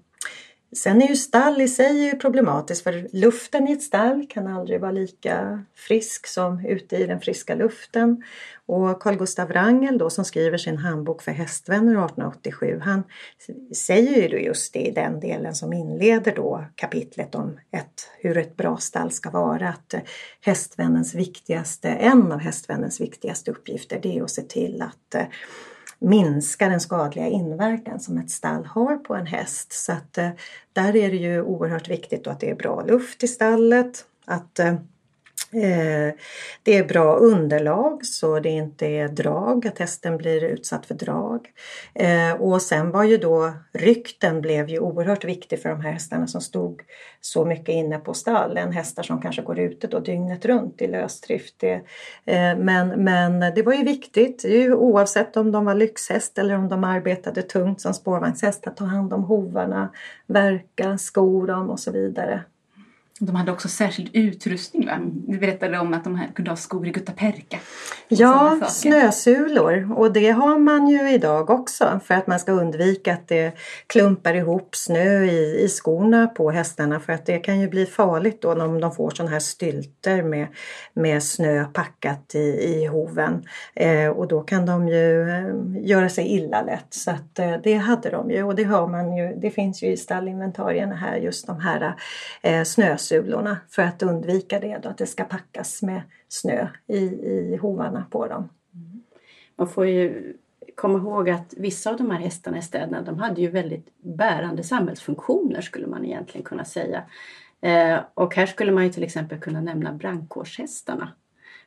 Sen 0.73 1.03
är 1.03 1.09
ju 1.09 1.17
stall 1.17 1.61
i 1.61 1.69
sig 1.69 2.19
problematiskt 2.19 2.83
för 2.83 3.09
luften 3.13 3.69
i 3.69 3.73
ett 3.73 3.83
stall 3.83 4.27
kan 4.31 4.47
aldrig 4.47 4.81
vara 4.81 4.93
lika 4.93 5.65
frisk 5.75 6.27
som 6.27 6.67
ute 6.67 6.97
i 6.97 7.07
den 7.07 7.21
friska 7.21 7.55
luften. 7.55 8.23
Och 8.67 9.03
Carl 9.03 9.17
Gustav 9.17 9.49
Wrangel 9.49 9.99
då 9.99 10.11
som 10.11 10.25
skriver 10.25 10.59
sin 10.59 10.79
handbok 10.79 11.23
för 11.23 11.33
hästvänner 11.33 11.93
1887 11.93 12.81
han 12.85 13.03
säger 13.75 14.29
ju 14.29 14.39
just 14.39 14.73
det 14.73 14.81
i 14.81 14.91
den 14.91 15.21
delen 15.21 15.55
som 15.55 15.73
inleder 15.73 16.33
då 16.37 16.65
kapitlet 16.75 17.35
om 17.35 17.59
ett, 17.71 18.11
hur 18.19 18.39
ett 18.39 18.57
bra 18.57 18.77
stall 18.77 19.11
ska 19.11 19.31
vara 19.31 19.69
att 19.69 19.95
hästvännens 20.41 21.15
viktigaste, 21.15 21.89
en 21.89 22.33
av 22.33 22.39
hästvännens 22.39 23.01
viktigaste 23.01 23.51
uppgifter 23.51 24.01
det 24.03 24.19
är 24.19 24.23
att 24.23 24.31
se 24.31 24.43
till 24.43 24.83
att 24.83 25.15
eh, 25.15 25.27
minska 26.01 26.69
den 26.69 26.81
skadliga 26.81 27.27
inverkan 27.27 28.01
som 28.01 28.19
ett 28.19 28.31
stall 28.31 28.65
har 28.65 28.97
på 28.97 29.15
en 29.15 29.27
häst. 29.27 29.73
Så 29.73 29.93
att 29.93 30.19
eh, 30.19 30.31
där 30.73 30.97
är 30.97 31.11
det 31.11 31.17
ju 31.17 31.43
oerhört 31.43 31.89
viktigt 31.89 32.27
att 32.27 32.41
det 32.41 32.51
är 32.51 32.55
bra 32.55 32.85
luft 32.85 33.23
i 33.23 33.29
stallet, 33.29 34.05
att 34.25 34.59
eh, 34.59 34.75
Eh, 35.53 36.15
det 36.63 36.79
är 36.79 36.85
bra 36.85 37.17
underlag 37.17 38.07
så 38.07 38.41
det 38.41 38.49
inte 38.49 38.87
är 38.87 39.09
drag, 39.09 39.67
att 39.67 39.79
hästen 39.79 40.17
blir 40.17 40.45
utsatt 40.45 40.87
för 40.87 40.95
drag. 40.95 41.49
Eh, 41.95 42.33
och 42.33 42.63
sen 42.63 42.91
var 42.91 43.05
ju 43.05 43.17
då 43.17 43.53
rykten 43.73 44.41
blev 44.41 44.69
ju 44.69 44.79
oerhört 44.79 45.25
viktig 45.25 45.63
för 45.63 45.69
de 45.69 45.81
här 45.81 45.93
hästarna 45.93 46.27
som 46.27 46.41
stod 46.41 46.83
så 47.21 47.45
mycket 47.45 47.69
inne 47.69 47.99
på 47.99 48.15
stallen. 48.15 48.73
Hästar 48.73 49.03
som 49.03 49.21
kanske 49.21 49.43
går 49.43 49.59
ute 49.59 49.87
då 49.87 50.01
dygnet 50.01 50.45
runt 50.45 50.83
i 50.83 50.87
lösdrift. 50.87 51.55
Det, 51.59 51.75
eh, 52.25 52.57
men, 52.59 52.89
men 52.89 53.55
det 53.55 53.63
var 53.63 53.73
ju 53.73 53.85
viktigt 53.85 54.45
ju, 54.45 54.75
oavsett 54.75 55.37
om 55.37 55.53
de 55.53 55.65
var 55.65 55.75
lyxhäst 55.75 56.39
eller 56.39 56.57
om 56.57 56.69
de 56.69 56.85
arbetade 56.85 57.43
tungt 57.43 57.81
som 57.81 57.95
spårvagnshäst 57.95 58.67
att 58.67 58.77
ta 58.77 58.85
hand 58.85 59.13
om 59.13 59.25
hovarna, 59.25 59.93
verka, 60.27 60.99
sko 60.99 61.47
dem 61.47 61.71
och 61.71 61.81
så 61.81 61.93
vidare. 61.93 62.45
De 63.23 63.37
hade 63.37 63.53
också 63.53 63.69
särskild 63.69 64.11
utrustning 64.13 64.87
va? 64.87 64.99
Vi 65.29 65.39
berättade 65.39 65.79
om 65.79 65.95
att 65.95 66.05
de 66.05 66.21
kunde 66.35 66.51
ha 66.51 66.57
skor 66.57 66.87
i 66.87 66.91
guttaperka. 66.91 67.59
Ja, 68.09 68.61
snösulor. 68.69 69.99
Och 69.99 70.13
det 70.13 70.31
har 70.31 70.59
man 70.59 70.89
ju 70.89 71.11
idag 71.11 71.51
också 71.51 72.01
för 72.05 72.15
att 72.15 72.27
man 72.27 72.39
ska 72.39 72.53
undvika 72.53 73.13
att 73.13 73.29
det 73.29 73.53
klumpar 73.87 74.35
ihop 74.35 74.77
snö 74.77 75.25
i, 75.25 75.65
i 75.65 75.69
skorna 75.69 76.27
på 76.27 76.51
hästarna. 76.51 77.01
För 77.01 77.13
att 77.13 77.27
det 77.27 77.39
kan 77.39 77.61
ju 77.61 77.69
bli 77.69 77.87
farligt 77.87 78.43
då 78.43 78.53
om 78.53 78.81
de 78.81 78.93
får 78.93 79.11
sådana 79.11 79.31
här 79.31 79.41
stylter 79.41 80.23
med, 80.23 80.47
med 80.95 81.23
snö 81.23 81.65
packat 81.65 82.35
i, 82.35 82.39
i 82.39 82.87
hoven. 82.87 83.45
Eh, 83.75 84.09
och 84.09 84.29
då 84.29 84.41
kan 84.41 84.67
de 84.67 84.89
ju 84.89 85.31
eh, 85.31 85.89
göra 85.89 86.09
sig 86.09 86.27
illa 86.27 86.63
lätt. 86.63 86.87
Så 86.91 87.11
att 87.11 87.39
eh, 87.39 87.55
det 87.63 87.75
hade 87.75 88.11
de 88.11 88.31
ju. 88.31 88.43
Och 88.43 88.55
det 88.55 88.65
har 88.65 88.89
man 88.89 89.17
ju, 89.17 89.35
det 89.35 89.51
finns 89.51 89.83
ju 89.83 89.87
i 89.87 89.97
stallinventarierna 89.97 90.95
här 90.95 91.17
just 91.17 91.47
de 91.47 91.61
här 91.61 91.95
eh, 92.43 92.63
snösulorna 92.63 93.10
sulorna 93.11 93.59
för 93.69 93.83
att 93.83 94.03
undvika 94.03 94.61
det 94.61 94.79
då, 94.83 94.89
att 94.89 94.99
det 94.99 95.07
ska 95.07 95.25
packas 95.25 95.83
med 95.83 96.03
snö 96.29 96.69
i, 96.87 96.99
i 96.99 97.57
hovarna 97.57 98.07
på 98.11 98.27
dem. 98.27 98.49
Mm. 98.75 99.03
Man 99.57 99.69
får 99.69 99.87
ju 99.87 100.37
komma 100.75 100.99
ihåg 100.99 101.31
att 101.31 101.55
vissa 101.57 101.91
av 101.91 101.97
de 101.97 102.11
här 102.11 102.19
hästarna 102.19 102.59
i 102.59 102.63
städerna 102.63 103.03
de 103.03 103.19
hade 103.19 103.41
ju 103.41 103.51
väldigt 103.51 103.89
bärande 104.03 104.63
samhällsfunktioner 104.63 105.61
skulle 105.61 105.87
man 105.87 106.05
egentligen 106.05 106.45
kunna 106.45 106.65
säga. 106.65 107.03
Eh, 107.61 108.01
och 108.15 108.37
här 108.37 108.47
skulle 108.47 108.73
man 108.73 108.85
ju 108.85 108.93
till 108.93 109.03
exempel 109.03 109.41
kunna 109.41 109.61
nämna 109.61 109.93
brandkårshästarna. 109.93 111.13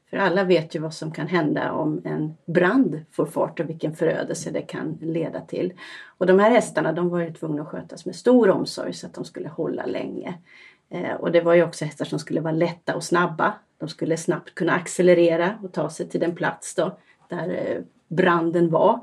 För 0.10 0.18
alla 0.18 0.44
vet 0.44 0.76
ju 0.76 0.80
vad 0.80 0.94
som 0.94 1.12
kan 1.12 1.28
hända 1.28 1.72
om 1.72 2.02
en 2.06 2.34
brand 2.46 3.06
får 3.12 3.26
fart 3.26 3.60
och 3.60 3.70
vilken 3.70 3.96
förödelse 3.96 4.52
det 4.52 4.62
kan 4.62 4.98
leda 5.02 5.42
till. 5.42 5.74
Och 6.18 6.26
de 6.26 6.40
här 6.40 6.52
hästarna 6.52 6.92
de 6.92 7.10
var 7.10 7.20
ju 7.20 7.34
tvungna 7.34 7.62
att 7.62 7.68
skötas 7.68 8.06
med 8.06 8.16
stor 8.16 8.50
omsorg 8.50 8.94
så 8.94 9.08
att 9.08 9.14
de 9.14 9.26
skulle 9.26 9.50
hålla 9.50 9.86
länge. 9.86 10.34
Eh, 10.94 11.14
och 11.14 11.32
det 11.32 11.42
var 11.42 11.54
ju 11.54 11.64
också 11.64 11.86
hästar 11.86 12.06
som 12.06 12.20
skulle 12.20 12.42
vara 12.42 12.54
lätta 12.54 12.96
och 12.96 13.04
snabba. 13.04 13.54
De 13.78 13.90
skulle 13.90 14.18
snabbt 14.18 14.56
kunna 14.56 14.74
accelerera 14.74 15.60
och 15.64 15.74
ta 15.74 15.90
sig 15.90 16.10
till 16.10 16.20
den 16.20 16.36
plats 16.36 16.76
då, 16.76 16.98
där 17.30 17.50
eh, 17.50 17.82
branden 18.08 18.70
var. 18.70 19.00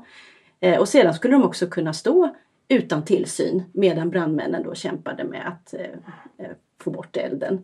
Eh, 0.59 0.79
och 0.79 0.87
sedan 0.87 1.13
skulle 1.13 1.33
de 1.33 1.43
också 1.43 1.67
kunna 1.67 1.93
stå 1.93 2.35
utan 2.67 3.05
tillsyn 3.05 3.63
medan 3.73 4.09
brandmännen 4.09 4.63
då 4.63 4.75
kämpade 4.75 5.23
med 5.23 5.47
att 5.47 5.73
få 6.81 6.91
bort 6.91 7.17
elden. 7.17 7.61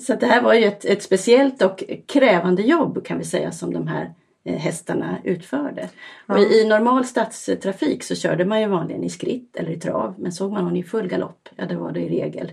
Så 0.00 0.14
det 0.14 0.26
här 0.26 0.42
var 0.42 0.54
ju 0.54 0.64
ett, 0.64 0.84
ett 0.84 1.02
speciellt 1.02 1.62
och 1.62 1.84
krävande 2.06 2.62
jobb 2.62 3.06
kan 3.06 3.18
vi 3.18 3.24
säga 3.24 3.52
som 3.52 3.72
de 3.72 3.86
här 3.86 4.14
hästarna 4.44 5.18
utförde. 5.24 5.88
Ja. 6.26 6.34
Och 6.34 6.40
i, 6.40 6.68
normal 6.68 7.04
stadstrafik 7.04 8.04
så 8.04 8.14
körde 8.14 8.44
man 8.44 8.60
ju 8.60 8.66
vanligen 8.66 9.04
i 9.04 9.10
skritt 9.10 9.56
eller 9.56 9.70
i 9.70 9.80
trav 9.80 10.14
men 10.18 10.32
såg 10.32 10.52
man 10.52 10.64
någon 10.64 10.76
i 10.76 10.82
full 10.82 11.08
galopp, 11.08 11.48
ja 11.56 11.66
det 11.66 11.76
var 11.76 11.92
det 11.92 12.00
i 12.00 12.08
regel 12.08 12.52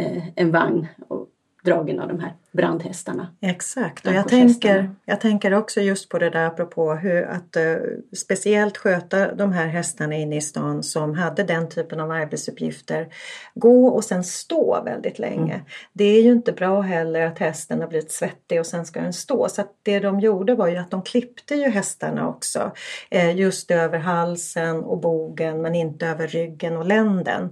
Eh, 0.00 0.22
en 0.36 0.50
vagn. 0.50 0.86
Och 1.08 1.28
dragen 1.64 2.00
av 2.00 2.08
de 2.08 2.20
här 2.20 2.34
brandhästarna. 2.52 3.28
Exakt, 3.40 4.06
och 4.06 4.12
jag 4.12 4.28
tänker, 4.28 4.90
jag 5.04 5.20
tänker 5.20 5.54
också 5.54 5.80
just 5.80 6.08
på 6.08 6.18
det 6.18 6.30
där 6.30 6.46
apropå 6.46 6.94
hur 6.94 7.22
att 7.22 7.56
uh, 7.56 7.76
speciellt 8.16 8.76
sköta 8.76 9.34
de 9.34 9.52
här 9.52 9.66
hästarna 9.66 10.14
inne 10.14 10.36
i 10.36 10.40
stan 10.40 10.82
som 10.82 11.14
hade 11.14 11.42
den 11.42 11.68
typen 11.68 12.00
av 12.00 12.10
arbetsuppgifter. 12.10 13.08
Gå 13.54 13.86
och 13.86 14.04
sen 14.04 14.24
stå 14.24 14.82
väldigt 14.84 15.18
länge. 15.18 15.54
Mm. 15.54 15.66
Det 15.92 16.04
är 16.04 16.22
ju 16.22 16.32
inte 16.32 16.52
bra 16.52 16.80
heller 16.80 17.26
att 17.26 17.38
hästen 17.38 17.80
har 17.80 17.88
blivit 17.88 18.12
svettig 18.12 18.60
och 18.60 18.66
sen 18.66 18.86
ska 18.86 19.00
den 19.00 19.12
stå. 19.12 19.48
Så 19.48 19.60
att 19.60 19.72
det 19.82 20.00
de 20.00 20.20
gjorde 20.20 20.54
var 20.54 20.68
ju 20.68 20.76
att 20.76 20.90
de 20.90 21.02
klippte 21.02 21.54
ju 21.54 21.68
hästarna 21.68 22.28
också. 22.28 22.70
Uh, 23.14 23.36
just 23.36 23.70
över 23.70 23.98
halsen 23.98 24.84
och 24.84 25.00
bogen 25.00 25.62
men 25.62 25.74
inte 25.74 26.06
över 26.06 26.26
ryggen 26.26 26.76
och 26.76 26.86
länden. 26.86 27.42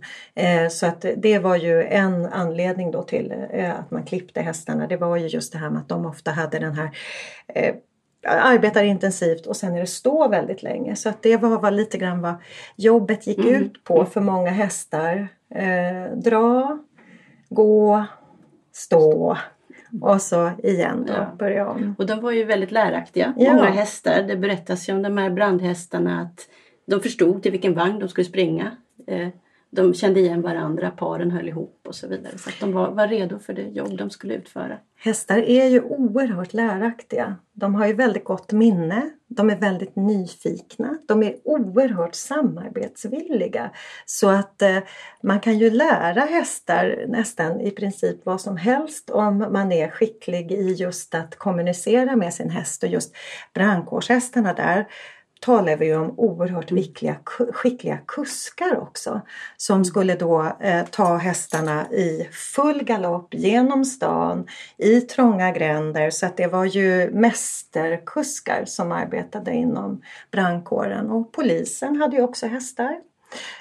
Uh, 0.41 0.69
så 0.71 0.87
att 0.87 1.05
det 1.17 1.39
var 1.39 1.57
ju 1.57 1.83
en 1.83 2.27
anledning 2.27 2.91
då 2.91 3.03
till 3.03 3.33
att 3.79 3.91
man 3.91 3.98
klippte 4.05 4.41
hästarna 4.41 4.87
det 4.87 4.97
var 4.97 5.17
ju 5.17 5.27
just 5.27 5.53
det 5.53 5.59
här 5.59 5.71
med 5.71 5.81
att 5.81 5.89
de 5.89 6.07
ofta 6.07 6.31
hade 6.31 6.59
den 6.59 6.75
här 6.75 6.91
eh, 7.55 7.75
arbetar 8.27 8.85
intensivt 8.85 9.47
och 9.47 9.57
sen 9.57 9.75
är 9.75 9.81
det 9.81 9.87
stå 9.87 10.29
väldigt 10.29 10.63
länge. 10.63 10.97
Så 10.97 11.09
att 11.09 11.23
det 11.23 11.37
var, 11.37 11.61
var 11.61 11.71
lite 11.71 11.99
grann 11.99 12.21
vad 12.21 12.35
jobbet 12.77 13.27
gick 13.27 13.39
mm. 13.39 13.55
ut 13.55 13.85
på 13.85 14.05
för 14.05 14.21
många 14.21 14.51
hästar. 14.51 15.29
Eh, 15.55 16.17
dra, 16.17 16.79
gå, 17.49 18.05
stå 18.73 19.37
och 20.01 20.23
så 20.23 20.51
igen 20.63 21.05
då, 21.07 21.13
ja. 21.13 21.35
börja 21.39 21.69
om. 21.69 21.95
Och 21.99 22.07
de 22.07 22.21
var 22.21 22.33
ju 22.33 22.45
väldigt 22.45 22.71
läraktiga, 22.71 23.35
ja. 23.37 23.53
många 23.53 23.71
hästar. 23.71 24.23
Det 24.23 24.37
berättas 24.37 24.89
ju 24.89 24.93
om 24.93 25.03
de 25.03 25.19
här 25.19 25.31
brandhästarna 25.31 26.21
att 26.21 26.49
de 26.87 27.01
förstod 27.01 27.43
till 27.43 27.53
vilken 27.53 27.75
vagn 27.75 27.99
de 27.99 28.09
skulle 28.09 28.25
springa. 28.25 28.77
Eh, 29.07 29.29
de 29.71 29.95
kände 29.95 30.21
igen 30.21 30.43
varandra, 30.43 30.91
paren 30.91 31.31
höll 31.31 31.49
ihop 31.49 31.81
och 31.89 31.95
så 31.95 32.09
vidare. 32.09 32.39
Så 32.39 32.49
att 32.49 32.61
de 32.61 32.73
var, 32.73 32.91
var 32.91 33.09
redo 33.09 33.39
för 33.39 33.53
det 33.53 33.63
jobb 33.63 33.99
de 33.99 34.11
skulle 34.11 34.35
utföra. 34.35 34.79
Hästar 35.01 35.39
är 35.39 35.65
ju 35.65 35.81
oerhört 35.81 36.53
läraktiga. 36.53 37.37
De 37.53 37.75
har 37.75 37.87
ju 37.87 37.93
väldigt 37.93 38.25
gott 38.25 38.53
minne. 38.53 39.11
De 39.29 39.51
är 39.51 39.57
väldigt 39.57 39.97
nyfikna. 39.97 40.99
De 41.09 41.23
är 41.23 41.37
oerhört 41.45 42.15
samarbetsvilliga. 42.15 43.71
Så 44.07 44.29
att 44.29 44.63
eh, 44.63 44.79
man 45.23 45.41
kan 45.41 45.59
ju 45.59 45.71
lära 45.71 46.21
hästar 46.21 47.05
nästan 47.09 47.61
i 47.61 47.71
princip 47.71 48.17
vad 48.25 48.41
som 48.41 48.57
helst 48.57 49.11
om 49.11 49.39
man 49.39 49.73
är 49.73 49.91
skicklig 49.91 50.53
i 50.53 50.73
just 50.73 51.15
att 51.15 51.37
kommunicera 51.37 52.17
med 52.17 52.35
sin 52.35 52.51
häst. 52.51 52.83
Och 52.83 52.89
just 52.89 53.15
brandkårshästarna 53.55 54.53
där 54.53 54.87
talar 55.41 55.77
vi 55.77 55.95
om 55.95 56.15
oerhört 56.17 56.71
skickliga, 56.71 57.17
skickliga 57.53 57.99
kuskar 58.07 58.79
också 58.81 59.21
som 59.57 59.85
skulle 59.85 60.15
då 60.15 60.53
eh, 60.61 60.85
ta 60.91 61.17
hästarna 61.17 61.93
i 61.93 62.29
full 62.33 62.85
galopp 62.85 63.35
genom 63.35 63.85
stan 63.85 64.47
i 64.77 65.01
trånga 65.01 65.53
gränder 65.53 66.11
så 66.11 66.27
att 66.27 66.37
det 66.37 66.47
var 66.47 66.65
ju 66.65 67.11
mästerkuskar 67.11 68.65
som 68.65 68.93
arbetade 68.93 69.55
inom 69.55 70.03
brandkåren 70.31 71.11
och 71.11 71.33
polisen 71.33 71.97
hade 71.97 72.17
ju 72.17 72.23
också 72.23 72.47
hästar. 72.47 73.01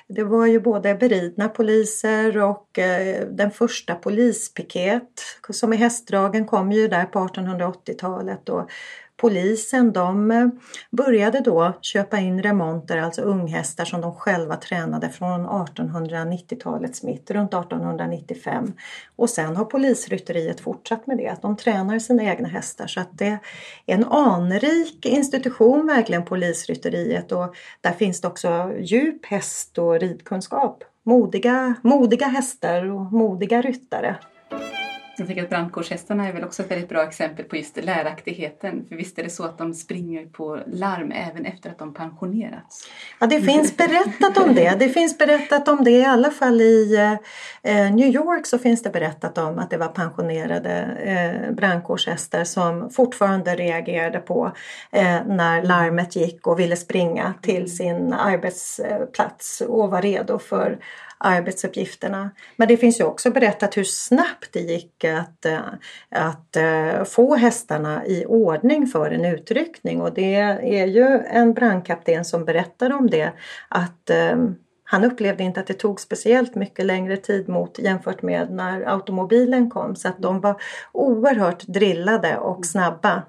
Det 0.08 0.24
var 0.24 0.46
ju 0.46 0.60
både 0.60 0.96
beridna 0.96 1.50
poliser 1.50 2.38
och 2.38 2.80
eh, 2.80 3.28
den 3.28 3.52
första 3.52 3.96
polispiket 3.96 5.22
som 5.50 5.74
är 5.74 5.78
hästdragen 5.78 6.46
kom 6.46 6.72
ju 6.72 6.88
där 6.88 7.06
på 7.06 7.20
1880-talet 7.20 8.50
och 8.50 8.70
polisen 9.18 9.94
de 9.94 10.32
eh, 10.32 10.48
började 10.92 11.40
då 11.40 11.74
köpa 11.82 12.20
in 12.20 12.44
remonter, 12.44 12.98
alltså 12.98 13.22
unghästar 13.22 13.86
som 13.86 14.02
de 14.02 14.16
själva 14.16 14.56
tränade 14.56 15.10
från 15.10 15.48
1890-talets 15.48 17.04
mitt, 17.04 17.32
runt 17.32 17.54
1895. 17.54 18.74
Och 19.16 19.30
sen 19.30 19.56
har 19.56 19.66
polisrytteriet 19.66 20.60
fortsatt 20.60 21.08
med 21.08 21.18
det, 21.18 21.28
att 21.28 21.42
de 21.42 21.58
tränar 21.58 22.00
sina 22.00 22.24
egna 22.24 22.48
hästar. 22.48 22.88
Så 22.88 23.00
att 23.00 23.10
det 23.12 23.28
är 23.28 23.40
en 23.86 24.04
anrik 24.04 25.06
institution 25.06 25.88
verkligen 25.88 26.26
polisrytteriet 26.26 27.32
och 27.32 27.56
där 27.82 27.92
finns 27.92 28.22
det 28.22 28.28
också 28.28 28.74
djup 28.80 29.26
häst 29.26 29.78
och 29.78 30.00
ridkunskap. 30.00 30.84
Modiga, 31.04 31.74
modiga 31.82 32.28
hästar 32.28 32.92
och 32.92 33.14
modiga 33.14 33.62
ryttare. 33.62 34.16
Jag 35.18 35.28
tänker 35.28 35.44
att 35.44 35.50
brandkårshästarna 35.50 36.28
är 36.28 36.34
väl 36.34 36.44
också 36.44 36.64
ett 36.64 36.72
väldigt 36.72 36.90
bra 36.90 37.04
exempel 37.04 37.46
på 37.46 37.56
just 37.56 37.78
läraktigheten. 37.84 38.86
För 38.90 38.96
visst 38.96 39.20
är 39.20 39.24
det 39.24 39.30
så 39.30 39.44
att 39.44 39.58
de 39.58 39.74
springer 39.74 40.26
på 40.26 40.60
larm 40.68 41.12
även 41.12 41.46
efter 41.46 41.70
att 41.70 41.80
de 41.80 41.94
pensionerats? 41.94 42.88
Ja, 43.20 43.28
det 43.28 43.42
finns 43.42 43.78
berättat 43.78 44.38
om 44.38 44.56
det. 44.56 44.80
Det 44.80 44.90
finns 44.90 45.18
berättat 45.18 45.68
om 45.68 45.84
det 45.84 45.92
i 45.92 46.06
alla 46.06 46.32
fall 46.32 46.62
i 46.62 46.96
eh, 47.64 47.92
New 47.92 48.08
York 48.08 48.46
så 48.46 48.60
finns 48.60 48.84
det 48.84 48.90
berättat 48.90 49.38
om 49.38 49.60
att 49.60 49.70
det 49.70 49.78
var 49.78 49.88
pensionerade 49.88 50.72
eh, 51.04 51.54
brandkårshästar 51.54 52.44
som 52.44 52.90
fortfarande 52.90 53.56
reagerade 53.56 54.20
på 54.20 54.52
eh, 54.92 55.26
när 55.26 55.64
larmet 55.64 56.16
gick 56.16 56.48
och 56.48 56.60
ville 56.60 56.76
springa 56.76 57.34
till 57.42 57.78
sin 57.78 58.14
arbetsplats 58.14 59.62
och 59.62 59.90
var 59.90 60.02
redo 60.02 60.40
för 60.40 60.78
arbetsuppgifterna. 61.18 62.30
Men 62.56 62.68
det 62.68 62.78
finns 62.78 63.00
ju 63.00 63.04
också 63.04 63.32
berättat 63.32 63.78
hur 63.78 63.84
snabbt 63.84 64.54
det 64.54 64.60
gick 64.60 65.04
att, 65.04 65.46
eh, 65.46 65.60
att 66.10 66.56
eh, 66.56 67.04
få 67.04 67.36
hästarna 67.36 68.06
i 68.06 68.26
ordning 68.26 68.88
för 68.88 69.12
en 69.12 69.26
utryckning 69.26 70.02
och 70.02 70.14
det 70.14 70.36
är 70.36 70.86
ju 70.86 71.20
en 71.30 71.54
brandkapten 71.54 72.26
som 72.26 72.46
berättar 72.46 72.94
om 72.94 73.10
det 73.10 73.32
att 73.70 74.10
eh, 74.10 74.38
han 74.90 75.04
upplevde 75.04 75.44
inte 75.44 75.60
att 75.60 75.68
det 75.68 75.74
tog 75.74 76.00
speciellt 76.00 76.56
mycket 76.56 76.86
längre 76.86 77.18
tid 77.18 77.50
mot 77.50 77.80
jämfört 77.80 78.22
med 78.22 78.52
när 78.52 78.94
automobilen 78.94 79.70
kom 79.70 79.96
så 79.96 80.08
att 80.08 80.20
de 80.20 80.42
var 80.42 80.62
oerhört 80.92 81.62
drillade 81.68 82.38
och 82.38 82.66
snabba 82.66 83.24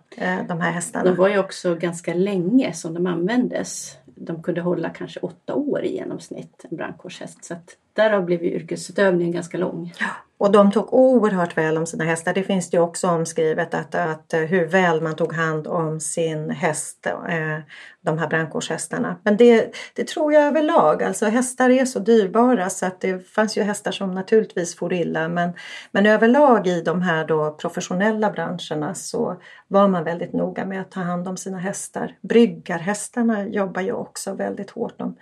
de 0.49 0.61
här 0.61 0.71
hästarna. 0.71 1.05
De 1.05 1.17
var 1.17 1.29
ju 1.29 1.39
också 1.39 1.75
ganska 1.75 2.15
länge 2.15 2.73
som 2.73 2.95
de 2.95 3.07
användes 3.07 3.97
de 4.21 4.43
kunde 4.43 4.61
hålla 4.61 4.91
kanske 4.91 5.21
åtta 5.21 5.55
år 5.55 5.85
i 5.85 5.95
genomsnitt, 5.95 6.65
en 6.71 6.77
brandkårshäst. 6.77 7.45
Så 7.45 7.55
att 7.55 7.77
därav 7.99 8.25
blev 8.25 8.43
ju 8.43 8.51
yrkesutövningen 8.51 9.33
ganska 9.33 9.59
lång. 9.59 9.93
Och 10.39 10.53
de 10.53 10.73
tog 10.73 10.95
oerhört 10.95 11.59
väl 11.59 11.79
om 11.79 11.87
sina 11.87 12.05
hästar. 12.05 12.35
Det 12.35 12.43
finns 12.43 12.71
det 12.71 12.77
ju 12.77 12.83
också 12.83 13.09
omskrivet 13.09 13.75
att, 13.75 13.95
att 13.95 14.35
eh, 14.35 14.41
hur 14.41 14.67
väl 14.67 15.03
man 15.03 15.17
tog 15.17 15.33
hand 15.33 15.67
om 15.67 16.01
sin 16.01 16.51
häst, 16.51 17.07
eh, 17.07 17.59
de 18.01 18.19
här 18.19 18.29
brandkårshästarna. 18.29 19.17
Men 19.23 19.37
det, 19.37 19.75
det 19.95 20.09
tror 20.09 20.33
jag 20.33 20.45
överlag. 20.45 21.03
Alltså 21.03 21.27
hästar 21.27 21.71
är 21.71 21.85
så 21.85 21.99
dyrbara 21.99 22.71
så 22.71 22.87
att 22.87 23.01
det 23.01 23.29
fanns 23.29 23.59
ju 23.59 23.63
hästar 23.63 23.93
som 23.93 24.15
naturligtvis 24.15 24.77
for 24.77 24.93
illa. 24.93 25.29
Men, 25.29 25.53
men 25.93 26.07
överlag 26.07 26.67
i 26.67 26.83
de 26.83 27.03
här 27.03 27.25
då 27.25 27.51
professionella 27.51 28.31
branscherna 28.31 28.95
så 28.95 29.37
var 29.69 29.89
man 29.89 30.05
väldigt 30.05 30.33
noga 30.33 30.67
med 30.67 30.81
att 30.81 30.91
ta 30.91 31.01
hand 31.01 31.29
om 31.29 31.37
sina 31.37 31.59
hästar. 31.59 32.17
Bryggarhästarna 32.21 33.47
jobbar 33.47 33.83
ju 33.83 33.93
också 33.93 34.35
väldigt 34.35 34.71
hårt. 34.71 34.99
De 34.99 35.17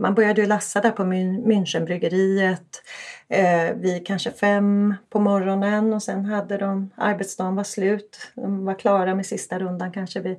man 0.00 0.14
började 0.14 0.40
ju 0.40 0.46
lassa 0.46 0.80
där 0.80 0.90
på 0.90 1.02
Münchenbryggeriet 1.02 2.82
eh, 3.28 3.74
vid 3.76 4.06
kanske 4.06 4.30
fem 4.30 4.94
på 5.10 5.20
morgonen 5.20 5.92
och 5.92 6.02
sen 6.02 6.24
hade 6.24 6.58
de, 6.58 6.90
arbetsdagen 6.96 7.56
var 7.56 7.64
slut. 7.64 8.18
De 8.34 8.64
var 8.64 8.74
klara 8.74 9.14
med 9.14 9.26
sista 9.26 9.58
rundan 9.58 9.92
kanske 9.92 10.20
vid 10.20 10.36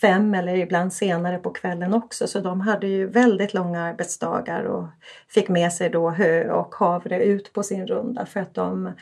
fem 0.00 0.34
eller 0.34 0.54
ibland 0.54 0.92
senare 0.92 1.38
på 1.38 1.50
kvällen 1.50 1.94
också. 1.94 2.26
Så 2.26 2.40
de 2.40 2.60
hade 2.60 2.86
ju 2.86 3.06
väldigt 3.06 3.54
långa 3.54 3.82
arbetsdagar 3.82 4.64
och 4.64 4.86
fick 5.28 5.48
med 5.48 5.72
sig 5.72 5.90
då 5.90 6.10
hö 6.10 6.50
och 6.50 6.74
havre 6.74 7.24
ut 7.24 7.52
på 7.52 7.62
sin 7.62 7.86
runda 7.86 8.26
för 8.26 8.40
att 8.40 8.54
de 8.54 8.92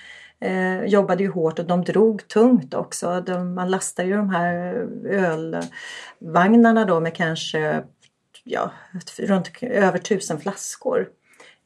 eh, 0.40 0.84
jobbade 0.84 1.22
ju 1.22 1.30
hårt 1.30 1.58
och 1.58 1.66
de 1.66 1.84
drog 1.84 2.28
tungt 2.28 2.74
också. 2.74 3.20
De, 3.20 3.54
man 3.54 3.70
lastade 3.70 4.08
ju 4.08 4.16
de 4.16 4.30
här 4.30 4.86
ölvagnarna 5.04 6.84
då 6.84 7.00
med 7.00 7.14
kanske 7.14 7.82
ja, 8.44 8.70
runt 9.18 9.62
över 9.62 9.98
tusen 9.98 10.40
flaskor. 10.40 11.08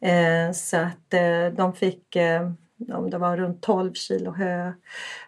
Eh, 0.01 0.53
så 0.53 0.77
att 0.77 1.15
eh, 1.15 1.47
de 1.57 1.75
fick, 1.75 2.17
eh, 2.17 2.51
om 2.93 3.11
det 3.11 3.19
var 3.19 3.37
runt 3.37 3.63
12 3.63 3.95
kilo 3.95 4.31
hö, 4.31 4.73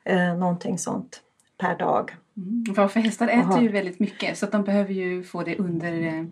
eh, 0.04 0.36
någonting 0.36 0.78
sånt 0.78 1.20
per 1.58 1.78
dag. 1.78 2.16
Mm, 2.36 2.74
för 2.74 3.00
hästar 3.00 3.28
äter 3.28 3.40
Aha. 3.40 3.60
ju 3.60 3.68
väldigt 3.68 4.00
mycket 4.00 4.38
så 4.38 4.46
att 4.46 4.52
de 4.52 4.64
behöver 4.64 4.92
ju 4.92 5.24
få 5.24 5.42
det 5.42 5.56
under 5.56 6.26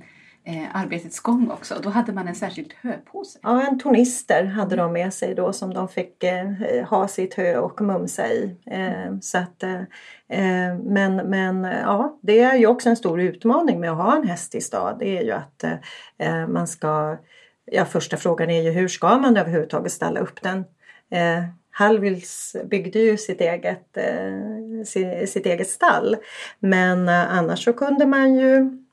eh, 0.44 0.76
arbetets 0.76 1.20
gång 1.20 1.50
också. 1.50 1.74
Då 1.82 1.88
hade 1.88 2.12
man 2.12 2.28
en 2.28 2.34
särskild 2.34 2.74
höpåse. 2.82 3.38
Ja, 3.42 3.66
en 3.66 3.78
tornister 3.78 4.44
hade 4.44 4.76
de 4.76 4.92
med 4.92 5.14
sig 5.14 5.34
då 5.34 5.52
som 5.52 5.74
de 5.74 5.88
fick 5.88 6.24
eh, 6.24 6.48
ha 6.88 7.08
sitt 7.08 7.34
hö 7.34 7.58
och 7.58 7.80
mumsa 7.80 8.28
i. 8.28 8.56
Eh, 8.66 9.18
så 9.20 9.38
att, 9.38 9.62
eh, 9.62 9.80
eh 10.28 10.78
men, 10.82 11.16
men 11.16 11.64
ja, 11.64 12.18
det 12.22 12.40
är 12.40 12.56
ju 12.56 12.66
också 12.66 12.88
en 12.88 12.96
stor 12.96 13.20
utmaning 13.20 13.80
med 13.80 13.90
att 13.90 13.96
ha 13.96 14.16
en 14.16 14.28
häst 14.28 14.54
i 14.54 14.60
stad. 14.60 14.96
Det 14.98 15.18
är 15.18 15.22
ju 15.22 15.32
att 15.32 15.64
eh, 15.64 15.72
eh 16.18 16.46
man 16.48 16.66
ska 16.66 17.16
Ja, 17.66 17.84
första 17.84 18.16
frågan 18.16 18.50
är 18.50 18.62
ju 18.62 18.70
hur 18.70 18.88
ska 18.88 19.18
man 19.18 19.36
överhuvudtaget 19.36 19.92
ställa 19.92 20.20
upp 20.20 20.42
den? 20.42 20.64
Eh, 21.10 21.44
Hallwyls 21.70 22.56
byggde 22.70 22.98
ju 22.98 23.16
sitt 23.16 23.40
eget, 23.40 23.96
eh, 23.96 25.26
sitt 25.26 25.46
eget 25.46 25.68
stall. 25.68 26.16
Men 26.58 27.08
eh, 27.08 27.36
annars 27.36 27.64
så 27.64 27.72
kunde 27.72 28.06
man 28.06 28.34
ju 28.34 28.83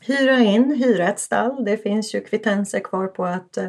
hyra 0.00 0.38
in, 0.38 0.74
hyra 0.74 1.08
ett 1.08 1.20
stall. 1.20 1.64
Det 1.64 1.76
finns 1.76 2.14
ju 2.14 2.20
kvittenser 2.20 2.80
kvar 2.80 3.06
på 3.06 3.24
att 3.24 3.56
eh, 3.56 3.66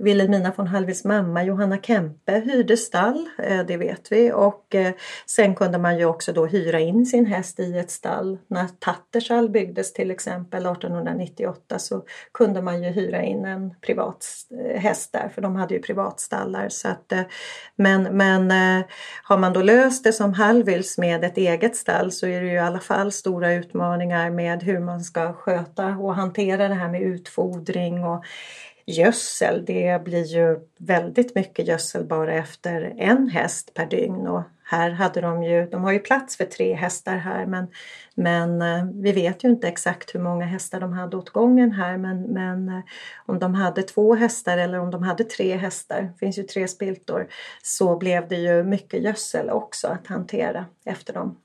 Wilhelmina 0.00 0.52
von 0.56 0.66
Hallwyls 0.66 1.04
mamma 1.04 1.42
Johanna 1.42 1.78
Kempe 1.78 2.32
hyrde 2.32 2.76
stall, 2.76 3.28
eh, 3.38 3.60
det 3.66 3.76
vet 3.76 4.12
vi. 4.12 4.32
Och 4.32 4.74
eh, 4.74 4.92
sen 5.26 5.54
kunde 5.54 5.78
man 5.78 5.98
ju 5.98 6.04
också 6.04 6.32
då 6.32 6.46
hyra 6.46 6.80
in 6.80 7.06
sin 7.06 7.26
häst 7.26 7.60
i 7.60 7.78
ett 7.78 7.90
stall. 7.90 8.38
När 8.46 8.68
Tattersall 8.78 9.50
byggdes 9.50 9.92
till 9.92 10.10
exempel 10.10 10.66
1898 10.66 11.78
så 11.78 12.02
kunde 12.34 12.62
man 12.62 12.82
ju 12.82 12.90
hyra 12.90 13.22
in 13.22 13.44
en 13.44 13.74
privat 13.80 14.26
eh, 14.50 14.80
häst 14.80 15.12
där 15.12 15.28
för 15.34 15.42
de 15.42 15.56
hade 15.56 15.74
ju 15.74 15.82
privatstallar. 15.82 16.68
Så 16.68 16.88
att, 16.88 17.12
men, 17.76 18.02
men 18.02 18.52
har 19.22 19.38
man 19.38 19.52
då 19.52 19.62
löst 19.62 20.04
det 20.04 20.12
som 20.12 20.34
Hallwyls 20.34 20.98
med 20.98 21.24
ett 21.24 21.36
eget 21.36 21.76
stall 21.76 22.12
så 22.12 22.26
är 22.26 22.40
det 22.40 22.46
ju 22.46 22.52
i 22.52 22.58
alla 22.58 22.80
fall 22.80 23.12
stora 23.12 23.52
utmaningar 23.52 24.30
med 24.30 24.62
hur 24.62 24.78
man 24.80 25.00
ska 25.00 25.32
sköta 25.32 25.86
och 25.86 26.14
hantera 26.14 26.68
det 26.68 26.74
här 26.74 26.88
med 26.88 27.02
utfodring 27.02 28.04
och 28.04 28.24
gödsel. 28.90 29.64
Det 29.64 30.04
blir 30.04 30.24
ju 30.24 30.58
väldigt 30.78 31.34
mycket 31.34 31.68
gödsel 31.68 32.04
bara 32.04 32.34
efter 32.34 32.94
en 32.98 33.28
häst 33.28 33.74
per 33.74 33.86
dygn 33.86 34.26
och 34.26 34.42
här 34.70 34.90
hade 34.90 35.20
de 35.20 35.42
ju, 35.42 35.66
de 35.66 35.84
har 35.84 35.92
ju 35.92 35.98
plats 35.98 36.36
för 36.36 36.44
tre 36.44 36.74
hästar 36.74 37.16
här 37.16 37.46
men, 37.46 37.66
men 38.14 38.62
eh, 38.62 38.84
vi 38.94 39.12
vet 39.12 39.44
ju 39.44 39.48
inte 39.48 39.68
exakt 39.68 40.14
hur 40.14 40.20
många 40.20 40.44
hästar 40.44 40.80
de 40.80 40.92
hade 40.92 41.16
åt 41.16 41.30
gången 41.30 41.72
här 41.72 41.98
men, 41.98 42.22
men 42.22 42.68
eh, 42.68 42.80
om 43.26 43.38
de 43.38 43.54
hade 43.54 43.82
två 43.82 44.14
hästar 44.14 44.58
eller 44.58 44.78
om 44.78 44.90
de 44.90 45.02
hade 45.02 45.24
tre 45.24 45.56
hästar, 45.56 46.02
det 46.02 46.18
finns 46.18 46.38
ju 46.38 46.42
tre 46.42 46.68
spiltor, 46.68 47.28
så 47.62 47.96
blev 47.96 48.28
det 48.28 48.36
ju 48.36 48.62
mycket 48.62 49.02
gödsel 49.02 49.50
också 49.50 49.88
att 49.88 50.06
hantera 50.06 50.66
efter 50.84 51.12
dem. 51.12 51.36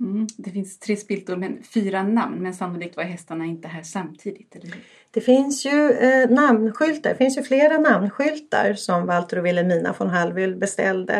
Mm. 0.00 0.26
Det 0.36 0.50
finns 0.50 0.78
tre 0.78 0.96
spiltor 0.96 1.36
men 1.36 1.62
fyra 1.62 2.02
namn 2.02 2.38
men 2.38 2.54
sannolikt 2.54 2.96
var 2.96 3.04
hästarna 3.04 3.44
inte 3.44 3.68
här 3.68 3.82
samtidigt, 3.82 4.56
eller 4.56 4.66
hur? 4.66 4.82
Det 5.10 5.20
finns 5.20 5.66
ju 5.66 5.90
eh, 5.90 6.30
namnskyltar, 6.30 7.10
det 7.10 7.16
finns 7.16 7.38
ju 7.38 7.42
flera 7.42 7.78
namnskyltar 7.78 8.74
som 8.74 9.06
Walter 9.06 9.38
och 9.38 9.46
Wilhelmina 9.46 9.94
von 9.98 10.10
Hallwyl 10.10 10.56
beställde. 10.56 11.14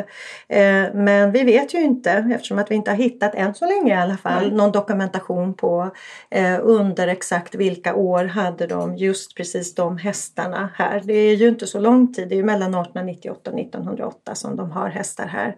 Eh, 0.49 0.95
men 0.95 1.33
vi 1.33 1.43
vet 1.43 1.75
ju 1.75 1.79
inte, 1.83 2.11
eftersom 2.11 2.59
att 2.59 2.71
vi 2.71 2.75
inte 2.75 2.91
har 2.91 2.99
hittat, 2.99 3.35
än 3.35 3.55
så 3.55 3.67
länge 3.67 3.95
i 3.95 3.97
alla 3.97 4.17
fall, 4.17 4.45
mm. 4.45 4.57
någon 4.57 4.73
dokumentation 4.73 5.55
på 5.55 5.91
eh, 6.31 6.59
under 6.63 7.09
exakt 7.09 7.55
vilka 7.55 7.95
år 7.95 8.25
hade 8.25 8.67
de 8.67 8.97
just 8.97 9.37
precis 9.37 9.75
de 9.75 9.99
hästarna 9.99 10.71
här. 10.75 11.03
Det 11.05 11.15
är 11.15 11.37
ju 11.37 11.49
inte 11.49 11.67
så 11.67 11.81
lång 11.81 12.15
tid, 12.15 12.29
det 12.29 12.35
är 12.35 12.37
ju 12.37 12.45
mellan 12.45 12.75
1898 12.75 13.51
och 13.51 13.61
1908 13.61 14.35
som 14.35 14.57
de 14.57 14.71
har 14.71 14.89
hästar 14.89 15.27
här. 15.27 15.57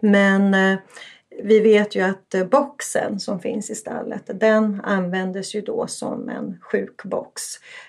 Men 0.00 0.54
eh, 0.54 0.78
vi 1.44 1.60
vet 1.60 1.94
ju 1.94 2.00
att 2.00 2.34
eh, 2.34 2.44
boxen 2.44 3.20
som 3.20 3.40
finns 3.40 3.70
i 3.70 3.74
stallet 3.74 4.22
den 4.34 4.80
användes 4.84 5.54
ju 5.54 5.60
då 5.60 5.86
som 5.86 6.28
en 6.28 6.58
sjukbox. 6.62 7.42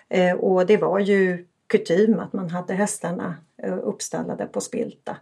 Eh, 0.09 0.35
och 0.35 0.65
det 0.65 0.77
var 0.77 0.99
ju 0.99 1.45
kutym 1.67 2.19
att 2.19 2.33
man 2.33 2.49
hade 2.49 2.73
hästarna 2.73 3.35
eh, 3.63 3.77
uppstallade 3.83 4.45
på 4.45 4.61
spilta. 4.61 5.17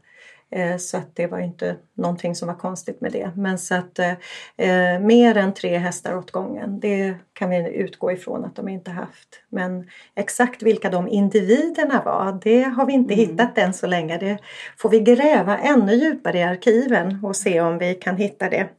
Eh, 0.52 0.78
så 0.78 0.98
att 0.98 1.16
det 1.16 1.28
var 1.28 1.40
inte 1.40 1.76
någonting 1.94 2.36
som 2.36 2.48
var 2.48 2.56
konstigt 2.56 3.02
med 3.02 3.12
det. 3.12 3.32
Men 3.36 3.58
så 3.58 3.76
att 3.76 4.00
eh, 4.00 4.12
eh, 4.58 5.00
mer 5.00 5.38
än 5.38 5.54
tre 5.54 5.78
hästar 5.78 6.16
åt 6.16 6.32
gången, 6.32 6.80
det 6.80 7.16
kan 7.34 7.50
vi 7.50 7.74
utgå 7.76 8.12
ifrån 8.12 8.46
att 8.46 8.56
de 8.56 8.68
inte 8.68 8.92
haft. 8.92 9.42
Men 9.50 9.90
exakt 10.16 10.64
vilka 10.64 10.90
de 10.90 11.08
individerna 11.08 12.02
var, 12.06 12.40
det 12.44 12.62
har 12.64 12.86
vi 12.86 12.94
inte 12.94 13.14
mm. 13.14 13.30
hittat 13.30 13.58
än 13.58 13.74
så 13.74 13.88
länge. 13.88 14.18
Det 14.18 14.38
får 14.78 14.90
vi 14.90 15.00
gräva 15.00 15.58
ännu 15.58 15.94
djupare 15.94 16.40
i 16.40 16.44
arkiven 16.44 17.20
och 17.24 17.36
se 17.36 17.62
om 17.62 17.78
vi 17.78 17.96
kan 17.96 18.18
hitta 18.18 18.50
det. 18.50 18.70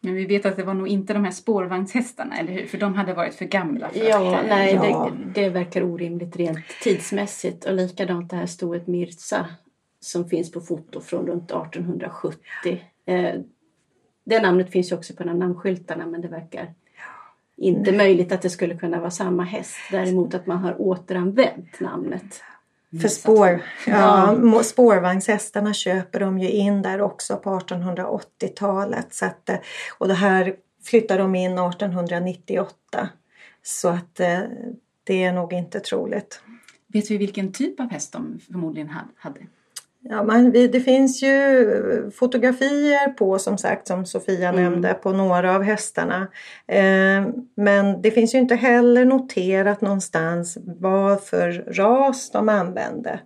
Men 0.00 0.14
vi 0.14 0.26
vet 0.26 0.46
att 0.46 0.56
det 0.56 0.62
var 0.62 0.74
nog 0.74 0.88
inte 0.88 1.12
de 1.12 1.24
här 1.24 1.32
spårvagnshästarna, 1.32 2.38
eller 2.38 2.52
hur? 2.52 2.66
För 2.66 2.78
de 2.78 2.94
hade 2.94 3.14
varit 3.14 3.34
för 3.34 3.44
gamla. 3.44 3.88
För 3.88 4.08
ja, 4.08 4.38
att, 4.38 4.46
nej, 4.48 4.74
ja. 4.74 5.10
Det, 5.34 5.40
det 5.40 5.48
verkar 5.48 5.82
orimligt 5.82 6.36
rent 6.36 6.58
tidsmässigt. 6.82 7.64
Och 7.64 7.74
likadant 7.74 8.30
det 8.30 8.36
här 8.36 8.46
stoet 8.46 8.86
Mirza 8.86 9.46
som 10.04 10.28
finns 10.28 10.52
på 10.52 10.60
foto 10.60 11.00
från 11.00 11.26
runt 11.26 11.50
1870. 11.50 12.38
Eh, 13.06 13.34
det 14.24 14.42
namnet 14.42 14.70
finns 14.70 14.92
ju 14.92 14.96
också 14.96 15.14
på 15.14 15.24
namnskyltarna 15.24 16.06
men 16.06 16.20
det 16.20 16.28
verkar 16.28 16.74
inte 17.56 17.90
Nej. 17.90 17.98
möjligt 17.98 18.32
att 18.32 18.42
det 18.42 18.50
skulle 18.50 18.76
kunna 18.76 19.00
vara 19.00 19.10
samma 19.10 19.42
häst. 19.42 19.76
Däremot 19.90 20.34
att 20.34 20.46
man 20.46 20.58
har 20.58 20.80
återanvänt 20.80 21.80
namnet. 21.80 22.42
För 23.02 23.08
spår, 23.08 23.62
ja, 23.86 24.62
spårvagnshästarna 24.62 25.74
köper 25.74 26.20
de 26.20 26.38
ju 26.38 26.50
in 26.50 26.82
där 26.82 27.00
också 27.00 27.36
på 27.36 27.58
1880-talet. 27.58 29.14
Så 29.14 29.26
att, 29.26 29.50
och 29.98 30.08
det 30.08 30.14
här 30.14 30.56
flyttar 30.84 31.18
de 31.18 31.34
in 31.34 31.58
1898. 31.58 33.08
Så 33.62 33.88
att 33.88 34.14
det 35.04 35.24
är 35.24 35.32
nog 35.32 35.52
inte 35.52 35.80
troligt. 35.80 36.40
Vet 36.86 37.10
vi 37.10 37.16
vilken 37.16 37.52
typ 37.52 37.80
av 37.80 37.90
häst 37.90 38.12
de 38.12 38.40
förmodligen 38.46 38.90
hade? 39.16 39.40
Ja, 40.08 40.22
man, 40.22 40.52
det 40.52 40.80
finns 40.80 41.22
ju 41.22 42.10
fotografier 42.10 43.08
på 43.08 43.38
som 43.38 43.58
sagt 43.58 43.86
som 43.86 44.06
Sofia 44.06 44.48
mm. 44.48 44.62
nämnde 44.62 44.94
på 44.94 45.12
några 45.12 45.54
av 45.54 45.62
hästarna. 45.62 46.28
Eh, 46.66 47.26
men 47.56 48.02
det 48.02 48.10
finns 48.10 48.34
ju 48.34 48.38
inte 48.38 48.54
heller 48.54 49.04
noterat 49.04 49.80
någonstans 49.80 50.58
vad 50.64 51.24
för 51.24 51.52
ras 51.52 52.30
de 52.30 52.48
använde. 52.48 53.20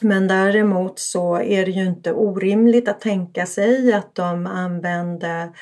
Men 0.00 0.28
däremot 0.28 0.98
så 0.98 1.36
är 1.36 1.64
det 1.64 1.70
ju 1.70 1.84
inte 1.84 2.12
orimligt 2.12 2.88
att 2.88 3.00
tänka 3.00 3.46
sig 3.46 3.92
att 3.92 4.14
de 4.14 4.46
använde 4.46 5.52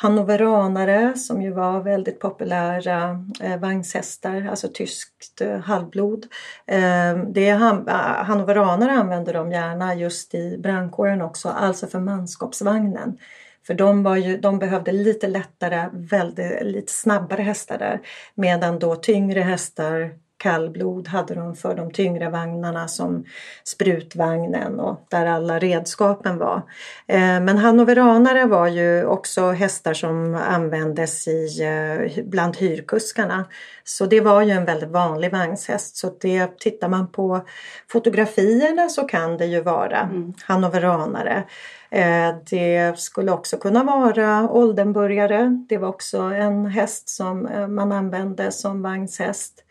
hannoveranare 0.00 1.14
som 1.16 1.42
ju 1.42 1.50
var 1.52 1.80
väldigt 1.80 2.20
populära 2.20 3.24
eh, 3.40 3.58
vagnshästar, 3.58 4.46
alltså 4.50 4.68
tyskt 4.68 5.40
eh, 5.40 5.58
halvblod. 5.58 6.26
Eh, 6.66 7.16
det 7.28 7.50
han, 7.50 7.88
ah, 7.88 8.22
hannoveranare 8.22 8.92
använde 8.92 9.32
de 9.32 9.52
gärna 9.52 9.94
just 9.94 10.34
i 10.34 10.58
brandkåren 10.58 11.22
också, 11.22 11.48
alltså 11.48 11.86
för 11.86 12.00
manskapsvagnen. 12.00 13.18
För 13.66 13.74
de, 13.74 14.02
var 14.02 14.16
ju, 14.16 14.38
de 14.38 14.58
behövde 14.58 14.92
lite 14.92 15.28
lättare, 15.28 15.88
väldigt, 15.92 16.62
lite 16.62 16.92
snabbare 16.92 17.42
hästar 17.42 17.78
där. 17.78 18.00
Medan 18.34 18.78
då 18.78 18.96
tyngre 18.96 19.40
hästar 19.40 20.10
kallblod 20.38 21.08
hade 21.08 21.34
de 21.34 21.54
för 21.54 21.74
de 21.74 21.90
tyngre 21.90 22.30
vagnarna 22.30 22.88
som 22.88 23.24
sprutvagnen 23.64 24.80
och 24.80 25.06
där 25.08 25.26
alla 25.26 25.58
redskapen 25.58 26.38
var. 26.38 26.62
Eh, 27.06 27.40
men 27.40 27.58
hannoveranare 27.58 28.44
var 28.44 28.66
ju 28.66 29.04
också 29.04 29.50
hästar 29.50 29.94
som 29.94 30.34
användes 30.34 31.28
i, 31.28 31.62
eh, 31.62 32.24
bland 32.24 32.56
hyrkuskarna. 32.56 33.44
Så 33.84 34.06
det 34.06 34.20
var 34.20 34.42
ju 34.42 34.50
en 34.50 34.64
väldigt 34.64 34.88
vanlig 34.88 35.32
vagnshäst. 35.32 35.96
Så 35.96 36.10
det, 36.20 36.58
tittar 36.58 36.88
man 36.88 37.12
på 37.12 37.40
fotografierna 37.88 38.88
så 38.88 39.02
kan 39.02 39.36
det 39.36 39.46
ju 39.46 39.60
vara 39.60 39.98
mm. 39.98 40.32
hannoveranare. 40.42 41.44
Eh, 41.90 42.34
det 42.50 42.98
skulle 42.98 43.32
också 43.32 43.56
kunna 43.56 43.84
vara 43.84 44.50
Oldenburgare. 44.50 45.64
Det 45.68 45.78
var 45.78 45.88
också 45.88 46.18
en 46.18 46.66
häst 46.66 47.08
som 47.08 47.48
man 47.68 47.92
använde 47.92 48.52
som 48.52 48.82
vagnshäst. 48.82 49.64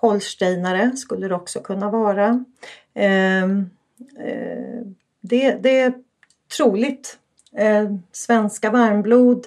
Holsteinare 0.00 0.96
skulle 0.96 1.28
det 1.28 1.34
också 1.34 1.60
kunna 1.60 1.90
vara. 1.90 2.44
Ehm, 2.94 3.70
eh, 4.18 4.86
det, 5.20 5.52
det 5.52 5.80
är 5.80 5.92
troligt. 6.56 7.18
Eh, 7.56 7.84
svenska 8.12 8.70
varmblod 8.70 9.46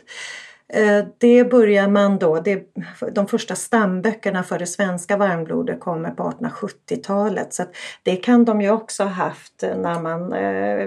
eh, 0.67 1.05
det 1.17 1.43
börjar 1.43 1.87
man 1.87 2.19
då, 2.19 2.39
det, 2.39 2.73
de 3.11 3.27
första 3.27 3.55
stamböckerna 3.55 4.43
för 4.43 4.59
det 4.59 4.67
svenska 4.67 5.17
varmblodet 5.17 5.79
kommer 5.79 6.11
på 6.11 6.23
1870-talet 6.23 7.53
så 7.53 7.63
det 8.03 8.15
kan 8.15 8.45
de 8.45 8.61
ju 8.61 8.69
också 8.69 9.03
ha 9.03 9.09
haft 9.09 9.61
när 9.61 9.99
man, 9.99 10.33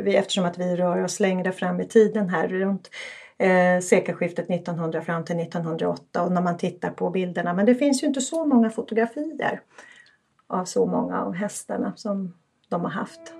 eftersom 0.06 0.44
att 0.44 0.58
vi 0.58 0.76
rör 0.76 1.04
oss 1.04 1.20
längre 1.20 1.52
fram 1.52 1.80
i 1.80 1.88
tiden 1.88 2.28
här 2.28 2.48
runt 2.48 2.90
eh, 3.38 3.80
sekelskiftet 3.80 4.50
1900 4.50 5.02
fram 5.02 5.24
till 5.24 5.40
1908 5.40 6.22
och 6.22 6.32
när 6.32 6.42
man 6.42 6.56
tittar 6.56 6.90
på 6.90 7.10
bilderna. 7.10 7.54
Men 7.54 7.66
det 7.66 7.74
finns 7.74 8.02
ju 8.02 8.06
inte 8.06 8.20
så 8.20 8.46
många 8.46 8.70
fotografier 8.70 9.60
av 10.46 10.64
så 10.64 10.86
många 10.86 11.22
av 11.22 11.34
hästarna 11.34 11.92
som 11.96 12.34
de 12.68 12.80
har 12.80 12.90
haft. 12.90 13.34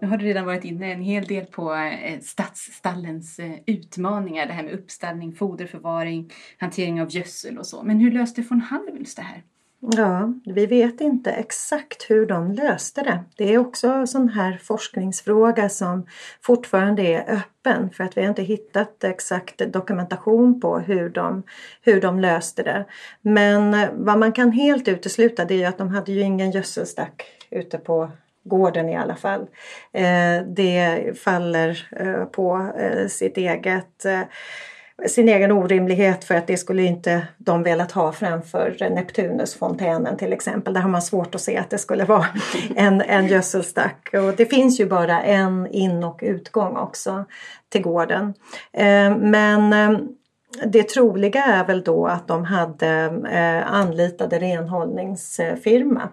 Nu 0.00 0.10
har 0.10 0.16
du 0.16 0.24
redan 0.24 0.46
varit 0.46 0.64
inne 0.64 0.92
en 0.92 1.02
hel 1.02 1.24
del 1.24 1.46
på 1.46 1.74
eh, 1.74 2.20
stadsstallens 2.20 3.38
eh, 3.38 3.54
utmaningar, 3.66 4.46
det 4.46 4.52
här 4.52 4.62
med 4.62 4.72
uppställning, 4.72 5.32
foderförvaring, 5.32 6.32
hantering 6.58 7.02
av 7.02 7.10
gödsel 7.10 7.58
och 7.58 7.66
så. 7.66 7.82
Men 7.82 8.00
hur 8.00 8.10
löste 8.10 8.42
von 8.42 8.60
Hallwyls 8.60 9.14
det 9.14 9.22
här? 9.22 9.42
Ja, 9.92 10.32
vi 10.44 10.66
vet 10.66 11.00
inte 11.00 11.30
exakt 11.30 12.10
hur 12.10 12.26
de 12.26 12.52
löste 12.52 13.02
det. 13.02 13.24
Det 13.36 13.54
är 13.54 13.58
också 13.58 13.88
en 13.88 14.06
sån 14.06 14.28
här 14.28 14.60
forskningsfråga 14.62 15.68
som 15.68 16.06
fortfarande 16.42 17.02
är 17.02 17.32
öppen 17.32 17.90
för 17.90 18.04
att 18.04 18.16
vi 18.16 18.20
har 18.20 18.28
inte 18.28 18.42
hittat 18.42 19.04
exakt 19.04 19.72
dokumentation 19.72 20.60
på 20.60 20.78
hur 20.78 21.08
de, 21.08 21.42
hur 21.82 22.00
de 22.00 22.20
löste 22.20 22.62
det. 22.62 22.84
Men 23.22 23.74
eh, 23.74 23.88
vad 23.92 24.18
man 24.18 24.32
kan 24.32 24.52
helt 24.52 24.88
utesluta 24.88 25.44
det 25.44 25.62
är 25.62 25.68
att 25.68 25.78
de 25.78 25.88
hade 25.88 26.12
ju 26.12 26.20
ingen 26.20 26.50
gödselstack 26.50 27.24
ute 27.50 27.78
på 27.78 28.10
gården 28.44 28.88
i 28.88 28.96
alla 28.96 29.16
fall. 29.16 29.46
Eh, 29.92 30.42
det 30.46 31.12
faller 31.18 31.88
eh, 31.90 32.24
på 32.24 32.72
sitt 33.08 33.36
eget 33.36 34.06
sin 35.06 35.28
egen 35.28 35.52
orimlighet 35.52 36.24
för 36.24 36.34
att 36.34 36.46
det 36.46 36.56
skulle 36.56 36.82
inte 36.82 37.26
de 37.38 37.62
velat 37.62 37.92
ha 37.92 38.12
framför 38.12 38.76
Neptunusfontänen 38.90 40.16
till 40.16 40.32
exempel. 40.32 40.74
Där 40.74 40.80
har 40.80 40.90
man 40.90 41.02
svårt 41.02 41.34
att 41.34 41.40
se 41.40 41.56
att 41.56 41.70
det 41.70 41.78
skulle 41.78 42.04
vara 42.04 42.26
en, 42.76 43.00
en 43.00 43.26
gödselstack. 43.26 44.10
Och 44.12 44.36
det 44.36 44.46
finns 44.46 44.80
ju 44.80 44.86
bara 44.86 45.22
en 45.22 45.66
in 45.66 46.04
och 46.04 46.20
utgång 46.22 46.76
också 46.76 47.24
till 47.68 47.82
gården. 47.82 48.34
Eh, 48.72 49.16
men 49.16 49.72
eh, 49.72 49.98
det 50.66 50.82
troliga 50.82 51.44
är 51.44 51.66
väl 51.66 51.82
då 51.82 52.06
att 52.06 52.28
de 52.28 52.44
hade 52.44 52.88
eh, 53.30 53.74
anlitade 53.74 54.38
renhållningsfirma. 54.38 56.08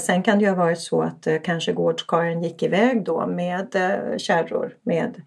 sen 0.00 0.22
kan 0.22 0.38
det 0.38 0.44
ju 0.44 0.50
ha 0.50 0.56
varit 0.56 0.80
så 0.80 1.02
att 1.02 1.26
kanske 1.42 1.72
gårdskaren 1.72 2.42
gick 2.42 2.62
iväg 2.62 3.04
då 3.04 3.26
med 3.26 3.76
kärror 4.16 4.72
med 4.82 5.22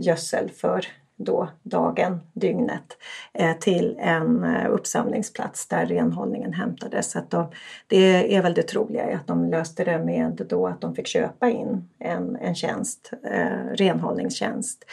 gödsel 0.00 0.50
för 0.50 0.86
då 1.16 1.48
dagen, 1.62 2.20
dygnet 2.32 2.96
eh, 3.32 3.56
till 3.58 3.96
en 3.98 4.44
eh, 4.44 4.70
uppsamlingsplats 4.70 5.68
där 5.68 5.86
renhållningen 5.86 6.52
hämtades. 6.52 7.10
Så 7.10 7.18
att 7.18 7.30
de, 7.30 7.46
det 7.86 8.36
är 8.36 8.42
väl 8.42 8.54
det 8.54 8.62
troliga 8.62 9.16
att 9.16 9.26
de 9.26 9.50
löste 9.50 9.84
det 9.84 9.98
med 9.98 10.46
då 10.48 10.66
att 10.66 10.80
de 10.80 10.94
fick 10.94 11.06
köpa 11.06 11.50
in 11.50 11.88
en, 11.98 12.36
en 12.36 12.54
tjänst, 12.54 13.10
eh, 13.24 13.74
renhållningstjänst. 13.74 14.84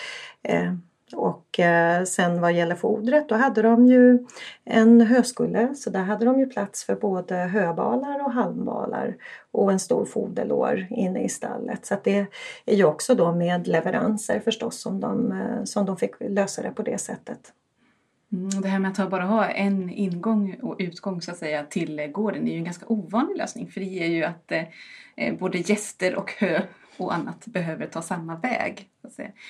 Eh, 0.44 0.74
och 1.13 1.60
eh, 1.60 2.04
sen 2.04 2.41
vad 2.41 2.54
gäller 2.54 2.76
fodret 2.76 3.30
då 3.30 3.36
hade 3.36 3.62
de 3.62 3.86
ju 3.86 4.28
en 4.65 5.02
höskulle 5.02 5.76
så 5.76 5.89
där 5.89 6.04
hade 6.04 6.26
de 6.26 6.39
ju 6.39 6.45
plats 6.45 6.84
för 6.84 6.95
både 6.95 7.36
höbalar 7.36 8.26
och 8.26 8.32
halmbalar 8.32 9.15
och 9.52 9.71
en 9.71 9.80
stor 9.80 10.06
foderlår 10.06 10.88
inne 10.89 11.24
i 11.24 11.30
stallet. 11.30 11.86
Så 11.86 11.97
det 12.04 12.26
är 12.65 12.76
ju 12.76 12.84
också 12.84 13.15
då 13.15 13.32
med 13.32 13.67
leveranser 13.67 14.39
förstås 14.39 14.82
som 14.82 15.00
de, 15.00 15.32
eh, 15.32 15.63
som 15.63 15.86
de 15.86 15.97
fick 15.97 16.12
lösa 16.19 16.62
det 16.62 16.71
på 16.71 16.82
det 16.82 16.97
sättet. 16.97 17.54
Mm, 18.32 18.62
det 18.62 18.67
här 18.67 18.80
med 18.80 19.00
att 19.00 19.10
bara 19.10 19.26
ha 19.26 19.50
en 19.50 19.89
ingång 19.89 20.56
och 20.62 20.76
utgång 20.80 21.21
så 21.21 21.32
att 21.32 21.38
säga 21.38 21.63
till 21.63 22.12
gården 22.12 22.47
är 22.47 22.52
ju 22.52 22.58
en 22.58 22.63
ganska 22.63 22.86
ovanlig 22.88 23.38
lösning 23.38 23.71
för 23.71 23.80
det 23.80 23.86
ger 23.86 24.08
ju 24.08 24.24
att 24.24 24.52
eh, 24.52 24.63
eh 25.15 25.36
både 25.36 25.58
gäster 25.58 26.15
och 26.15 26.32
hö 26.32 26.62
och 26.97 27.13
annat 27.13 27.45
behöver 27.45 27.88
ta 27.88 28.02
samma 28.02 28.36
väg. 28.36 28.89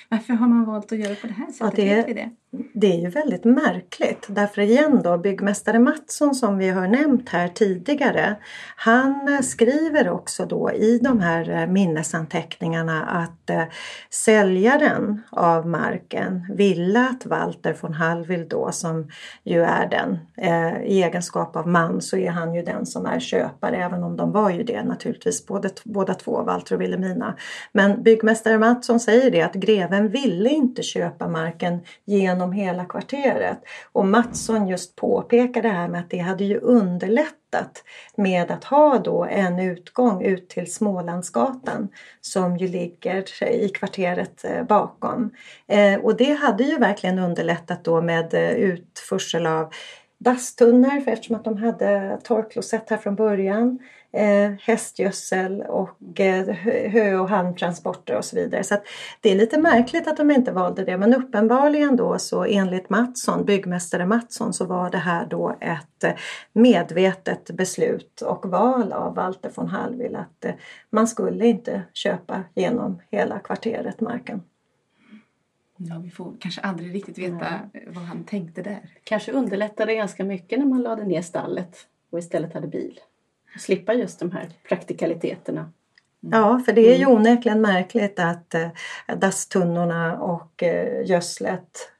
Varför 0.08 0.32
har 0.32 0.48
man 0.48 0.64
valt 0.64 0.92
att 0.92 0.98
göra 0.98 1.14
på 1.14 1.26
det 1.26 1.32
här 1.32 1.46
sättet? 1.46 1.78
Ja, 1.78 1.84
det, 1.84 2.10
är, 2.10 2.14
det? 2.14 2.30
det 2.74 2.92
är 2.92 3.00
ju 3.00 3.08
väldigt 3.08 3.44
märkligt. 3.44 4.26
Därför 4.28 4.62
igen 4.62 5.00
då, 5.04 5.18
byggmästare 5.18 5.78
Mattsson 5.78 6.34
som 6.34 6.58
vi 6.58 6.68
har 6.68 6.88
nämnt 6.88 7.28
här 7.28 7.48
tidigare. 7.48 8.36
Han 8.76 9.28
eh, 9.28 9.40
skriver 9.40 10.08
också 10.08 10.46
då 10.46 10.72
i 10.72 10.98
de 10.98 11.20
här 11.20 11.50
eh, 11.50 11.66
minnesanteckningarna 11.66 13.04
att 13.04 13.50
eh, 13.50 13.64
säljaren 14.10 15.22
av 15.30 15.68
marken 15.68 16.46
ville 16.54 17.08
att 17.08 17.26
Walter 17.26 17.76
von 17.80 17.94
Hallwyl 17.94 18.48
då 18.48 18.72
som 18.72 19.10
ju 19.44 19.62
är 19.62 19.88
den 19.88 20.18
eh, 20.36 20.82
i 20.82 21.02
egenskap 21.02 21.56
av 21.56 21.68
man 21.68 22.00
så 22.00 22.16
är 22.16 22.30
han 22.30 22.54
ju 22.54 22.62
den 22.62 22.86
som 22.86 23.06
är 23.06 23.20
köpare 23.20 23.76
även 23.76 24.02
om 24.02 24.16
de 24.16 24.32
var 24.32 24.50
ju 24.50 24.62
det 24.62 24.82
naturligtvis 24.84 25.46
både, 25.46 25.70
båda 25.84 26.14
två, 26.14 26.42
Walter 26.42 26.74
och 26.74 26.80
Wilhelmina. 26.80 27.36
Men 27.72 28.02
byggmästare 28.02 28.58
Mattsson 28.58 29.00
säger 29.00 29.30
det 29.30 29.41
att 29.42 29.54
greven 29.54 30.08
ville 30.08 30.50
inte 30.50 30.82
köpa 30.82 31.28
marken 31.28 31.80
genom 32.04 32.52
hela 32.52 32.84
kvarteret. 32.84 33.58
Och 33.92 34.06
Mattsson 34.06 34.68
just 34.68 34.96
påpekar 34.96 35.62
det 35.62 35.68
här 35.68 35.88
med 35.88 36.00
att 36.00 36.10
det 36.10 36.18
hade 36.18 36.44
ju 36.44 36.58
underlättat 36.58 37.84
med 38.16 38.50
att 38.50 38.64
ha 38.64 38.98
då 38.98 39.24
en 39.24 39.58
utgång 39.58 40.22
ut 40.22 40.48
till 40.48 40.72
Smålandsgatan 40.72 41.88
som 42.20 42.56
ju 42.56 42.68
ligger 42.68 43.44
i 43.44 43.68
kvarteret 43.68 44.44
eh, 44.44 44.64
bakom. 44.64 45.30
Eh, 45.66 46.00
och 46.00 46.16
det 46.16 46.32
hade 46.32 46.64
ju 46.64 46.78
verkligen 46.78 47.18
underlättat 47.18 47.84
då 47.84 48.02
med 48.02 48.34
eh, 48.34 48.50
utförsel 48.50 49.46
av 49.46 49.72
dasstunnor 50.18 51.02
eftersom 51.06 51.36
att 51.36 51.44
de 51.44 51.56
hade 51.56 52.18
torrklosett 52.22 52.90
här 52.90 52.96
från 52.96 53.16
början. 53.16 53.78
Eh, 54.14 54.52
hästgödsel 54.60 55.62
och 55.62 56.20
eh, 56.20 56.48
hö 56.90 57.16
och 57.16 57.28
halmtransporter 57.28 58.16
och 58.16 58.24
så 58.24 58.36
vidare. 58.36 58.64
Så 58.64 58.76
det 59.20 59.30
är 59.30 59.34
lite 59.34 59.60
märkligt 59.60 60.08
att 60.08 60.16
de 60.16 60.30
inte 60.30 60.52
valde 60.52 60.84
det 60.84 60.98
men 60.98 61.14
uppenbarligen 61.14 61.96
då 61.96 62.18
så 62.18 62.44
enligt 62.44 62.90
Mattsson, 62.90 63.44
byggmästare 63.44 64.06
Mattsson 64.06 64.52
så 64.52 64.64
var 64.64 64.90
det 64.90 64.98
här 64.98 65.26
då 65.26 65.56
ett 65.60 66.04
eh, 66.04 66.12
medvetet 66.52 67.50
beslut 67.50 68.20
och 68.20 68.46
val 68.46 68.92
av 68.92 69.14
Walter 69.14 69.50
von 69.54 69.68
Hallwyl 69.68 70.16
att 70.16 70.44
eh, 70.44 70.52
man 70.90 71.08
skulle 71.08 71.46
inte 71.46 71.82
köpa 71.92 72.44
genom 72.54 73.00
hela 73.10 73.38
kvarteret 73.38 74.00
marken. 74.00 74.42
Ja, 75.76 75.98
vi 75.98 76.10
får 76.10 76.34
kanske 76.40 76.60
aldrig 76.60 76.94
riktigt 76.94 77.18
veta 77.18 77.60
Nej. 77.72 77.88
vad 77.88 78.04
han 78.04 78.24
tänkte 78.24 78.62
där. 78.62 78.80
Kanske 79.04 79.32
underlättade 79.32 79.94
ganska 79.94 80.24
mycket 80.24 80.58
när 80.58 80.66
man 80.66 80.82
lade 80.82 81.04
ner 81.04 81.22
stallet 81.22 81.76
och 82.10 82.18
istället 82.18 82.54
hade 82.54 82.68
bil. 82.68 83.00
Slippa 83.58 83.94
just 83.94 84.18
de 84.18 84.30
här 84.30 84.48
praktikaliteterna. 84.68 85.60
Mm. 85.60 86.40
Ja, 86.40 86.62
för 86.66 86.72
det 86.72 86.92
är 86.94 86.96
ju 86.96 87.04
mm. 87.04 87.16
onekligen 87.16 87.60
märkligt 87.60 88.18
att 88.18 88.54
eh, 88.54 88.68
dasstunnorna 89.16 90.18
och 90.18 90.62
eh, 90.62 91.06
gödslet 91.06 91.92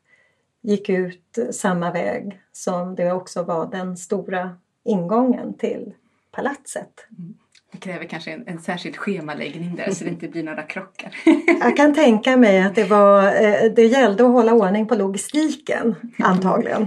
gick 0.61 0.89
ut 0.89 1.39
samma 1.51 1.93
väg 1.93 2.41
som 2.53 2.95
det 2.95 3.13
också 3.13 3.43
var 3.43 3.67
den 3.67 3.97
stora 3.97 4.57
ingången 4.85 5.55
till 5.55 5.95
palatset. 6.31 7.07
Mm. 7.19 7.35
Det 7.73 7.79
kräver 7.79 8.05
kanske 8.05 8.33
en, 8.33 8.45
en 8.47 8.61
särskild 8.61 8.97
schemaläggning 8.97 9.77
där 9.77 9.91
så 9.91 10.05
det 10.05 10.11
inte 10.11 10.29
blir 10.29 10.43
några 10.43 10.63
krockar. 10.63 11.15
Jag 11.61 11.77
kan 11.77 11.95
tänka 11.95 12.37
mig 12.37 12.63
att 12.63 12.75
det, 12.75 12.85
var, 12.85 13.27
eh, 13.27 13.73
det 13.77 13.87
gällde 13.87 14.25
att 14.25 14.33
hålla 14.33 14.53
ordning 14.53 14.87
på 14.87 14.95
logistiken 14.95 15.95
antagligen. 16.19 16.87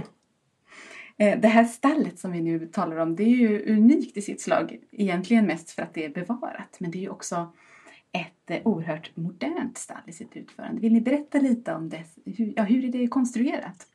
Eh, 1.18 1.40
det 1.40 1.48
här 1.48 1.64
stallet 1.64 2.18
som 2.18 2.32
vi 2.32 2.40
nu 2.40 2.66
talar 2.66 2.96
om 2.96 3.16
det 3.16 3.22
är 3.22 3.36
ju 3.36 3.72
unikt 3.72 4.16
i 4.16 4.22
sitt 4.22 4.40
slag. 4.40 4.78
Egentligen 4.92 5.46
mest 5.46 5.70
för 5.70 5.82
att 5.82 5.94
det 5.94 6.04
är 6.04 6.08
bevarat 6.08 6.76
men 6.78 6.90
det 6.90 6.98
är 6.98 7.00
ju 7.00 7.08
också 7.08 7.52
ett 8.12 8.50
eh, 8.50 8.60
oerhört 8.64 9.16
modernt 9.16 9.78
stall 9.78 10.02
i 10.06 10.12
sitt 10.12 10.36
utförande. 10.36 10.80
Vill 10.80 10.92
ni 10.92 11.00
berätta 11.00 11.38
lite 11.38 11.74
om 11.74 11.88
det? 11.88 12.04
Hur, 12.24 12.52
ja, 12.56 12.62
hur 12.62 12.84
är 12.84 12.88
det 12.88 13.08
konstruerat? 13.08 13.86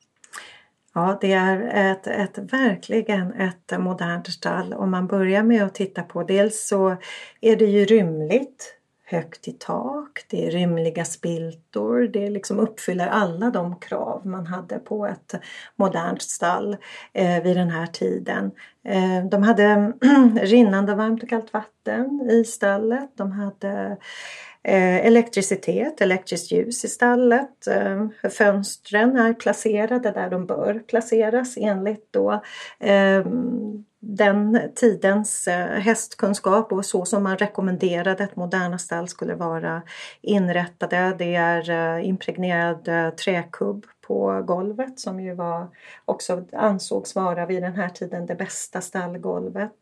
Ja, 0.94 1.18
det 1.22 1.32
är 1.34 1.92
ett, 1.92 2.08
ett, 2.08 2.54
verkligen 2.54 3.34
ett 3.34 3.80
modernt 3.80 4.28
stall. 4.28 4.74
Om 4.74 4.92
man 4.92 5.08
börjar 5.08 5.44
med 5.44 5.64
att 5.64 5.76
titta 5.76 6.04
på 6.04 6.24
dels 6.24 6.68
så 6.68 6.98
är 7.42 7.56
det 7.56 7.66
ju 7.66 7.86
rymligt 7.86 8.81
högt 9.12 9.48
i 9.48 9.52
tak, 9.52 10.26
det 10.30 10.48
är 10.48 10.52
rymliga 10.52 11.06
spiltor, 11.06 12.02
det 12.02 12.30
liksom 12.30 12.60
uppfyller 12.60 13.08
alla 13.08 13.50
de 13.50 13.80
krav 13.80 14.28
man 14.28 14.48
hade 14.48 14.80
på 14.80 15.06
ett 15.06 15.36
modernt 15.76 16.22
stall 16.22 16.78
eh, 17.14 17.44
vid 17.44 17.58
den 17.58 17.70
här 17.70 17.88
tiden. 17.88 18.52
Eh, 18.86 19.26
de 19.32 19.44
hade 19.44 19.94
rinnande 20.42 20.96
varmt 20.96 21.24
och 21.24 21.30
kallt 21.30 21.54
vatten 21.54 22.30
i 22.32 22.44
stallet, 22.44 23.12
de 23.18 23.32
hade 23.32 23.98
Eh, 24.64 25.06
elektricitet, 25.06 26.02
elektriskt 26.02 26.52
ljus 26.52 26.86
i 26.86 26.88
stallet. 26.88 27.68
Eh, 27.68 28.30
fönstren 28.30 29.18
är 29.18 29.34
placerade 29.34 30.12
där 30.12 30.30
de 30.30 30.46
bör 30.46 30.84
placeras 30.88 31.58
enligt 31.58 32.14
då 32.14 32.32
eh, 32.80 33.26
den 34.02 34.60
tidens 34.76 35.48
eh, 35.48 35.80
hästkunskap 35.80 36.72
och 36.72 36.86
så 36.86 37.06
som 37.06 37.24
man 37.24 37.38
rekommenderade 37.38 38.24
att 38.24 38.36
moderna 38.36 38.78
stall 38.78 39.08
skulle 39.08 39.36
vara 39.36 39.82
inrättade. 40.22 41.16
Det 41.18 41.36
är 41.36 41.70
eh, 41.70 42.08
impregnerad 42.08 42.88
eh, 42.88 43.10
träkubb 43.10 43.86
på 44.12 44.44
golvet 44.46 45.00
som 45.00 45.20
ju 45.20 45.34
var 45.34 45.68
också 46.06 46.46
ansågs 46.54 47.16
vara 47.16 47.46
vid 47.46 47.64
den 47.64 47.74
här 47.74 47.90
tiden 47.90 48.26
det 48.26 48.36
bästa 48.36 48.82
stallgolvet. 48.82 49.74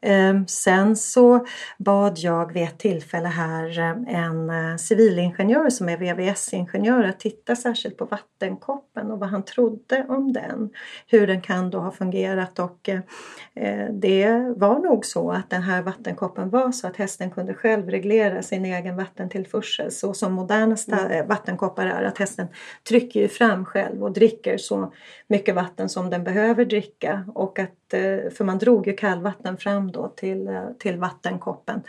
Ehm, 0.00 0.46
sen 0.46 0.96
så 0.96 1.46
bad 1.78 2.18
jag 2.18 2.52
vid 2.52 2.62
ett 2.62 2.78
tillfälle 2.78 3.28
här 3.28 3.78
eh, 3.78 4.24
en 4.24 4.50
eh, 4.50 4.76
civilingenjör 4.76 5.70
som 5.70 5.88
är 5.88 5.96
VVS-ingenjör 5.96 7.04
att 7.04 7.20
titta 7.20 7.56
särskilt 7.56 7.96
på 7.96 8.04
vattenkoppen 8.04 9.10
och 9.10 9.18
vad 9.18 9.28
han 9.28 9.44
trodde 9.44 10.06
om 10.08 10.32
den. 10.32 10.70
Hur 11.06 11.26
den 11.26 11.40
kan 11.40 11.70
då 11.70 11.78
ha 11.78 11.90
fungerat 11.90 12.58
och 12.58 12.88
eh, 12.88 13.88
det 13.92 14.54
var 14.56 14.78
nog 14.78 15.04
så 15.04 15.30
att 15.30 15.50
den 15.50 15.62
här 15.62 15.82
vattenkoppen 15.82 16.50
var 16.50 16.72
så 16.72 16.86
att 16.86 16.96
hästen 16.96 17.30
kunde 17.30 17.54
själv 17.54 17.90
reglera 17.90 18.42
sin 18.42 18.64
egen 18.64 18.96
vattentillförsel 18.96 19.92
så 19.92 20.14
som 20.14 20.32
moderna 20.32 20.76
mm. 20.88 21.28
vattenkoppar 21.28 21.86
är 21.86 22.02
att 22.02 22.18
hästen 22.18 22.48
trycker 22.88 23.20
ju 23.20 23.28
fram 23.28 23.64
själv 23.68 24.04
och 24.04 24.12
dricker 24.12 24.58
så 24.58 24.92
mycket 25.26 25.54
vatten 25.54 25.88
som 25.88 26.10
den 26.10 26.24
behöver 26.24 26.64
dricka. 26.64 27.24
Och 27.34 27.58
att, 27.58 27.94
eh, 27.94 28.30
för 28.30 28.44
man 28.44 28.58
drog 28.58 28.86
ju 28.86 28.96
kallvatten 28.96 29.56
fram 29.56 29.92
då 29.92 30.08
till, 30.08 30.48
eh, 30.48 30.68
till 30.78 30.96
vattenkoppen. 30.96 31.82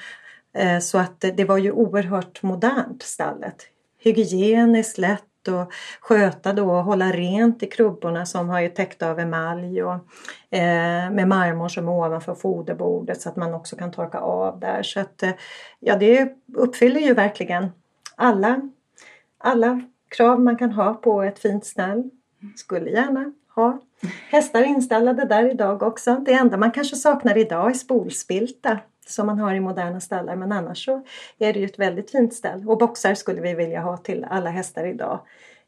Eh, 0.53 0.80
så 0.80 0.97
att 0.97 1.19
det 1.19 1.45
var 1.45 1.57
ju 1.57 1.71
oerhört 1.71 2.43
modernt 2.43 3.03
stallet. 3.03 3.55
Hygieniskt 3.97 4.97
lätt 4.97 5.47
och 5.47 5.73
sköta 6.01 6.53
då 6.53 6.71
och 6.71 6.84
hålla 6.84 7.11
rent 7.11 7.63
i 7.63 7.67
krubborna 7.67 8.25
som 8.25 8.49
har 8.49 8.59
ju 8.59 8.69
täckt 8.69 9.03
av 9.03 9.19
emalj 9.19 9.84
och 9.84 9.93
eh, 10.49 11.11
med 11.11 11.27
marmor 11.27 11.67
som 11.67 11.88
är 11.88 11.91
ovanför 11.91 12.36
foderbordet 12.36 13.21
så 13.21 13.30
att 13.30 13.36
man 13.36 13.53
också 13.53 13.75
kan 13.75 13.91
torka 13.91 14.17
av 14.17 14.59
där. 14.59 14.84
Så 14.84 14.99
att 14.99 15.23
eh, 15.23 15.32
ja, 15.80 15.95
det 15.95 16.34
uppfyller 16.55 16.99
ju 16.99 17.13
verkligen 17.13 17.71
alla, 18.15 18.61
alla 19.38 19.82
krav 20.10 20.41
man 20.41 20.57
kan 20.57 20.72
ha 20.72 20.93
på 20.93 21.22
ett 21.22 21.39
fint 21.39 21.66
stall. 21.66 22.10
Skulle 22.55 22.89
gärna 22.89 23.34
ha 23.55 23.80
hästar 24.30 24.64
inställade 24.64 25.26
där 25.26 25.51
idag 25.51 25.84
också. 25.84 26.16
Det 26.26 26.34
enda 26.34 26.57
man 26.57 26.72
kanske 26.72 26.95
saknar 26.95 27.38
idag 27.38 27.70
är 27.70 27.74
spolspilta 27.74 28.80
som 29.07 29.26
man 29.26 29.39
har 29.39 29.53
i 29.53 29.60
moderna 29.60 29.99
stallar 29.99 30.36
men 30.36 30.51
annars 30.51 30.86
så 30.86 31.03
är 31.39 31.53
det 31.53 31.60
ju 31.60 31.66
ett 31.66 31.80
väldigt 31.80 32.12
fint 32.12 32.34
stall. 32.34 32.70
Och 32.70 32.78
boxar 32.78 33.14
skulle 33.14 33.41
vi 33.41 33.53
vilja 33.53 33.82
ha 33.82 33.97
till 33.97 34.26
alla 34.30 34.49
hästar 34.49 34.86
idag. 34.86 35.20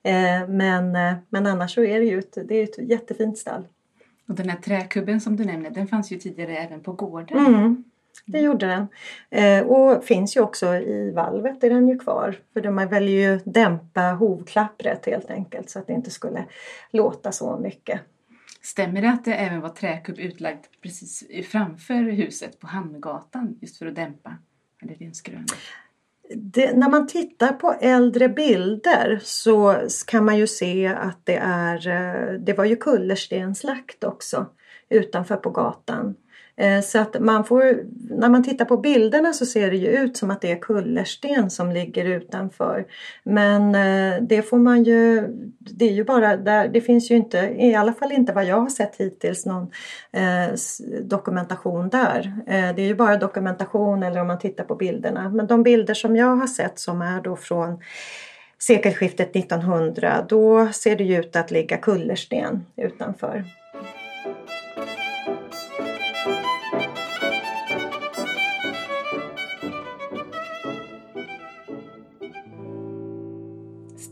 Eh, 0.03 0.47
men, 0.47 0.95
eh, 0.95 1.13
men 1.29 1.47
annars 1.47 1.75
så 1.75 1.83
är 1.83 1.99
det 1.99 2.05
ju 2.05 2.19
ett, 2.19 2.37
det 2.47 2.55
är 2.55 2.63
ett 2.63 2.89
jättefint 2.89 3.37
stall. 3.37 3.67
Och 4.27 4.35
den 4.35 4.49
här 4.49 4.57
träkubben 4.57 5.21
som 5.21 5.35
du 5.35 5.45
nämnde 5.45 5.69
den 5.69 5.87
fanns 5.87 6.11
ju 6.11 6.17
tidigare 6.17 6.57
även 6.57 6.79
på 6.79 6.91
gården. 6.91 7.45
Mm. 7.45 7.83
Det 8.25 8.39
gjorde 8.39 8.65
den. 8.65 8.87
Eh, 9.29 9.65
och 9.65 10.03
finns 10.03 10.37
ju 10.37 10.41
också 10.41 10.75
i 10.75 11.11
valvet 11.11 11.63
är 11.63 11.69
den 11.69 11.87
ju 11.87 11.99
kvar. 11.99 12.35
För 12.53 12.61
de 12.61 12.75
väljer 12.75 13.31
ju 13.31 13.39
dämpa 13.45 14.01
hovklappret 14.01 15.05
helt 15.05 15.29
enkelt 15.29 15.69
så 15.69 15.79
att 15.79 15.87
det 15.87 15.93
inte 15.93 16.11
skulle 16.11 16.45
låta 16.91 17.31
så 17.31 17.57
mycket. 17.57 18.01
Stämmer 18.61 19.01
det 19.01 19.09
att 19.09 19.25
det 19.25 19.33
även 19.33 19.61
var 19.61 19.69
träkubb 19.69 20.19
utlagd 20.19 20.65
precis 20.81 21.23
framför 21.47 22.11
huset 22.11 22.59
på 22.59 22.67
Hamngatan 22.67 23.57
just 23.61 23.77
för 23.77 23.85
att 23.85 23.95
dämpa? 23.95 24.37
Eller 24.81 24.93
är 24.93 24.97
det 24.97 25.05
en 25.05 25.13
skröna? 25.13 25.45
Det, 26.35 26.77
när 26.77 26.89
man 26.89 27.07
tittar 27.07 27.53
på 27.53 27.73
äldre 27.81 28.29
bilder 28.29 29.19
så 29.23 29.87
kan 30.07 30.25
man 30.25 30.37
ju 30.37 30.47
se 30.47 30.87
att 30.87 31.25
det 31.25 31.35
är, 31.35 31.87
eh, 31.87 32.33
det 32.39 32.53
var 32.53 32.65
ju 32.65 32.75
kullerstenslagt 32.75 34.03
också 34.03 34.45
utanför 34.89 35.35
på 35.35 35.49
gatan. 35.49 36.15
Eh, 36.55 36.81
så 36.81 36.99
att 36.99 37.19
man 37.19 37.43
får, 37.43 37.83
när 38.09 38.29
man 38.29 38.43
tittar 38.43 38.65
på 38.65 38.77
bilderna 38.77 39.33
så 39.33 39.45
ser 39.45 39.71
det 39.71 39.77
ju 39.77 39.87
ut 39.87 40.17
som 40.17 40.31
att 40.31 40.41
det 40.41 40.51
är 40.51 40.55
kullersten 40.55 41.49
som 41.49 41.71
ligger 41.71 42.05
utanför. 42.05 42.85
Men 43.23 43.75
eh, 43.75 44.21
det 44.21 44.41
får 44.41 44.57
man 44.57 44.83
ju, 44.83 45.27
det 45.59 45.85
är 45.85 45.93
ju 45.93 46.03
bara 46.03 46.37
där, 46.37 46.67
det 46.67 46.81
finns 46.81 47.11
ju 47.11 47.15
inte, 47.15 47.37
i 47.57 47.75
alla 47.75 47.93
fall 47.93 48.11
inte 48.11 48.33
vad 48.33 48.45
jag 48.45 48.59
har 48.59 48.69
sett 48.69 48.95
hittills, 48.95 49.45
någon 49.45 49.71
eh, 50.11 50.53
dokumentation 51.01 51.89
där. 51.89 52.33
Det 52.45 52.81
är 52.81 52.87
ju 52.87 52.95
bara 52.95 53.17
dokumentation 53.17 54.03
eller 54.03 54.21
om 54.21 54.27
man 54.27 54.39
tittar 54.39 54.63
på 54.63 54.75
bilderna. 54.75 55.29
Men 55.29 55.47
de 55.47 55.63
bilder 55.63 55.93
som 55.93 56.15
jag 56.15 56.35
har 56.35 56.47
sett 56.47 56.79
som 56.79 57.01
är 57.01 57.21
då 57.21 57.35
från 57.35 57.79
sekelskiftet 58.59 59.35
1900, 59.35 60.25
då 60.29 60.67
ser 60.73 60.95
det 60.95 61.03
ju 61.03 61.19
ut 61.19 61.35
att 61.35 61.51
ligga 61.51 61.77
kullersten 61.77 62.65
utanför. 62.75 63.45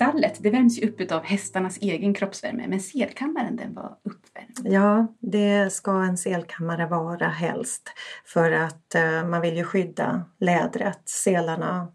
Stallet 0.10 0.44
det 0.44 0.50
värms 0.50 0.80
ju 0.80 0.90
upp 0.90 1.12
av 1.12 1.24
hästarnas 1.24 1.78
egen 1.82 2.14
kroppsvärme 2.14 2.68
men 2.68 2.80
selkammaren 2.80 3.56
den 3.56 3.74
var 3.74 3.98
uppvärmd. 4.04 4.74
Ja, 4.74 5.08
det 5.20 5.74
ska 5.74 6.04
en 6.04 6.18
selkammare 6.18 6.86
vara 6.86 7.28
helst 7.28 7.90
för 8.26 8.52
att 8.52 8.96
eh, 8.96 9.28
man 9.28 9.42
vill 9.42 9.58
ju 9.58 9.64
skydda 9.64 10.24
lädret, 10.40 11.02
selarna 11.06 11.88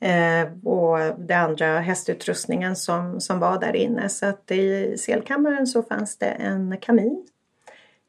eh, 0.00 0.52
och 0.64 0.98
den 1.18 1.40
andra 1.40 1.80
hästutrustningen 1.80 2.76
som, 2.76 3.20
som 3.20 3.38
var 3.38 3.60
där 3.60 3.76
inne. 3.76 4.08
Så 4.08 4.26
att 4.26 4.50
i 4.50 4.94
selkammaren 4.98 5.66
så 5.66 5.82
fanns 5.82 6.18
det 6.18 6.26
en 6.26 6.76
kamin 6.80 7.26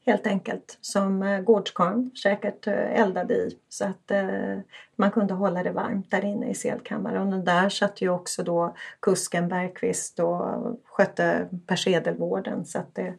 helt 0.06 0.28
enkelt 0.28 0.78
som 0.82 1.24
eh, 1.24 1.42
gårdskarn 1.42 2.12
säkert 2.24 2.68
eh, 2.68 3.02
eldade 3.02 3.34
i 3.34 3.58
så 3.70 3.86
att 3.86 4.12
eh, 4.12 4.60
man 4.96 5.12
kunde 5.12 5.34
hålla 5.34 5.64
det 5.64 5.72
varmt 5.72 6.12
där 6.12 6.26
inne 6.26 6.50
i 6.50 6.56
selkammaren. 6.56 7.34
Och 7.34 7.40
där 7.40 7.70
satt 7.70 8.02
ju 8.02 8.10
också 8.10 8.44
då 8.44 8.76
kusken 9.00 9.48
Bergqvist 9.48 10.20
och 10.20 10.80
skötte 10.86 11.48
persedelvården 11.68 12.66
så 12.66 12.80
att 12.80 12.96
det, 12.96 13.14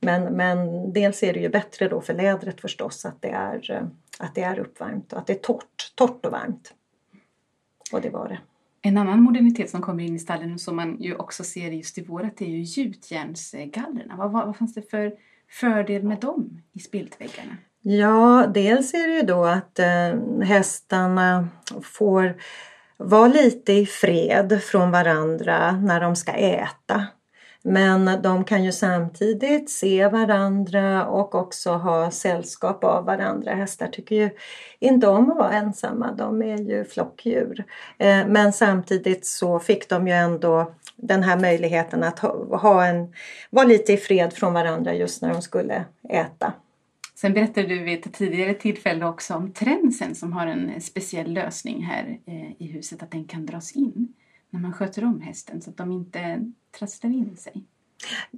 Men, 0.00 0.36
men 0.36 0.92
dels 0.92 1.22
är 1.22 1.32
det 1.32 1.40
ju 1.40 1.48
bättre 1.48 1.88
då 1.88 2.00
för 2.00 2.14
lädret 2.14 2.60
förstås 2.60 3.04
att 3.04 3.22
det 3.22 3.30
är, 3.30 3.70
eh, 3.70 3.82
att 4.18 4.34
det 4.34 4.42
är 4.42 4.58
uppvärmt 4.58 5.12
och 5.12 5.18
att 5.18 5.26
det 5.26 5.32
är 5.32 5.38
torrt, 5.38 5.92
torrt 5.94 6.26
och 6.26 6.32
varmt. 6.32 6.74
Och 7.92 8.00
det 8.00 8.10
var 8.10 8.28
det. 8.28 8.38
En 8.84 8.98
annan 8.98 9.22
modernitet 9.22 9.70
som 9.70 9.82
kommer 9.82 10.04
in 10.04 10.16
i 10.16 10.18
stallen 10.18 10.54
och 10.54 10.60
som 10.60 10.76
man 10.76 10.96
ju 11.00 11.16
också 11.16 11.44
ser 11.44 11.70
just 11.70 11.98
i 11.98 12.04
vårat 12.04 12.40
är 12.40 12.46
ju 12.46 12.62
gjutjärnsgallerna. 12.62 14.16
Vad, 14.16 14.32
vad, 14.32 14.46
vad 14.46 14.56
fanns 14.56 14.74
det 14.74 14.90
för 14.90 15.12
fördel 15.60 16.02
med 16.02 16.20
dem 16.20 16.62
i 16.72 16.78
spiltväggarna? 16.78 17.56
Ja, 17.82 18.46
dels 18.54 18.94
är 18.94 19.08
det 19.08 19.14
ju 19.14 19.22
då 19.22 19.44
att 19.44 19.78
eh, 19.78 20.42
hästarna 20.42 21.48
får 21.82 22.34
vara 22.96 23.28
lite 23.28 23.72
i 23.72 23.86
fred 23.86 24.62
från 24.62 24.90
varandra 24.90 25.72
när 25.72 26.00
de 26.00 26.16
ska 26.16 26.32
äta. 26.32 27.06
Men 27.64 28.22
de 28.22 28.44
kan 28.44 28.64
ju 28.64 28.72
samtidigt 28.72 29.70
se 29.70 30.08
varandra 30.08 31.06
och 31.06 31.34
också 31.34 31.70
ha 31.70 32.10
sällskap 32.10 32.84
av 32.84 33.04
varandra. 33.04 33.54
Hästar 33.54 33.88
tycker 33.88 34.16
ju 34.16 34.30
inte 34.78 35.08
om 35.08 35.30
att 35.30 35.36
vara 35.36 35.52
ensamma, 35.52 36.12
de 36.12 36.42
är 36.42 36.58
ju 36.58 36.84
flockdjur. 36.84 37.64
Eh, 37.98 38.26
men 38.26 38.52
samtidigt 38.52 39.26
så 39.26 39.58
fick 39.58 39.88
de 39.88 40.08
ju 40.08 40.14
ändå 40.14 40.74
den 40.96 41.22
här 41.22 41.40
möjligheten 41.40 42.02
att 42.02 42.18
ha 42.18 42.86
en, 42.86 43.14
vara 43.50 43.66
lite 43.66 43.92
i 43.92 43.96
fred 43.96 44.32
från 44.32 44.54
varandra 44.54 44.94
just 44.94 45.22
när 45.22 45.32
de 45.32 45.42
skulle 45.42 45.84
äta. 46.08 46.52
Sen 47.14 47.32
berättade 47.32 47.66
du 47.66 47.82
vid 47.82 48.06
ett 48.06 48.12
tidigare 48.12 48.54
tillfälle 48.54 49.06
också 49.06 49.34
om 49.34 49.52
tränsen 49.52 50.14
som 50.14 50.32
har 50.32 50.46
en 50.46 50.80
speciell 50.80 51.32
lösning 51.32 51.82
här 51.82 52.18
eh, 52.26 52.62
i 52.62 52.66
huset, 52.66 53.02
att 53.02 53.10
den 53.10 53.24
kan 53.24 53.46
dras 53.46 53.72
in 53.72 54.08
när 54.52 54.60
man 54.60 54.72
sköter 54.72 55.04
om 55.04 55.20
hästen 55.20 55.62
så 55.62 55.70
att 55.70 55.76
de 55.76 55.92
inte 55.92 56.52
trasslar 56.78 57.10
in 57.10 57.36
sig. 57.36 57.64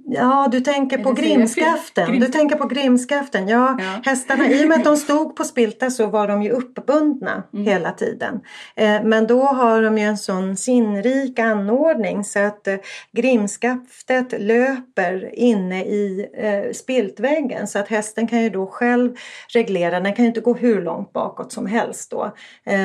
Ja, 0.07 0.47
du 0.51 0.59
tänker 0.59 0.97
på 0.97 1.11
grimskaften. 1.11 2.07
Grim... 2.07 2.19
Du 2.19 2.27
tänker 2.27 2.55
på 2.55 2.67
grimskaften. 2.67 3.47
Ja, 3.47 3.77
ja, 3.79 4.01
hästarna, 4.11 4.49
i 4.49 4.63
och 4.63 4.69
med 4.69 4.77
att 4.77 4.83
de 4.83 4.97
stod 4.97 5.35
på 5.35 5.43
spilta 5.43 5.89
så 5.89 6.07
var 6.07 6.27
de 6.27 6.43
ju 6.43 6.49
uppbundna 6.49 7.43
mm. 7.53 7.65
hela 7.65 7.91
tiden. 7.91 8.39
Eh, 8.75 9.03
men 9.03 9.27
då 9.27 9.43
har 9.43 9.81
de 9.81 9.97
ju 9.97 10.03
en 10.03 10.17
sån 10.17 10.57
sinnrik 10.57 11.39
anordning 11.39 12.23
så 12.23 12.39
att 12.39 12.67
eh, 12.67 12.75
grimskaftet 13.11 14.41
löper 14.41 15.35
inne 15.35 15.83
i 15.83 16.27
eh, 16.33 16.73
spiltväggen 16.73 17.67
så 17.67 17.79
att 17.79 17.87
hästen 17.87 18.27
kan 18.27 18.43
ju 18.43 18.49
då 18.49 18.67
själv 18.67 19.15
reglera. 19.53 19.99
Den 19.99 20.13
kan 20.13 20.25
ju 20.25 20.29
inte 20.29 20.41
gå 20.41 20.53
hur 20.53 20.81
långt 20.81 21.13
bakåt 21.13 21.51
som 21.51 21.65
helst 21.65 22.11
då. 22.11 22.33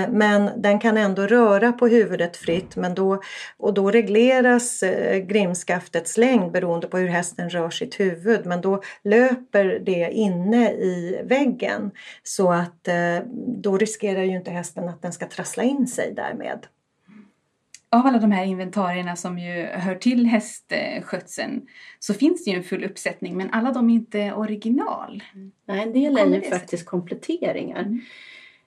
Men 0.08 0.50
den 0.56 0.78
kan 0.78 0.96
ändå 0.96 1.26
röra 1.26 1.72
på 1.72 1.88
huvudet 1.88 2.36
fritt 2.36 2.76
men 2.76 2.94
då, 2.94 3.20
och 3.58 3.74
då 3.74 3.90
regleras 3.90 4.82
eh, 4.82 5.18
grimskaftets 5.18 6.16
längd 6.16 6.52
beroende 6.52 6.69
på 6.78 6.98
hur 6.98 7.08
hästen 7.08 7.50
rör 7.50 7.70
sitt 7.70 8.00
huvud 8.00 8.46
men 8.46 8.60
då 8.60 8.82
löper 9.04 9.78
det 9.78 10.10
inne 10.12 10.70
i 10.70 11.20
väggen 11.24 11.90
så 12.22 12.52
att 12.52 12.88
eh, 12.88 13.18
då 13.46 13.78
riskerar 13.78 14.22
ju 14.22 14.36
inte 14.36 14.50
hästen 14.50 14.88
att 14.88 15.02
den 15.02 15.12
ska 15.12 15.26
trassla 15.28 15.62
in 15.62 15.86
sig 15.86 16.12
därmed. 16.16 16.66
Av 17.92 18.06
alla 18.06 18.18
de 18.18 18.32
här 18.32 18.44
inventarierna 18.44 19.16
som 19.16 19.38
ju 19.38 19.66
hör 19.66 19.94
till 19.94 20.26
hästskötseln 20.26 21.66
så 21.98 22.14
finns 22.14 22.44
det 22.44 22.50
ju 22.50 22.56
en 22.56 22.62
full 22.62 22.84
uppsättning 22.84 23.36
men 23.36 23.50
alla 23.50 23.72
de 23.72 23.90
är 23.90 23.94
inte 23.94 24.32
original. 24.32 25.22
Nej, 25.66 25.82
en 25.82 25.92
del 25.92 26.18
är 26.18 26.26
ju 26.26 26.42
faktiskt 26.42 26.86
kompletteringar. 26.86 27.80
Mm. 27.80 28.00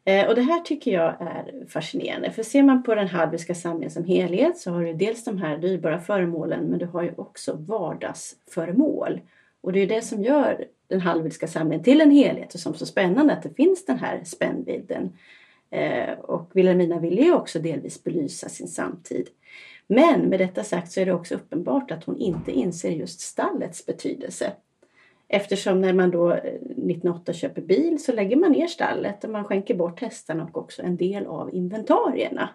Eh, 0.06 0.28
och 0.28 0.36
det 0.36 0.41
här 0.41 0.60
tycker 0.60 0.91
jag 0.91 1.16
är 1.20 1.66
fascinerande. 1.70 2.32
För 2.32 2.43
ser 2.43 2.64
man 2.64 2.84
på 2.84 2.95
den 2.95 3.08
halviska 3.08 3.56
samlingen 3.56 3.91
som 3.91 4.06
helhet 4.06 4.58
så 4.58 4.72
har 4.72 4.84
du 4.84 4.93
dels 4.93 5.24
de 5.24 5.38
här 5.38 5.58
dyrbara 5.58 5.99
föremålen 5.99 6.66
men 6.66 6.80
du 6.80 6.86
har 6.86 7.04
ju 7.04 7.14
också 7.18 7.54
vardagsföremål. 7.54 9.22
Och 9.62 9.74
det 9.74 9.80
är 9.80 9.88
det 9.88 10.01
som 10.01 10.24
gör 10.24 10.66
den 10.88 11.01
halviska 11.01 11.47
samlingen 11.47 11.84
till 11.84 12.01
en 12.01 12.12
helhet 12.12 12.54
och 12.54 12.60
som 12.60 12.74
är 12.74 12.78
så 12.78 12.86
spännande 12.86 13.34
att 13.34 13.43
det 13.43 13.56
finns 13.56 13.86
den 13.86 13.99
här 13.99 14.24
spännvidden. 14.24 15.18
Eh, 15.70 16.20
och 16.20 16.51
Wilhelmina 16.54 16.99
ville 16.99 17.22
ju 17.22 17.34
också 17.34 17.60
delvis 17.60 18.04
belysa 18.04 18.49
sin 18.49 18.68
samtid. 18.68 19.28
Men 19.88 20.22
med 20.22 20.39
detta 20.39 20.64
sagt 20.64 20.91
så 20.91 20.99
är 20.99 21.06
det 21.06 21.14
också 21.14 21.36
uppenbart 21.36 21.91
att 21.91 22.04
hon 22.04 22.18
inte 22.18 22.51
inser 22.51 22.91
just 22.91 23.20
stallets 23.20 23.86
betydelse. 23.86 24.51
Eftersom 25.34 25.82
när 25.82 25.94
man 25.94 26.12
då 26.12 26.32
eh, 26.32 26.38
1908 26.38 27.34
köper 27.34 27.62
bil 27.62 28.04
så 28.04 28.12
lägger 28.12 28.36
man 28.36 28.52
ner 28.52 28.68
stallet 28.68 29.24
och 29.24 29.30
man 29.30 29.44
skänker 29.44 29.74
bort 29.74 30.02
hästarna 30.02 30.44
och 30.44 30.58
också 30.58 30.82
en 30.82 30.98
del 30.98 31.26
av 31.26 31.56
inventarierna. 31.56 32.50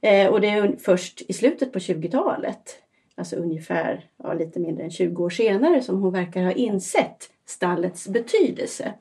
Eh, 0.00 0.26
och 0.28 0.40
det 0.40 0.48
är 0.48 0.76
först 0.78 1.22
i 1.28 1.32
slutet 1.32 1.72
på 1.72 1.78
20-talet, 1.78 2.76
alltså 3.14 3.36
ungefär 3.36 4.04
ja, 4.22 4.32
lite 4.32 4.60
mindre 4.60 4.84
än 4.84 4.90
20 4.90 5.24
år 5.24 5.30
senare, 5.30 5.82
som 5.82 6.02
hon 6.02 6.12
verkar 6.12 6.42
ha 6.42 6.52
insett 6.52 7.30
stallets 7.46 8.08
betydelse. 8.08 8.92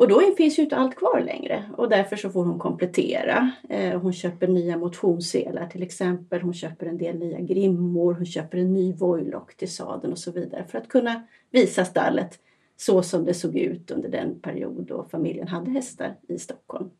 Och 0.00 0.08
då 0.08 0.20
finns 0.36 0.58
ju 0.58 0.62
inte 0.62 0.76
allt 0.76 0.96
kvar 0.96 1.20
längre 1.20 1.64
och 1.76 1.88
därför 1.88 2.16
så 2.16 2.30
får 2.30 2.44
hon 2.44 2.58
komplettera. 2.58 3.50
Eh, 3.68 4.00
hon 4.00 4.12
köper 4.12 4.48
nya 4.48 4.76
motionsselar 4.76 5.66
till 5.66 5.82
exempel. 5.82 6.40
Hon 6.40 6.54
köper 6.54 6.86
en 6.86 6.98
del 6.98 7.18
nya 7.18 7.40
grimmor. 7.40 8.14
Hon 8.14 8.26
köper 8.26 8.58
en 8.58 8.72
ny 8.72 8.92
vojlock 8.92 9.56
till 9.56 9.72
sadeln 9.72 10.12
och 10.12 10.18
så 10.18 10.32
vidare 10.32 10.64
för 10.68 10.78
att 10.78 10.88
kunna 10.88 11.22
visa 11.50 11.84
stallet 11.84 12.38
så 12.76 13.02
som 13.02 13.24
det 13.24 13.34
såg 13.34 13.56
ut 13.56 13.90
under 13.90 14.08
den 14.08 14.40
period 14.40 14.86
då 14.88 15.06
familjen 15.10 15.48
hade 15.48 15.70
hästar 15.70 16.14
i 16.28 16.38
Stockholm. 16.38 16.90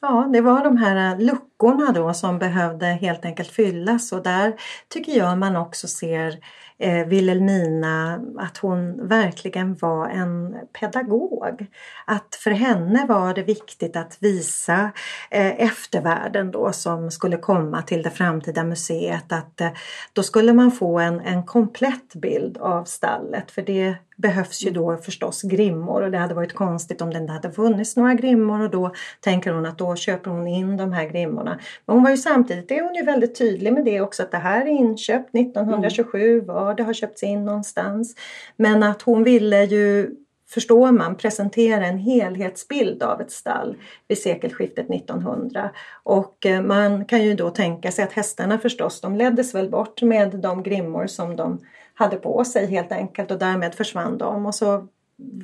Ja, 0.00 0.30
det 0.32 0.40
var 0.40 0.64
de 0.64 0.76
här 0.76 1.12
eh, 1.12 1.20
luckorna 1.20 1.92
då 1.92 2.14
som 2.14 2.38
behövde 2.38 2.86
helt 2.86 3.24
enkelt 3.24 3.48
fyllas 3.48 4.12
och 4.12 4.22
där 4.22 4.54
tycker 4.88 5.18
jag 5.18 5.38
man 5.38 5.56
också 5.56 5.88
ser 5.88 6.38
eh, 6.82 7.06
Wilhelmina 7.06 8.20
att 8.38 8.58
hon 8.58 9.08
verkligen 9.08 9.74
var 9.74 10.08
en 10.08 10.56
pedagog. 10.80 11.66
Att 12.04 12.34
för 12.34 12.50
henne 12.50 13.06
var 13.06 13.34
det 13.34 13.42
viktigt 13.42 13.96
att 13.96 14.16
visa 14.20 14.90
eh, 15.30 15.60
eftervärlden 15.60 16.50
då 16.50 16.72
som 16.72 17.10
skulle 17.10 17.36
komma 17.36 17.82
till 17.82 18.02
det 18.02 18.10
framtida 18.10 18.64
museet 18.64 19.32
att 19.32 19.60
eh, 19.60 19.70
då 20.12 20.22
skulle 20.22 20.52
man 20.52 20.72
få 20.72 20.98
en, 20.98 21.20
en 21.20 21.42
komplett 21.42 22.14
bild 22.14 22.58
av 22.58 22.84
stallet 22.84 23.50
för 23.50 23.62
det 23.62 23.94
behövs 24.16 24.62
ju 24.62 24.70
då 24.70 24.96
förstås 24.96 25.42
grimmor 25.42 26.02
och 26.02 26.10
det 26.10 26.18
hade 26.18 26.34
varit 26.34 26.54
konstigt 26.54 27.02
om 27.02 27.10
det 27.10 27.18
inte 27.18 27.32
hade 27.32 27.52
funnits 27.52 27.96
några 27.96 28.14
grimmor 28.14 28.60
och 28.60 28.70
då 28.70 28.92
tänker 29.20 29.52
hon 29.52 29.66
att 29.66 29.78
då 29.78 29.96
köper 29.96 30.30
hon 30.30 30.46
in 30.46 30.76
de 30.76 30.92
här 30.92 31.08
grimmorna. 31.08 31.58
Men 31.86 31.96
hon 31.96 32.02
var 32.02 32.10
ju 32.10 32.16
samtidigt 32.16 32.70
är 32.70 32.82
hon 32.82 32.94
ju 32.94 33.02
väldigt 33.02 33.38
tydlig 33.38 33.72
med 33.72 33.84
det 33.84 34.00
också 34.00 34.22
att 34.22 34.30
det 34.30 34.36
här 34.36 34.60
är 34.60 34.70
inköpt 34.70 35.34
1927, 35.34 36.32
mm. 36.32 36.46
var 36.46 36.74
det 36.74 36.82
har 36.82 36.92
köpts 36.92 37.22
in 37.22 37.44
någonstans. 37.44 38.14
Men 38.56 38.82
att 38.82 39.02
hon 39.02 39.24
ville 39.24 39.64
ju 39.64 40.16
förstår 40.54 40.92
man, 40.92 41.16
presentera 41.16 41.86
en 41.86 41.98
helhetsbild 41.98 43.02
av 43.02 43.20
ett 43.20 43.30
stall 43.30 43.76
vid 44.08 44.18
sekelskiftet 44.18 44.90
1900. 44.90 45.70
Och 46.02 46.46
eh, 46.46 46.62
man 46.62 47.04
kan 47.04 47.24
ju 47.24 47.34
då 47.34 47.50
tänka 47.50 47.92
sig 47.92 48.04
att 48.04 48.12
hästarna 48.12 48.58
förstås, 48.58 49.00
de 49.00 49.16
leddes 49.16 49.54
väl 49.54 49.70
bort 49.70 50.02
med 50.02 50.30
de 50.30 50.62
grimmor 50.62 51.06
som 51.06 51.36
de 51.36 51.60
hade 52.02 52.16
på 52.16 52.44
sig 52.44 52.66
helt 52.66 52.92
enkelt 52.92 53.30
och 53.30 53.38
därmed 53.38 53.74
försvann 53.74 54.18
de. 54.18 54.46
Och 54.46 54.54
så 54.54 54.88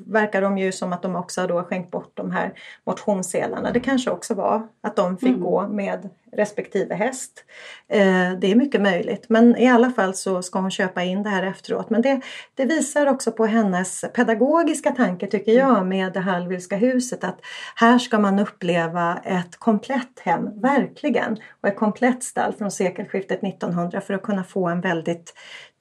verkar 0.06 0.42
de 0.42 0.58
ju 0.58 0.72
som 0.72 0.92
att 0.92 1.02
de 1.02 1.16
också 1.16 1.46
då 1.46 1.62
skänkt 1.62 1.90
bort 1.90 2.12
de 2.14 2.30
här 2.30 2.52
motionsselarna. 2.84 3.72
Det 3.72 3.80
kanske 3.80 4.10
också 4.10 4.34
var 4.34 4.68
att 4.80 4.96
de 4.96 5.18
fick 5.18 5.28
mm. 5.28 5.40
gå 5.40 5.68
med 5.68 6.08
respektive 6.32 6.94
häst. 6.94 7.44
Eh, 7.88 8.32
det 8.40 8.52
är 8.52 8.54
mycket 8.54 8.80
möjligt 8.80 9.26
men 9.28 9.56
i 9.56 9.68
alla 9.68 9.90
fall 9.90 10.14
så 10.14 10.42
ska 10.42 10.58
hon 10.58 10.70
köpa 10.70 11.02
in 11.02 11.22
det 11.22 11.28
här 11.28 11.42
efteråt. 11.42 11.90
Men 11.90 12.02
det, 12.02 12.20
det 12.54 12.64
visar 12.64 13.06
också 13.06 13.32
på 13.32 13.46
hennes 13.46 14.04
pedagogiska 14.14 14.90
tanke 14.90 15.26
tycker 15.26 15.52
jag 15.52 15.76
mm. 15.76 15.88
med 15.88 16.12
det 16.12 16.20
Hallwylska 16.20 16.76
huset 16.76 17.24
att 17.24 17.40
här 17.74 17.98
ska 17.98 18.18
man 18.18 18.38
uppleva 18.38 19.18
ett 19.24 19.56
komplett 19.56 20.18
hem, 20.20 20.60
verkligen. 20.60 21.36
Och 21.60 21.68
ett 21.68 21.76
komplett 21.76 22.22
stall 22.22 22.52
från 22.52 22.70
sekelskiftet 22.70 23.42
1900 23.42 24.00
för 24.00 24.14
att 24.14 24.22
kunna 24.22 24.44
få 24.44 24.68
en 24.68 24.80
väldigt 24.80 25.34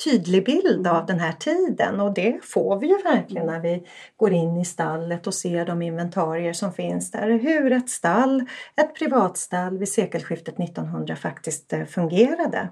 tydlig 0.04 0.46
bild 0.46 0.88
av 0.88 1.06
den 1.06 1.20
här 1.20 1.32
tiden 1.32 2.00
och 2.00 2.14
det 2.14 2.40
får 2.44 2.80
vi 2.80 2.88
ju 2.88 2.98
verkligen 2.98 3.48
när 3.48 3.60
vi 3.60 3.84
går 4.18 4.34
in 4.34 4.58
i 4.58 4.66
stallet 4.66 5.28
och 5.28 5.34
ser 5.34 5.66
de 5.66 5.82
inventarier 5.82 6.54
som 6.54 6.74
finns 6.74 7.12
där. 7.12 7.30
Hur 7.30 7.72
ett 7.72 7.90
stall, 7.90 8.46
ett 8.76 8.96
privatstall 8.96 9.78
vid 9.78 9.90
sekelskiftet 9.90 10.60
1900 10.60 11.16
faktiskt 11.16 11.74
eh, 11.74 11.86
fungerade. 11.86 12.70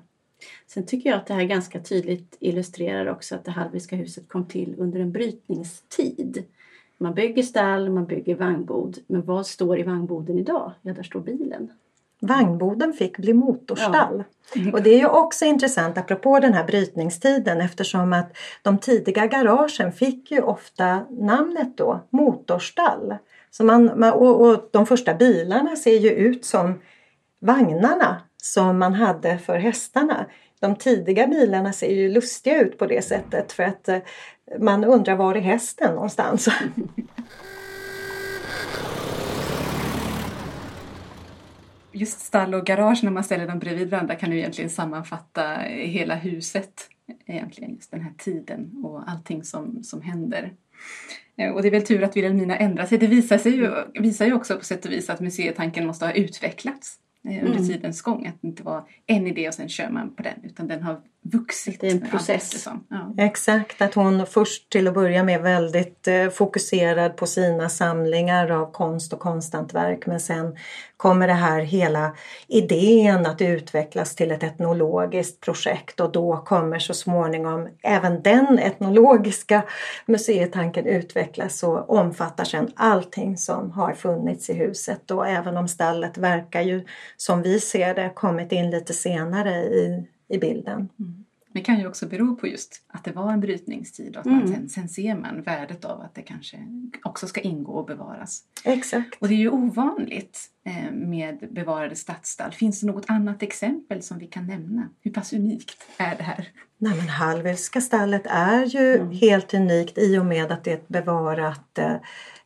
Sen 0.68 0.86
tycker 0.86 1.10
jag 1.10 1.18
att 1.18 1.28
det 1.28 1.34
här 1.34 1.44
ganska 1.44 1.80
tydligt 1.80 2.38
illustrerar 2.40 3.06
också 3.06 3.36
att 3.36 3.46
det 3.46 3.52
Hallwylska 3.52 3.96
huset 3.96 4.30
kom 4.30 4.48
till 4.48 4.76
under 4.78 5.00
en 5.00 5.12
brytningstid. 5.12 6.44
Man 6.98 7.14
bygger 7.14 7.44
stall, 7.44 7.90
man 7.90 8.06
bygger 8.06 8.36
vagnbod, 8.36 8.98
men 9.08 9.26
vad 9.26 9.48
står 9.48 9.80
i 9.80 9.84
vagnboden 9.84 10.40
idag? 10.40 10.72
Ja, 10.82 10.94
där 10.94 11.04
står 11.04 11.20
bilen. 11.20 11.72
Vagnboden 12.26 12.94
fick 12.94 13.18
bli 13.18 13.34
motorstall. 13.34 14.24
Ja. 14.54 14.72
Och 14.74 14.82
det 14.82 14.90
är 14.90 14.98
ju 14.98 15.08
också 15.08 15.46
intressant 15.46 15.98
apropå 15.98 16.40
den 16.40 16.54
här 16.54 16.64
brytningstiden 16.64 17.62
eftersom 17.62 18.14
att 18.14 18.38
de 18.62 18.78
tidiga 18.78 19.28
garagen 19.28 19.92
fick 19.92 20.32
ju 20.32 20.42
ofta 20.42 21.06
namnet 21.10 21.78
då 21.78 22.00
motorstall. 22.10 23.16
Så 23.52 23.64
man, 23.64 24.04
och, 24.04 24.42
och 24.42 24.70
de 24.72 24.86
första 24.86 25.14
bilarna 25.14 25.76
ser 25.76 26.00
ju 26.00 26.10
ut 26.10 26.46
som 26.46 26.82
vagnarna 27.40 28.22
som 28.38 28.80
man 28.80 28.94
hade 28.94 29.38
för 29.38 29.58
hästarna. 29.58 30.26
de 30.60 30.76
tidiga 30.76 31.28
bilarna 31.28 31.74
ser 31.74 31.92
ju 31.92 32.10
lustiga 32.10 32.62
ut 32.62 32.78
på 32.78 32.86
det 32.86 33.02
sättet 33.02 33.52
för 33.52 33.64
att 33.64 33.88
eh, 33.88 33.98
man 34.60 34.84
undrar 34.84 35.16
var 35.16 35.36
är 35.36 35.42
hästen 35.42 35.96
någonstans. 35.96 36.48
Just 41.96 42.20
stall 42.20 42.54
och 42.54 42.66
garage 42.66 43.04
när 43.04 43.12
man 43.12 43.24
ställer 43.24 43.48
dem 43.48 43.60
bredvid 43.60 43.90
varandra 43.90 44.16
kan 44.16 44.32
ju 44.32 44.38
egentligen 44.38 44.70
sammanfatta 44.70 45.58
hela 45.68 46.16
huset. 46.16 46.90
Egentligen 47.26 47.74
just 47.74 47.92
den 47.92 48.02
här 48.02 48.14
tiden 48.18 48.72
och 48.84 49.10
allting 49.10 49.44
som, 49.44 49.84
som 49.84 50.02
händer. 50.02 50.54
Eh, 51.38 51.52
och 51.52 51.62
det 51.62 51.68
är 51.68 51.72
väl 51.72 51.86
tur 51.86 52.04
att 52.04 52.18
Vilhelmina 52.18 52.58
ändrar 52.58 52.86
sig. 52.86 52.98
Det 52.98 53.08
visar, 53.08 53.38
sig 53.38 53.56
ju, 53.56 53.72
visar 53.94 54.26
ju 54.26 54.34
också 54.34 54.58
på 54.58 54.66
sätt 54.66 54.86
och 54.86 54.92
vis 54.92 55.10
att 55.10 55.20
museitanken 55.20 55.88
måste 55.88 56.06
ha 56.06 56.14
utvecklats 56.14 57.00
eh, 57.24 57.44
under 57.44 57.58
mm. 57.58 57.68
tidens 57.68 58.02
gång. 58.02 58.28
Att 58.28 58.42
det 58.42 58.48
inte 58.48 58.64
var 58.64 58.84
en 59.06 59.28
idé 59.28 59.48
och 59.48 59.54
sen 59.54 59.70
kör 59.70 59.90
man 59.90 60.16
på 60.16 60.24
den 60.24 60.40
utan 60.44 60.68
den 60.68 60.84
har 60.84 61.02
vuxit. 61.32 61.82
Det 61.82 61.88
är 61.88 61.92
en 61.92 62.10
process. 62.10 62.68
Ja. 62.90 63.14
Exakt, 63.18 63.82
att 63.82 63.94
hon 63.94 64.26
först 64.26 64.70
till 64.70 64.88
att 64.88 64.94
börja 64.94 65.24
med 65.24 65.42
väldigt 65.42 66.08
eh, 66.08 66.30
fokuserad 66.30 67.18
på 67.18 67.26
sina 67.26 67.70
samlingar 67.70 68.50
av 68.50 68.72
konst 68.72 69.14
och 69.14 69.20
konsthantverk 69.20 70.06
men 70.06 70.20
sen 70.20 70.58
kommer 70.98 71.28
det 71.28 71.34
här 71.34 71.60
hela 71.60 72.16
idén 72.48 73.26
att 73.26 73.42
utvecklas 73.42 74.16
till 74.16 74.32
ett 74.32 74.44
etnologiskt 74.44 75.42
projekt 75.42 76.00
och 76.00 76.12
då 76.12 76.38
kommer 76.38 76.80
så 76.80 76.94
småningom 76.94 77.70
även 77.84 78.22
den 78.22 78.60
etnologiska 78.60 79.64
museitanken 80.06 80.86
utvecklas 80.86 81.64
och 81.64 81.90
omfattar 81.90 82.44
sedan 82.44 82.72
allting 82.76 83.38
som 83.38 83.72
har 83.72 83.94
funnits 83.94 84.50
i 84.50 84.54
huset 84.54 85.12
och 85.12 85.28
även 85.28 85.58
om 85.58 85.68
stallet 85.68 86.18
verkar 86.18 86.62
ju 86.62 86.86
som 87.18 87.42
vi 87.42 87.60
ser 87.60 87.96
det 87.96 88.12
kommit 88.16 88.52
in 88.52 88.70
lite 88.70 88.94
senare 88.94 89.56
i 89.56 90.08
i 90.28 90.38
bilden. 90.38 90.90
Mm. 91.00 91.26
Det 91.56 91.62
kan 91.62 91.80
ju 91.80 91.88
också 91.88 92.08
bero 92.08 92.36
på 92.36 92.48
just 92.48 92.82
att 92.88 93.04
det 93.04 93.12
var 93.12 93.32
en 93.32 93.40
brytningstid 93.40 94.16
och 94.16 94.20
att 94.20 94.26
mm. 94.26 94.48
sen, 94.48 94.70
sen 94.70 94.90
ser 94.90 95.16
man 95.16 95.42
värdet 95.42 95.86
av 95.86 96.02
att 96.02 96.16
det 96.16 96.22
kanske 96.22 96.58
också 97.04 97.28
ska 97.28 97.42
ingå 97.42 97.72
och 97.72 97.86
bevaras. 97.86 98.44
Exakt. 98.64 99.22
Och 99.22 99.28
det 99.28 99.34
är 99.34 99.38
ju 99.38 99.50
ovanligt 99.50 100.50
eh, 100.66 100.92
med 100.92 101.48
bevarade 101.52 101.96
stadsstall. 101.96 102.52
Finns 102.52 102.82
det 102.82 102.88
något 102.88 103.06
annat 103.08 103.44
exempel 103.44 104.02
som 104.02 104.20
vi 104.20 104.28
kan 104.28 104.48
nämna? 104.48 104.90
Hur 105.02 105.12
pass 105.12 105.34
unikt 105.34 105.88
är 105.98 106.16
det 106.18 106.24
här? 106.24 106.50
Nej 106.78 106.98
men 106.98 107.10
Hallwylska 107.10 107.82
stallet 107.82 108.26
är 108.26 108.66
ju 108.66 108.96
mm. 108.96 109.12
helt 109.12 109.54
unikt 109.54 109.98
i 109.98 110.18
och 110.18 110.26
med 110.26 110.52
att 110.52 110.64
det 110.64 110.72
är 110.72 110.76
ett 110.76 110.88
bevarat 110.88 111.78
eh, 111.78 111.96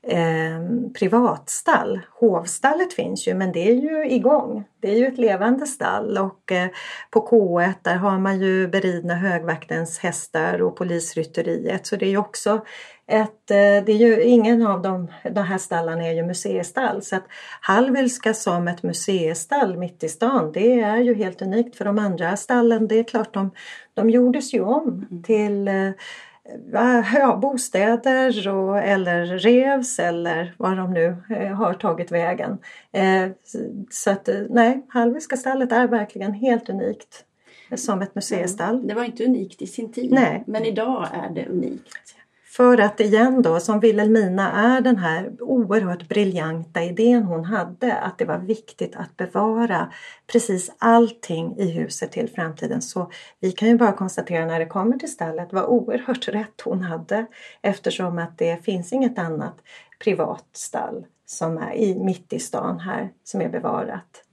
eh, 0.08 0.90
privatstall. 1.00 2.00
Hovstallet 2.20 2.94
finns 2.94 3.28
ju 3.28 3.34
men 3.34 3.52
det 3.52 3.70
är 3.70 3.74
ju 3.74 4.10
igång. 4.10 4.64
Det 4.82 4.92
är 4.92 4.96
ju 4.96 5.08
ett 5.08 5.18
levande 5.18 5.68
stall 5.68 6.18
och 6.18 6.52
eh, 6.52 6.70
på 7.12 7.28
K1 7.28 7.74
där 7.82 7.96
har 7.96 8.20
man 8.20 8.42
ju 8.42 8.68
beridna 8.68 9.16
högvaktens 9.16 10.00
hästar 10.00 10.62
och 10.62 10.76
polisrytteriet 10.76 11.88
så 11.88 11.96
det 11.96 12.06
är 12.06 12.10
ju 12.10 12.18
också 12.18 12.66
ett, 13.08 13.52
eh, 13.52 13.86
det 13.86 13.92
är 13.92 13.98
ju 13.98 14.24
ingen 14.24 14.68
av 14.68 14.82
de, 14.82 15.08
de 15.32 15.42
här 15.42 15.58
stallarna 15.58 16.08
är 16.08 16.14
ju 16.14 16.24
museistall 16.24 17.02
så 17.02 17.16
att 17.16 17.26
Hallwylska 17.62 18.34
som 18.34 18.68
ett 18.68 18.84
museistall 18.84 19.78
mitt 19.78 20.04
i 20.04 20.10
stan 20.10 20.52
det 20.52 20.82
är 20.82 20.98
ju 20.98 21.16
helt 21.16 21.42
unikt 21.42 21.76
för 21.76 21.86
de 21.86 22.00
andra 22.00 22.38
stallen 22.38 22.88
det 22.88 23.00
är 23.00 23.04
klart 23.04 23.34
de, 23.34 23.52
de 23.94 24.10
gjordes 24.10 24.54
ju 24.54 24.62
om 24.62 25.08
mm. 25.10 25.24
till 25.24 25.70
bostäder 27.42 28.48
och, 28.48 28.80
eller 28.80 29.26
revs 29.26 30.00
eller 30.00 30.54
vad 30.58 30.78
de 30.78 30.94
nu 30.94 31.16
eh, 31.30 31.54
har 31.54 31.74
tagit 31.74 32.12
vägen. 32.12 32.58
Eh, 32.92 33.28
så 33.90 34.12
att 34.12 34.30
eh, 34.30 34.42
nej, 34.50 34.86
Hallwylska 34.90 35.38
stallet 35.38 35.72
är 35.72 35.88
verkligen 35.88 36.34
helt 36.34 36.70
unikt 36.70 37.26
som 37.76 38.02
ett 38.02 38.16
museistall. 38.16 38.88
Det 38.88 38.94
var 38.94 39.04
inte 39.04 39.26
unikt 39.26 39.62
i 39.62 39.68
sin 39.68 39.92
tid 39.92 40.12
nej. 40.12 40.44
men 40.48 40.66
idag 40.66 41.08
är 41.14 41.30
det 41.30 41.46
unikt. 41.46 42.16
För 42.60 42.78
att 42.78 43.00
igen 43.00 43.42
då, 43.42 43.60
som 43.60 43.80
Wilhelmina 43.80 44.52
är 44.52 44.82
den 44.82 44.98
här 44.98 45.32
oerhört 45.40 46.08
briljanta 46.08 46.84
idén 46.84 47.24
hon 47.24 47.46
hade 47.46 47.96
att 47.96 48.18
det 48.18 48.26
var 48.26 48.38
viktigt 48.38 48.96
att 48.96 49.18
bevara 49.18 49.94
precis 50.28 50.72
allting 50.78 51.58
i 51.58 51.72
huset 51.72 52.12
till 52.12 52.30
framtiden. 52.30 52.82
Så 52.82 53.12
vi 53.40 53.52
kan 53.52 53.68
ju 53.68 53.78
bara 53.78 53.92
konstatera 53.92 54.46
när 54.46 54.60
det 54.60 54.66
kommer 54.66 54.98
till 54.98 55.12
stallet 55.12 55.54
vad 55.54 55.66
oerhört 55.66 56.28
rätt 56.28 56.62
hon 56.64 56.82
hade 56.82 57.26
eftersom 57.62 58.18
att 58.18 58.38
det 58.38 58.66
finns 58.66 58.94
inget 58.94 59.20
annat 59.20 59.56
privat 60.04 60.46
stall 60.54 61.06
som 61.26 61.58
är 61.58 61.74
i, 61.74 61.96
mitt 61.96 62.34
i 62.34 62.40
stan 62.40 62.80
här 62.80 63.10
som 63.24 63.42
är 63.42 63.50
bevarat. 63.50 64.24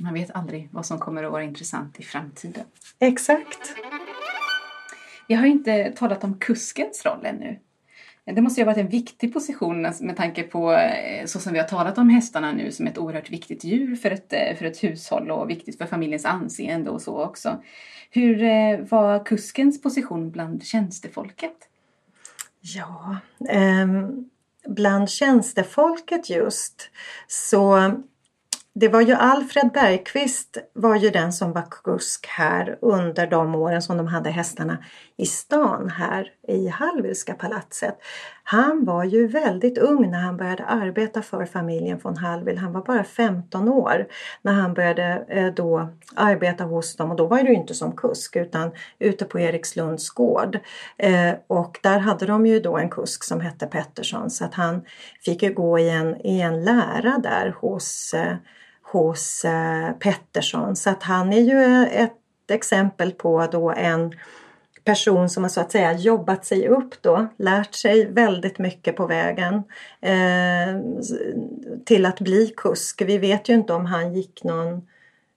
Man 0.00 0.14
vet 0.14 0.30
aldrig 0.30 0.68
vad 0.72 0.86
som 0.86 0.98
kommer 0.98 1.24
att 1.24 1.32
vara 1.32 1.42
intressant 1.42 2.00
i 2.00 2.02
framtiden. 2.02 2.64
Exakt. 2.98 3.74
Vi 5.32 5.36
har 5.36 5.46
inte 5.46 5.92
talat 5.96 6.24
om 6.24 6.38
kuskens 6.38 7.04
roll 7.04 7.26
ännu. 7.26 7.58
Det 8.24 8.40
måste 8.42 8.60
ju 8.60 8.64
ha 8.64 8.72
varit 8.72 8.84
en 8.84 8.88
viktig 8.88 9.32
position 9.32 9.82
med 10.00 10.16
tanke 10.16 10.42
på 10.42 10.72
eh, 10.72 11.26
så 11.26 11.38
som 11.38 11.52
vi 11.52 11.58
har 11.58 11.66
talat 11.66 11.98
om 11.98 12.08
hästarna 12.08 12.52
nu 12.52 12.72
som 12.72 12.86
ett 12.86 12.98
oerhört 12.98 13.30
viktigt 13.30 13.64
djur 13.64 13.96
för 13.96 14.10
ett, 14.10 14.32
eh, 14.32 14.56
för 14.58 14.64
ett 14.64 14.84
hushåll 14.84 15.30
och 15.30 15.50
viktigt 15.50 15.78
för 15.78 15.86
familjens 15.86 16.24
anseende 16.24 16.90
och 16.90 17.02
så 17.02 17.24
också. 17.24 17.62
Hur 18.10 18.42
eh, 18.42 18.78
var 18.78 19.24
kuskens 19.24 19.82
position 19.82 20.30
bland 20.30 20.64
tjänstefolket? 20.64 21.56
Ja, 22.60 23.16
eh, 23.48 23.86
bland 24.66 25.10
tjänstefolket 25.10 26.30
just 26.30 26.90
så 27.26 27.92
det 28.74 28.88
var 28.88 29.00
ju 29.00 29.12
Alfred 29.12 29.70
Bergqvist 29.72 30.58
var 30.72 30.96
ju 30.96 31.10
den 31.10 31.32
som 31.32 31.52
var 31.52 31.66
kusk 31.70 32.26
här 32.26 32.78
under 32.80 33.26
de 33.26 33.54
åren 33.54 33.82
som 33.82 33.96
de 33.96 34.06
hade 34.06 34.30
hästarna 34.30 34.84
i 35.16 35.26
stan 35.26 35.88
här 35.88 36.30
i 36.48 36.68
Hallwylska 36.68 37.34
palatset. 37.34 37.98
Han 38.44 38.84
var 38.84 39.04
ju 39.04 39.26
väldigt 39.26 39.78
ung 39.78 40.10
när 40.10 40.18
han 40.18 40.36
började 40.36 40.64
arbeta 40.64 41.22
för 41.22 41.44
familjen 41.44 41.98
von 42.02 42.16
Hallwyl. 42.16 42.58
Han 42.58 42.72
var 42.72 42.82
bara 42.82 43.04
15 43.04 43.68
år 43.68 44.06
när 44.42 44.52
han 44.52 44.74
började 44.74 45.24
eh, 45.28 45.54
då 45.54 45.88
arbeta 46.14 46.64
hos 46.64 46.96
dem 46.96 47.10
och 47.10 47.16
då 47.16 47.26
var 47.26 47.42
det 47.42 47.48
ju 47.48 47.54
inte 47.54 47.74
som 47.74 47.96
kusk 47.96 48.36
utan 48.36 48.70
ute 48.98 49.24
på 49.24 49.40
Erikslunds 49.40 50.10
gård. 50.10 50.58
Eh, 50.96 51.34
och 51.46 51.78
där 51.82 51.98
hade 51.98 52.26
de 52.26 52.46
ju 52.46 52.60
då 52.60 52.78
en 52.78 52.90
kusk 52.90 53.24
som 53.24 53.40
hette 53.40 53.66
Pettersson 53.66 54.30
så 54.30 54.44
att 54.44 54.54
han 54.54 54.82
fick 55.24 55.42
ju 55.42 55.54
gå 55.54 55.78
i 55.78 55.90
en, 55.90 56.26
i 56.26 56.40
en 56.40 56.64
lära 56.64 57.18
där 57.18 57.54
hos 57.60 58.14
eh, 58.14 58.36
hos 58.92 59.44
eh, 59.44 59.92
Pettersson. 59.92 60.76
Så 60.76 60.90
att 60.90 61.02
han 61.02 61.32
är 61.32 61.40
ju 61.40 61.62
eh, 61.62 62.02
ett 62.02 62.50
exempel 62.50 63.12
på 63.12 63.48
då 63.52 63.70
en 63.70 64.12
person 64.84 65.30
som 65.30 65.42
har 65.42 65.50
så 65.50 65.60
att 65.60 65.72
säga 65.72 65.92
jobbat 65.92 66.44
sig 66.44 66.68
upp 66.68 67.02
då, 67.02 67.26
lärt 67.36 67.74
sig 67.74 68.06
väldigt 68.06 68.58
mycket 68.58 68.96
på 68.96 69.06
vägen 69.06 69.54
eh, 70.00 70.80
till 71.84 72.06
att 72.06 72.20
bli 72.20 72.52
kusk. 72.56 73.02
Vi 73.02 73.18
vet 73.18 73.48
ju 73.48 73.54
inte 73.54 73.72
om 73.72 73.86
han 73.86 74.14
gick 74.14 74.44
någon 74.44 74.82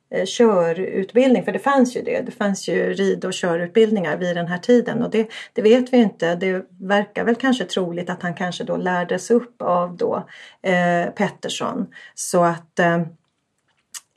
eh, 0.09 0.25
körutbildning, 0.25 1.45
för 1.45 1.51
det 1.51 1.59
fanns 1.59 1.95
ju 1.95 2.01
det. 2.01 2.21
Det 2.21 2.31
fanns 2.31 2.67
ju 2.67 2.93
rid 2.93 3.25
och 3.25 3.33
körutbildningar 3.33 4.17
vid 4.17 4.35
den 4.35 4.47
här 4.47 4.57
tiden 4.57 5.03
och 5.03 5.09
det, 5.09 5.27
det 5.53 5.61
vet 5.61 5.93
vi 5.93 5.97
inte. 5.97 6.35
Det 6.35 6.65
verkar 6.81 7.23
väl 7.23 7.35
kanske 7.35 7.65
troligt 7.65 8.09
att 8.09 8.21
han 8.21 8.33
kanske 8.33 8.63
då 8.63 8.77
lärdes 8.77 9.31
upp 9.31 9.61
av 9.61 9.97
då 9.97 10.27
eh, 10.61 11.11
Pettersson. 11.11 11.87
Så 12.15 12.43
att 12.43 12.79
eh, 12.79 13.01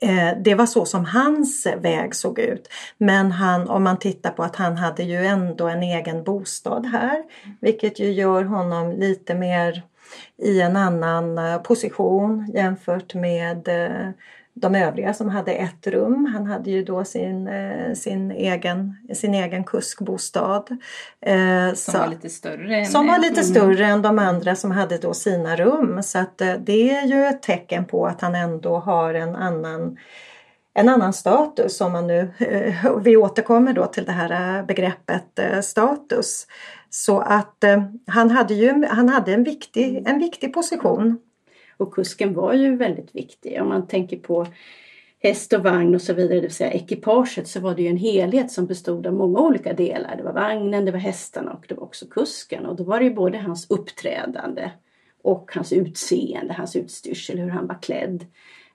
Eh, 0.01 0.37
det 0.43 0.55
var 0.55 0.65
så 0.65 0.85
som 0.85 1.05
hans 1.05 1.67
väg 1.77 2.15
såg 2.15 2.39
ut. 2.39 2.69
Men 2.97 3.31
han, 3.31 3.69
om 3.69 3.83
man 3.83 3.99
tittar 3.99 4.31
på 4.31 4.43
att 4.43 4.55
han 4.55 4.77
hade 4.77 5.03
ju 5.03 5.25
ändå 5.25 5.67
en 5.67 5.83
egen 5.83 6.23
bostad 6.23 6.85
här. 6.85 7.23
Vilket 7.61 7.99
ju 7.99 8.11
gör 8.11 8.43
honom 8.43 8.91
lite 8.91 9.35
mer 9.35 9.83
i 10.37 10.61
en 10.61 10.75
annan 10.75 11.37
eh, 11.37 11.57
position 11.57 12.51
jämfört 12.53 13.13
med 13.13 13.67
eh, 13.67 14.09
de 14.61 14.75
övriga 14.75 15.13
som 15.13 15.29
hade 15.29 15.51
ett 15.51 15.87
rum. 15.87 16.25
Han 16.25 16.45
hade 16.45 16.71
ju 16.71 16.83
då 16.83 17.05
sin, 17.05 17.47
eh, 17.47 17.93
sin, 17.93 18.31
egen, 18.31 18.95
sin 19.13 19.33
egen 19.33 19.63
kuskbostad. 19.63 20.63
Eh, 21.21 21.73
som 21.73 21.93
så, 21.93 21.97
var 21.97 22.07
lite 22.07 22.29
större? 22.29 22.77
Än 22.77 22.85
som 22.85 23.07
var 23.07 23.19
lite 23.19 23.41
mm. 23.41 23.43
större 23.43 23.85
än 23.85 24.01
de 24.01 24.19
andra 24.19 24.55
som 24.55 24.71
hade 24.71 24.97
då 24.97 25.13
sina 25.13 25.55
rum. 25.55 26.03
Så 26.03 26.19
att 26.19 26.41
eh, 26.41 26.53
det 26.53 26.91
är 26.91 27.05
ju 27.05 27.25
ett 27.25 27.41
tecken 27.41 27.85
på 27.85 28.07
att 28.07 28.21
han 28.21 28.35
ändå 28.35 28.77
har 28.77 29.13
en 29.13 29.35
annan 29.35 29.97
en 30.73 30.89
annan 30.89 31.13
status 31.13 31.81
om 31.81 31.91
man 31.91 32.07
nu, 32.07 32.31
vi 33.01 33.17
återkommer 33.17 33.73
då 33.73 33.85
till 33.85 34.05
det 34.05 34.11
här 34.11 34.63
begreppet 34.63 35.39
status. 35.61 36.47
Så 36.89 37.19
att 37.19 37.63
han 38.07 38.31
hade 38.31 38.53
ju 38.53 38.85
han 38.85 39.09
hade 39.09 39.33
en, 39.33 39.43
viktig, 39.43 40.03
en 40.07 40.19
viktig 40.19 40.53
position 40.53 41.17
och 41.79 41.93
kusken 41.93 42.33
var 42.33 42.53
ju 42.53 42.75
väldigt 42.75 43.15
viktig. 43.15 43.61
Om 43.61 43.69
man 43.69 43.87
tänker 43.87 44.17
på 44.17 44.47
häst 45.19 45.53
och 45.53 45.63
vagn 45.63 45.95
och 45.95 46.01
så 46.01 46.13
vidare, 46.13 46.35
det 46.35 46.41
vill 46.41 46.51
säga 46.51 46.71
ekipaget, 46.71 47.47
så 47.47 47.59
var 47.59 47.75
det 47.75 47.81
ju 47.81 47.87
en 47.87 47.97
helhet 47.97 48.51
som 48.51 48.65
bestod 48.65 49.07
av 49.07 49.13
många 49.13 49.39
olika 49.39 49.73
delar. 49.73 50.15
Det 50.15 50.23
var 50.23 50.33
vagnen, 50.33 50.85
det 50.85 50.91
var 50.91 50.99
hästarna 50.99 51.53
och 51.53 51.65
det 51.67 51.75
var 51.75 51.83
också 51.83 52.05
kusken. 52.05 52.65
Och 52.65 52.75
då 52.75 52.83
var 52.83 52.99
det 52.99 53.05
ju 53.05 53.13
både 53.13 53.37
hans 53.37 53.71
uppträdande 53.71 54.71
och 55.23 55.51
hans 55.53 55.73
utseende, 55.73 56.53
hans 56.53 56.75
utstyrsel, 56.75 57.39
hur 57.39 57.49
han 57.49 57.67
var 57.67 57.81
klädd. 57.81 58.25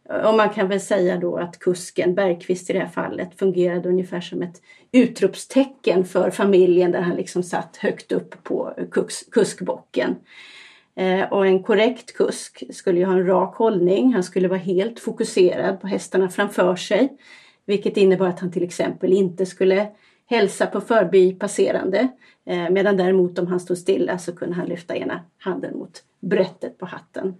Och 0.08 0.34
man 0.34 0.50
kan 0.50 0.68
väl 0.68 0.80
säga 0.80 1.16
då 1.16 1.36
att 1.36 1.58
kusken, 1.58 2.14
Bergqvist 2.14 2.70
i 2.70 2.72
det 2.72 2.78
här 2.78 2.88
fallet, 2.88 3.38
fungerade 3.38 3.88
ungefär 3.88 4.20
som 4.20 4.42
ett 4.42 4.62
utropstecken 4.92 6.04
för 6.04 6.30
familjen 6.30 6.92
där 6.92 7.00
han 7.00 7.16
liksom 7.16 7.42
satt 7.42 7.76
högt 7.76 8.12
upp 8.12 8.44
på 8.44 8.74
kus, 8.90 9.24
kuskbocken. 9.30 10.16
Eh, 10.96 11.32
och 11.32 11.46
en 11.46 11.62
korrekt 11.62 12.16
kusk 12.16 12.64
skulle 12.70 12.98
ju 12.98 13.04
ha 13.04 13.12
en 13.12 13.26
rak 13.26 13.56
hållning. 13.56 14.14
Han 14.14 14.22
skulle 14.22 14.48
vara 14.48 14.58
helt 14.58 15.00
fokuserad 15.00 15.80
på 15.80 15.86
hästarna 15.86 16.28
framför 16.28 16.76
sig. 16.76 17.16
Vilket 17.66 17.96
innebar 17.96 18.26
att 18.26 18.40
han 18.40 18.52
till 18.52 18.62
exempel 18.62 19.12
inte 19.12 19.46
skulle 19.46 19.88
hälsa 20.26 20.66
på 20.66 20.80
förbipasserande. 20.80 22.08
Eh, 22.46 22.70
medan 22.70 22.96
däremot 22.96 23.38
om 23.38 23.46
han 23.46 23.60
stod 23.60 23.78
stilla 23.78 24.18
så 24.18 24.36
kunde 24.36 24.54
han 24.54 24.66
lyfta 24.66 24.96
ena 24.96 25.20
handen 25.38 25.78
mot 25.78 26.02
brättet 26.20 26.78
på 26.78 26.86
hatten. 26.86 27.34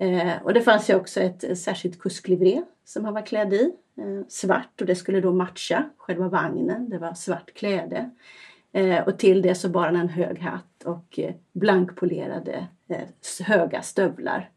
Eh, 0.00 0.42
och 0.42 0.54
det 0.54 0.60
fanns 0.60 0.90
ju 0.90 0.94
också 0.94 1.20
ett 1.20 1.58
särskilt 1.58 1.98
kusklivré 1.98 2.62
som 2.84 3.04
han 3.04 3.14
var 3.14 3.26
klädd 3.26 3.54
i. 3.54 3.72
Svart 4.28 4.80
och 4.80 4.86
det 4.86 4.94
skulle 4.94 5.20
då 5.20 5.32
matcha 5.32 5.84
själva 5.96 6.28
vagnen. 6.28 6.90
Det 6.90 6.98
var 6.98 7.14
svart 7.14 7.54
kläde. 7.54 8.10
Och 9.06 9.18
till 9.18 9.42
det 9.42 9.54
så 9.54 9.68
bar 9.68 9.84
han 9.84 9.96
en 9.96 10.08
hög 10.08 10.38
hatt 10.38 10.67
och 10.84 11.18
eh, 11.18 11.34
blankpolerade 11.52 12.66
eh, 12.88 13.46
höga 13.46 13.82
stövlar. 13.82 14.50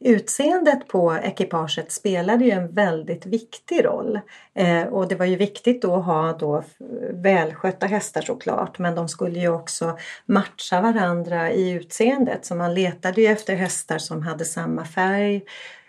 Utseendet 0.00 0.88
på 0.88 1.18
ekipaget 1.22 1.92
spelade 1.92 2.44
ju 2.44 2.50
en 2.50 2.72
väldigt 2.72 3.26
viktig 3.26 3.84
roll. 3.84 4.20
Eh, 4.54 4.82
och 4.82 5.08
det 5.08 5.14
var 5.14 5.26
ju 5.26 5.36
viktigt 5.36 5.82
då 5.82 5.94
att 5.94 6.04
ha 6.04 6.32
då 6.32 6.64
välskötta 7.12 7.86
hästar 7.86 8.22
såklart 8.22 8.78
men 8.78 8.94
de 8.94 9.08
skulle 9.08 9.38
ju 9.38 9.48
också 9.48 9.98
matcha 10.26 10.80
varandra 10.80 11.52
i 11.52 11.70
utseendet 11.70 12.44
så 12.44 12.54
man 12.54 12.74
letade 12.74 13.20
ju 13.20 13.26
efter 13.26 13.54
hästar 13.54 13.98
som 13.98 14.22
hade 14.22 14.44
samma 14.44 14.84
färg 14.84 15.42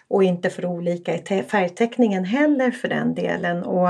och 0.09 0.23
inte 0.23 0.49
för 0.49 0.65
olika 0.65 1.15
i 1.15 1.43
färgteckningen 1.43 2.25
heller 2.25 2.71
för 2.71 2.87
den 2.87 3.15
delen. 3.15 3.63
Och 3.63 3.89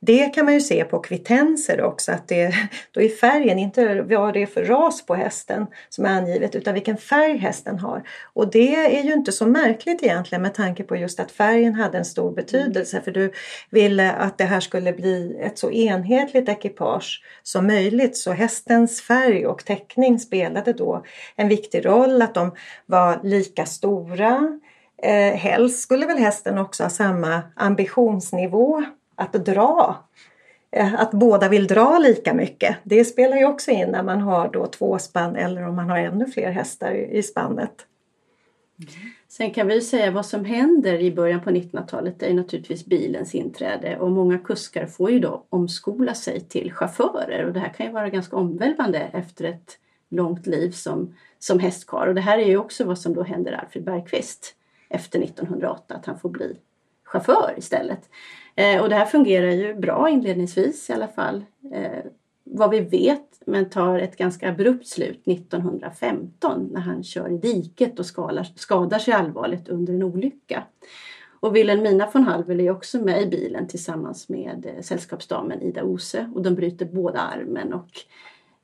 det 0.00 0.34
kan 0.34 0.44
man 0.44 0.54
ju 0.54 0.60
se 0.60 0.84
på 0.84 0.98
kvittenser 0.98 1.82
också 1.82 2.12
att 2.12 2.28
det, 2.28 2.54
då 2.90 3.00
är 3.00 3.08
färgen 3.08 3.58
inte 3.58 4.02
vad 4.02 4.34
det 4.34 4.42
är 4.42 4.46
för 4.46 4.64
ras 4.64 5.06
på 5.06 5.14
hästen 5.14 5.66
som 5.88 6.04
är 6.04 6.08
angivet 6.08 6.54
utan 6.54 6.74
vilken 6.74 6.96
färg 6.96 7.36
hästen 7.36 7.78
har. 7.78 8.02
Och 8.34 8.50
det 8.50 8.98
är 8.98 9.02
ju 9.02 9.12
inte 9.12 9.32
så 9.32 9.46
märkligt 9.46 10.02
egentligen 10.02 10.42
med 10.42 10.54
tanke 10.54 10.82
på 10.82 10.96
just 10.96 11.20
att 11.20 11.32
färgen 11.32 11.74
hade 11.74 11.98
en 11.98 12.04
stor 12.04 12.32
betydelse 12.32 13.00
för 13.00 13.10
du 13.10 13.32
ville 13.70 14.12
att 14.12 14.38
det 14.38 14.44
här 14.44 14.60
skulle 14.60 14.92
bli 14.92 15.38
ett 15.40 15.58
så 15.58 15.70
enhetligt 15.70 16.48
ekipage 16.48 17.22
som 17.42 17.66
möjligt 17.66 18.16
så 18.16 18.32
hästens 18.32 19.02
färg 19.02 19.46
och 19.46 19.64
teckning 19.64 20.18
spelade 20.18 20.72
då 20.72 21.04
en 21.36 21.48
viktig 21.48 21.86
roll 21.86 22.22
att 22.22 22.34
de 22.34 22.54
var 22.86 23.20
lika 23.22 23.66
stora 23.66 24.60
Eh, 25.02 25.34
helst 25.34 25.80
skulle 25.80 26.06
väl 26.06 26.18
hästen 26.18 26.58
också 26.58 26.82
ha 26.82 26.90
samma 26.90 27.42
ambitionsnivå 27.54 28.84
att 29.14 29.32
dra. 29.32 29.96
Eh, 30.70 30.94
att 30.94 31.10
båda 31.10 31.48
vill 31.48 31.66
dra 31.66 31.98
lika 31.98 32.34
mycket. 32.34 32.76
Det 32.82 33.04
spelar 33.04 33.36
ju 33.36 33.44
också 33.44 33.70
in 33.70 33.88
när 33.88 34.02
man 34.02 34.20
har 34.20 34.48
då 34.48 34.66
två 34.66 34.98
spann 34.98 35.36
eller 35.36 35.68
om 35.68 35.76
man 35.76 35.90
har 35.90 35.98
ännu 35.98 36.26
fler 36.26 36.50
hästar 36.50 36.92
i 36.92 37.22
spannet. 37.22 37.86
Sen 39.28 39.50
kan 39.50 39.66
vi 39.66 39.80
säga 39.80 40.10
vad 40.10 40.26
som 40.26 40.44
händer 40.44 41.00
i 41.00 41.12
början 41.12 41.40
på 41.40 41.50
1900-talet 41.50 42.22
är 42.22 42.34
naturligtvis 42.34 42.86
bilens 42.86 43.34
inträde 43.34 43.98
och 43.98 44.10
många 44.10 44.38
kuskar 44.38 44.86
får 44.86 45.10
ju 45.10 45.18
då 45.18 45.44
omskola 45.48 46.14
sig 46.14 46.40
till 46.40 46.72
chaufförer 46.72 47.44
och 47.44 47.52
det 47.52 47.60
här 47.60 47.68
kan 47.68 47.86
ju 47.86 47.92
vara 47.92 48.10
ganska 48.10 48.36
omvälvande 48.36 48.98
efter 48.98 49.44
ett 49.44 49.78
långt 50.08 50.46
liv 50.46 50.70
som, 50.70 51.14
som 51.38 51.58
hästkar 51.58 52.06
och 52.06 52.14
det 52.14 52.20
här 52.20 52.38
är 52.38 52.46
ju 52.46 52.56
också 52.56 52.84
vad 52.84 52.98
som 52.98 53.14
då 53.14 53.22
händer 53.22 53.52
Alfred 53.52 53.84
Bergqvist 53.84 54.54
efter 54.88 55.22
1908 55.22 55.94
att 55.94 56.06
han 56.06 56.18
får 56.18 56.28
bli 56.28 56.56
chaufför 57.04 57.54
istället. 57.56 58.08
Eh, 58.54 58.82
och 58.82 58.88
det 58.88 58.94
här 58.94 59.06
fungerar 59.06 59.50
ju 59.50 59.74
bra 59.74 60.08
inledningsvis 60.08 60.90
i 60.90 60.92
alla 60.92 61.08
fall. 61.08 61.44
Eh, 61.72 62.04
vad 62.44 62.70
vi 62.70 62.80
vet, 62.80 63.42
men 63.46 63.70
tar 63.70 63.98
ett 63.98 64.16
ganska 64.16 64.48
abrupt 64.48 64.86
slut 64.86 65.22
1915 65.26 66.70
när 66.72 66.80
han 66.80 67.02
kör 67.02 67.28
i 67.28 67.38
diket 67.38 67.98
och 67.98 68.06
skadar, 68.06 68.44
skadar 68.56 68.98
sig 68.98 69.14
allvarligt 69.14 69.68
under 69.68 69.94
en 69.94 70.02
olycka. 70.02 70.64
Och 71.40 71.56
Wilhelmina 71.56 72.10
von 72.12 72.24
Halvel 72.24 72.60
är 72.60 72.70
också 72.70 72.98
med 72.98 73.22
i 73.22 73.26
bilen 73.26 73.68
tillsammans 73.68 74.28
med 74.28 74.66
eh, 74.66 74.82
sällskapsdamen 74.82 75.62
Ida 75.62 75.82
Ose 75.82 76.30
och 76.34 76.42
de 76.42 76.54
bryter 76.54 76.86
båda 76.86 77.20
armen 77.20 77.72
och 77.72 77.90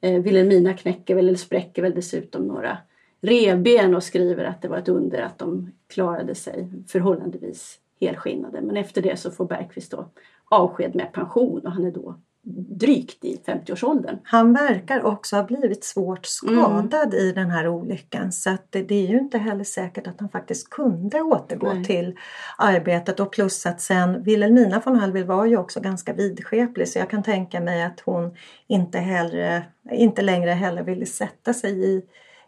eh, 0.00 0.22
Wilhelmina 0.22 0.74
knäcker 0.74 1.14
väl 1.14 1.28
eller 1.28 1.38
spräcker 1.38 1.82
väl 1.82 1.94
dessutom 1.94 2.46
några 2.46 2.78
revben 3.22 3.94
och 3.94 4.02
skriver 4.02 4.44
att 4.44 4.62
det 4.62 4.68
var 4.68 4.78
ett 4.78 4.88
under 4.88 5.22
att 5.22 5.38
de 5.38 5.72
klarade 5.88 6.34
sig 6.34 6.68
förhållandevis 6.88 7.78
helskinnade. 8.00 8.60
Men 8.60 8.76
efter 8.76 9.02
det 9.02 9.16
så 9.16 9.30
får 9.30 9.44
Bergqvist 9.44 9.90
då 9.90 10.08
avsked 10.48 10.94
med 10.94 11.12
pension 11.12 11.60
och 11.60 11.72
han 11.72 11.84
är 11.84 11.90
då 11.90 12.14
drygt 12.44 13.24
i 13.24 13.40
50-årsåldern. 13.46 14.18
Han 14.24 14.52
verkar 14.52 15.02
också 15.04 15.36
ha 15.36 15.42
blivit 15.42 15.84
svårt 15.84 16.26
skadad 16.26 17.14
mm. 17.14 17.16
i 17.16 17.32
den 17.32 17.50
här 17.50 17.68
olyckan 17.68 18.32
så 18.32 18.50
att 18.50 18.66
det, 18.70 18.82
det, 18.82 18.94
är 18.94 19.08
ju 19.08 19.18
inte 19.18 19.38
heller 19.38 19.64
säkert 19.64 20.06
att 20.06 20.20
han 20.20 20.28
faktiskt 20.28 20.70
kunde 20.70 21.20
återgå 21.20 21.72
Nej. 21.72 21.84
till 21.84 22.16
arbetet 22.58 23.20
och 23.20 23.32
plus 23.32 23.66
att 23.66 23.80
sen 23.80 24.22
Wilhelmina 24.22 24.82
von 24.84 24.96
Hallwyl 24.96 25.24
var 25.24 25.46
ju 25.46 25.56
också 25.56 25.80
ganska 25.80 26.12
vidskeplig 26.12 26.88
så 26.88 26.98
jag 26.98 27.10
kan 27.10 27.22
tänka 27.22 27.60
mig 27.60 27.82
att 27.82 28.00
hon 28.00 28.36
inte, 28.66 28.98
hellre, 28.98 29.64
inte 29.90 30.22
längre 30.22 30.50
heller 30.50 30.82
ville 30.82 31.06
sätta 31.06 31.54
sig 31.54 31.84
i 31.84 32.02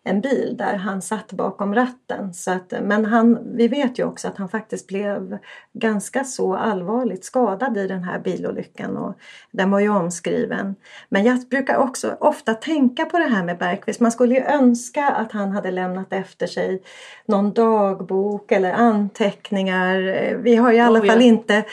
en 0.04 0.20
bil 0.20 0.54
där 0.58 0.76
han 0.76 1.02
satt 1.02 1.32
bakom 1.32 1.74
ratten. 1.74 2.34
Så 2.34 2.50
att, 2.50 2.72
men 2.82 3.04
han, 3.04 3.56
vi 3.56 3.68
vet 3.68 3.98
ju 3.98 4.04
också 4.04 4.28
att 4.28 4.36
han 4.36 4.48
faktiskt 4.48 4.86
blev 4.86 5.38
ganska 5.72 6.24
så 6.24 6.56
allvarligt 6.56 7.24
skadad 7.24 7.76
i 7.78 7.86
den 7.86 8.04
här 8.04 8.18
bilolyckan 8.18 8.96
och 8.96 9.14
den 9.50 9.70
var 9.70 9.80
ju 9.80 9.88
omskriven. 9.88 10.74
Men 11.08 11.24
jag 11.24 11.48
brukar 11.50 11.76
också 11.76 12.16
ofta 12.20 12.54
tänka 12.54 13.04
på 13.04 13.18
det 13.18 13.24
här 13.24 13.44
med 13.44 13.58
Bergqvist. 13.58 14.00
Man 14.00 14.12
skulle 14.12 14.34
ju 14.34 14.40
önska 14.40 15.08
att 15.08 15.32
han 15.32 15.52
hade 15.52 15.70
lämnat 15.70 16.12
efter 16.12 16.46
sig 16.46 16.82
någon 17.26 17.52
dagbok 17.52 18.52
eller 18.52 18.72
anteckningar. 18.72 19.98
Vi 20.42 20.56
har 20.56 20.72
i 20.72 20.80
alla 20.80 21.00
oh, 21.00 21.06
fall 21.06 21.20
ja. 21.20 21.26
inte, 21.26 21.64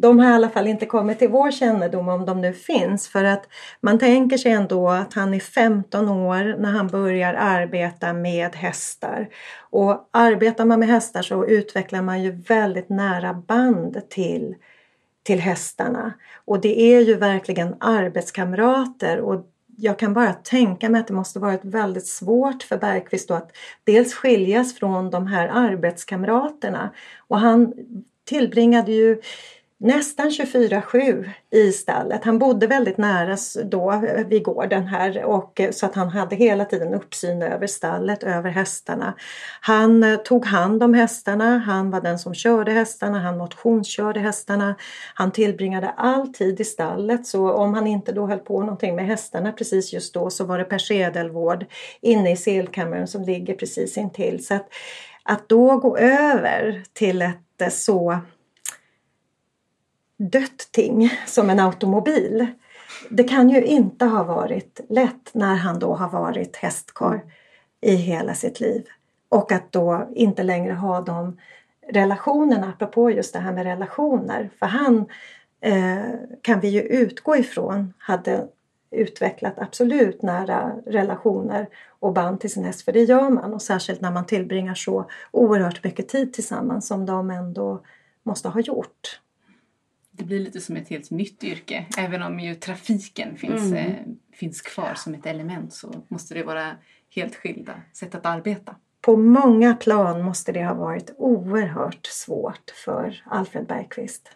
de 0.00 0.18
har 0.18 0.30
i 0.30 0.34
alla 0.34 0.48
fall 0.48 0.66
inte 0.66 0.86
kommit 0.86 1.18
till 1.18 1.28
vår 1.28 1.50
kännedom 1.50 2.08
om 2.08 2.24
de 2.24 2.40
nu 2.40 2.52
finns 2.52 3.08
för 3.08 3.24
att 3.24 3.48
man 3.80 3.98
tänker 3.98 4.38
sig 4.38 4.52
ändå 4.52 4.88
att 4.88 5.14
han 5.14 5.34
är 5.34 5.40
15 5.40 6.08
år 6.08 6.56
när 6.58 6.70
han 6.70 6.88
börjar 6.88 7.34
arbeta 7.34 8.12
med 8.12 8.54
hästar. 8.56 9.28
Och 9.70 10.08
arbetar 10.10 10.64
man 10.64 10.80
med 10.80 10.88
hästar 10.88 11.22
så 11.22 11.46
utvecklar 11.46 12.02
man 12.02 12.22
ju 12.22 12.30
väldigt 12.30 12.88
nära 12.88 13.34
band 13.34 14.00
till, 14.10 14.54
till 15.22 15.40
hästarna. 15.40 16.12
Och 16.44 16.60
det 16.60 16.80
är 16.80 17.00
ju 17.00 17.14
verkligen 17.14 17.74
arbetskamrater 17.80 19.20
och 19.20 19.46
jag 19.78 19.98
kan 19.98 20.14
bara 20.14 20.32
tänka 20.32 20.88
mig 20.88 21.00
att 21.00 21.06
det 21.06 21.14
måste 21.14 21.38
varit 21.38 21.64
väldigt 21.64 22.06
svårt 22.06 22.62
för 22.62 22.78
Bergqvist 22.78 23.30
att 23.30 23.50
dels 23.84 24.14
skiljas 24.14 24.74
från 24.74 25.10
de 25.10 25.26
här 25.26 25.48
arbetskamraterna. 25.48 26.90
Och 27.28 27.38
han 27.38 27.72
tillbringade 28.24 28.92
ju 28.92 29.20
nästan 29.78 30.30
24-7 30.30 31.30
i 31.50 31.72
stallet. 31.72 32.24
Han 32.24 32.38
bodde 32.38 32.66
väldigt 32.66 32.98
nära 32.98 33.36
då 33.64 33.92
eh, 33.92 34.26
vid 34.26 34.44
gården 34.44 34.86
här 34.86 35.24
och 35.24 35.60
eh, 35.60 35.70
så 35.70 35.86
att 35.86 35.94
han 35.94 36.08
hade 36.08 36.36
hela 36.36 36.64
tiden 36.64 36.94
uppsyn 36.94 37.42
över 37.42 37.66
stallet, 37.66 38.22
över 38.22 38.50
hästarna. 38.50 39.14
Han 39.60 40.02
eh, 40.02 40.16
tog 40.16 40.46
hand 40.46 40.82
om 40.82 40.94
hästarna, 40.94 41.58
han 41.58 41.90
var 41.90 42.00
den 42.00 42.18
som 42.18 42.34
körde 42.34 42.72
hästarna, 42.72 43.18
han 43.18 43.38
motionskörde 43.38 44.20
hästarna. 44.20 44.74
Han 45.14 45.30
tillbringade 45.30 45.88
all 45.88 46.32
tid 46.32 46.60
i 46.60 46.64
stallet 46.64 47.26
så 47.26 47.52
om 47.52 47.74
han 47.74 47.86
inte 47.86 48.12
då 48.12 48.26
höll 48.26 48.38
på 48.38 48.60
någonting 48.60 48.96
med 48.96 49.06
hästarna 49.06 49.52
precis 49.52 49.92
just 49.92 50.14
då 50.14 50.30
så 50.30 50.44
var 50.44 50.58
det 50.58 50.64
persedelvård 50.64 51.66
inne 52.00 52.32
i 52.32 52.36
selkammaren 52.36 53.06
som 53.06 53.22
ligger 53.22 53.54
precis 53.54 53.96
intill. 53.96 54.44
Så 54.46 54.54
att, 54.54 54.68
att 55.22 55.48
då 55.48 55.76
gå 55.76 55.96
över 55.98 56.82
till 56.92 57.22
ett 57.22 57.72
så 57.72 58.20
dött 60.18 60.68
ting 60.70 61.10
som 61.26 61.50
en 61.50 61.60
automobil. 61.60 62.46
Det 63.10 63.24
kan 63.24 63.50
ju 63.50 63.64
inte 63.64 64.04
ha 64.04 64.24
varit 64.24 64.80
lätt 64.88 65.30
när 65.34 65.54
han 65.54 65.78
då 65.78 65.94
har 65.94 66.08
varit 66.08 66.56
hästkar 66.56 67.20
i 67.80 67.94
hela 67.94 68.34
sitt 68.34 68.60
liv. 68.60 68.86
Och 69.28 69.52
att 69.52 69.72
då 69.72 70.08
inte 70.14 70.42
längre 70.42 70.72
ha 70.72 71.00
de 71.00 71.36
relationerna, 71.92 72.68
apropå 72.68 73.10
just 73.10 73.32
det 73.32 73.38
här 73.38 73.52
med 73.52 73.64
relationer. 73.64 74.50
För 74.58 74.66
han 74.66 75.06
eh, 75.60 76.04
kan 76.42 76.60
vi 76.60 76.68
ju 76.68 76.80
utgå 76.80 77.36
ifrån 77.36 77.92
hade 77.98 78.48
utvecklat 78.90 79.58
absolut 79.58 80.22
nära 80.22 80.72
relationer 80.86 81.68
och 81.98 82.12
band 82.12 82.40
till 82.40 82.52
sin 82.52 82.64
häst. 82.64 82.82
För 82.82 82.92
det 82.92 83.02
gör 83.02 83.30
man 83.30 83.54
och 83.54 83.62
särskilt 83.62 84.00
när 84.00 84.10
man 84.10 84.26
tillbringar 84.26 84.74
så 84.74 85.10
oerhört 85.30 85.84
mycket 85.84 86.08
tid 86.08 86.32
tillsammans 86.32 86.86
som 86.86 87.06
de 87.06 87.30
ändå 87.30 87.82
måste 88.22 88.48
ha 88.48 88.60
gjort 88.60 89.20
det 90.16 90.24
blir 90.24 90.40
lite 90.40 90.60
som 90.60 90.76
ett 90.76 90.88
helt 90.88 91.10
nytt 91.10 91.44
yrke. 91.44 91.86
Även 91.98 92.22
om 92.22 92.40
ju 92.40 92.54
trafiken 92.54 93.36
finns, 93.36 93.62
mm. 93.62 93.76
eh, 93.76 93.94
finns 94.32 94.60
kvar 94.60 94.94
som 94.94 95.14
ett 95.14 95.26
element 95.26 95.72
så 95.72 96.04
måste 96.08 96.34
det 96.34 96.42
vara 96.42 96.76
helt 97.14 97.34
skilda 97.34 97.80
sätt 97.92 98.14
att 98.14 98.26
arbeta. 98.26 98.76
på 99.00 99.16
många 99.16 99.74
plan 99.74 100.22
måste 100.22 100.52
det 100.52 100.64
ha 100.64 100.74
varit 100.74 101.14
oerhört 101.18 102.06
svårt 102.06 102.70
för 102.84 103.22
Alfred 103.26 103.66
Bergqvist. 103.66 104.30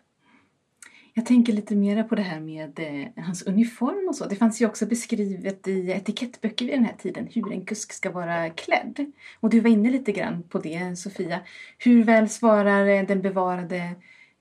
Jag 1.15 1.27
tänker 1.27 1.53
lite 1.53 1.77
mera 1.77 2.05
på 2.05 2.15
det 2.15 2.23
här 2.23 2.41
med 2.41 2.79
eh, 2.79 3.25
hans 3.25 3.43
uniform 3.43 4.09
och 4.09 4.17
så. 4.17 4.27
Det 4.27 4.37
fanns 4.37 4.61
ju 4.63 4.67
också 4.67 4.87
beskrivet 4.87 5.69
i 5.69 5.91
etikettböcker 5.91 6.65
vid 6.65 6.75
den 6.75 6.85
här 6.85 6.97
tiden 6.99 7.29
hur 7.35 7.53
en 7.53 7.65
kusk 7.65 7.93
ska 7.93 8.11
vara 8.11 8.51
klädd. 8.51 9.13
Och 9.41 9.51
du 9.51 9.61
var 9.61 9.71
inne 9.71 9.91
lite 9.91 10.13
grann 10.13 10.43
på 10.43 10.59
det 10.59 10.99
Sofia. 10.99 11.41
Hur 11.79 12.05
väl 12.05 12.29
svarar 12.29 12.87
eh, 12.87 13.07
den 13.07 13.23
bevarade 13.23 13.95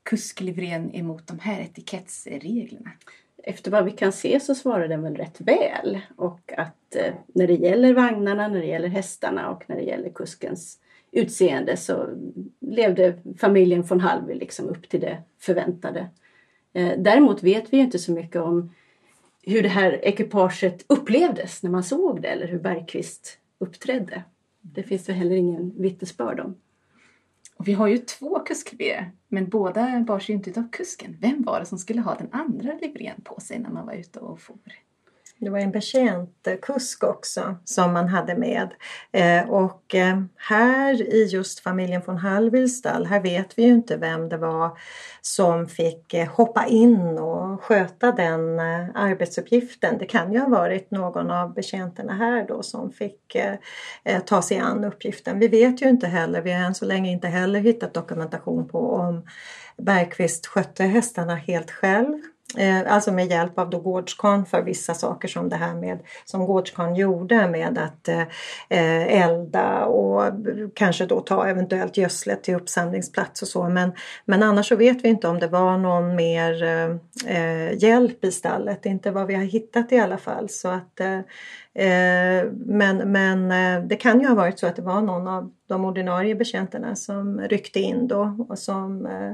kusklivrén 0.09 0.95
emot 0.95 1.27
de 1.27 1.39
här 1.39 1.61
etikettsreglerna? 1.61 2.91
Efter 3.43 3.71
vad 3.71 3.85
vi 3.85 3.91
kan 3.91 4.11
se 4.11 4.39
så 4.39 4.55
svarar 4.55 4.87
den 4.87 5.01
väl 5.01 5.15
rätt 5.15 5.41
väl 5.41 5.99
och 6.15 6.53
att 6.57 6.95
eh, 6.95 7.13
när 7.27 7.47
det 7.47 7.53
gäller 7.53 7.93
vagnarna, 7.93 8.47
när 8.47 8.59
det 8.59 8.65
gäller 8.65 8.87
hästarna 8.87 9.49
och 9.49 9.63
när 9.67 9.75
det 9.75 9.81
gäller 9.81 10.09
kuskens 10.09 10.79
utseende 11.11 11.77
så 11.77 12.07
levde 12.59 13.13
familjen 13.37 13.81
von 13.81 13.99
Hallwyl 13.99 14.39
liksom 14.39 14.69
upp 14.69 14.89
till 14.89 14.99
det 14.99 15.21
förväntade. 15.39 16.07
Eh, 16.73 16.93
däremot 16.97 17.43
vet 17.43 17.73
vi 17.73 17.77
ju 17.77 17.83
inte 17.83 17.99
så 17.99 18.11
mycket 18.11 18.41
om 18.41 18.73
hur 19.43 19.63
det 19.63 19.69
här 19.69 20.05
ekipaget 20.05 20.85
upplevdes 20.87 21.63
när 21.63 21.69
man 21.71 21.83
såg 21.83 22.21
det 22.21 22.27
eller 22.27 22.47
hur 22.47 22.59
Bergqvist 22.59 23.37
uppträdde. 23.59 24.23
Det 24.61 24.83
finns 24.83 25.05
det 25.05 25.13
heller 25.13 25.35
ingen 25.35 25.73
vittnesbörd 25.77 26.39
om. 26.39 26.55
Och 27.59 27.67
vi 27.67 27.73
har 27.73 27.87
ju 27.87 27.97
två 27.97 28.39
kusklivéer, 28.39 29.11
men 29.27 29.49
båda 29.49 29.99
bars 29.99 30.29
ju 30.29 30.33
inte 30.33 30.59
av 30.59 30.69
kusken. 30.71 31.17
Vem 31.21 31.43
var 31.43 31.59
det 31.59 31.65
som 31.65 31.77
skulle 31.77 32.01
ha 32.01 32.15
den 32.15 32.29
andra 32.31 32.73
livrén 32.81 33.21
på 33.23 33.39
sig 33.39 33.59
när 33.59 33.69
man 33.69 33.85
var 33.85 33.93
ute 33.93 34.19
och 34.19 34.41
for? 34.41 34.57
Det 35.41 35.49
var 35.49 35.59
en 35.59 35.71
betjänt 35.71 36.47
kusk 36.61 37.03
också 37.03 37.55
som 37.65 37.93
man 37.93 38.07
hade 38.07 38.35
med. 38.35 38.73
Eh, 39.11 39.49
och 39.49 39.95
eh, 39.95 40.21
här 40.35 41.13
i 41.13 41.25
just 41.25 41.59
familjen 41.59 42.01
von 42.05 42.17
Hallwylstall, 42.17 43.05
här 43.05 43.19
vet 43.19 43.57
vi 43.57 43.63
ju 43.63 43.69
inte 43.69 43.97
vem 43.97 44.29
det 44.29 44.37
var 44.37 44.77
som 45.21 45.67
fick 45.67 46.13
eh, 46.13 46.27
hoppa 46.27 46.65
in 46.65 47.17
och 47.17 47.63
sköta 47.63 48.11
den 48.11 48.59
eh, 48.59 48.87
arbetsuppgiften. 48.95 49.97
Det 49.97 50.05
kan 50.05 50.33
ju 50.33 50.39
ha 50.39 50.49
varit 50.49 50.91
någon 50.91 51.31
av 51.31 51.53
betjänterna 51.53 52.13
här 52.13 52.47
då 52.47 52.63
som 52.63 52.91
fick 52.91 53.35
eh, 53.35 53.55
eh, 54.03 54.19
ta 54.19 54.41
sig 54.41 54.57
an 54.57 54.83
uppgiften. 54.83 55.39
Vi 55.39 55.47
vet 55.47 55.81
ju 55.81 55.89
inte 55.89 56.07
heller, 56.07 56.41
vi 56.41 56.51
har 56.51 56.65
än 56.65 56.75
så 56.75 56.85
länge 56.85 57.11
inte 57.11 57.27
heller 57.27 57.59
hittat 57.59 57.93
dokumentation 57.93 58.67
på 58.67 58.93
om 58.93 59.27
Bergqvist 59.77 60.47
skötte 60.47 60.83
hästarna 60.83 61.35
helt 61.35 61.71
själv 61.71 62.21
Eh, 62.57 62.93
alltså 62.93 63.11
med 63.11 63.27
hjälp 63.27 63.59
av 63.59 63.69
då 63.69 64.03
för 64.49 64.61
vissa 64.61 64.93
saker 64.93 65.27
som 65.27 65.49
det 65.49 65.55
här 65.55 65.75
med 65.75 65.99
som 66.25 66.45
Gårdskan 66.45 66.95
gjorde 66.95 67.47
med 67.47 67.77
att 67.77 68.07
eh, 68.07 68.21
eh, 68.69 69.23
elda 69.23 69.85
och 69.85 70.23
kanske 70.75 71.05
då 71.05 71.19
ta 71.19 71.47
eventuellt 71.47 71.97
gödslet 71.97 72.43
till 72.43 72.55
uppsamlingsplats 72.55 73.41
och 73.41 73.47
så. 73.47 73.69
Men, 73.69 73.91
men 74.25 74.43
annars 74.43 74.67
så 74.67 74.75
vet 74.75 75.03
vi 75.03 75.09
inte 75.09 75.27
om 75.27 75.39
det 75.39 75.47
var 75.47 75.77
någon 75.77 76.15
mer 76.15 76.63
eh, 76.63 76.89
eh 77.37 77.83
hjälp 77.83 78.25
i 78.25 78.31
stallet, 78.31 78.85
inte 78.85 79.11
vad 79.11 79.27
vi 79.27 79.35
har 79.35 79.43
hittat 79.43 79.91
i 79.91 79.99
alla 79.99 80.17
fall. 80.17 80.49
Så 80.49 80.67
att, 80.67 80.99
eh, 80.99 81.19
eh 81.85 82.45
men, 82.65 82.97
men 83.11 83.51
eh, 83.51 83.87
det 83.87 83.95
kan 83.95 84.19
ju 84.21 84.27
ha 84.27 84.35
varit 84.35 84.59
så 84.59 84.67
att 84.67 84.75
det 84.75 84.81
var 84.81 85.01
någon 85.01 85.27
av 85.27 85.51
de 85.67 85.85
ordinarie 85.85 86.35
betjänterna 86.35 86.95
som 86.95 87.41
ryckte 87.41 87.79
in 87.79 88.07
då 88.07 88.45
och 88.49 88.59
som 88.59 89.05
Eh, 89.05 89.33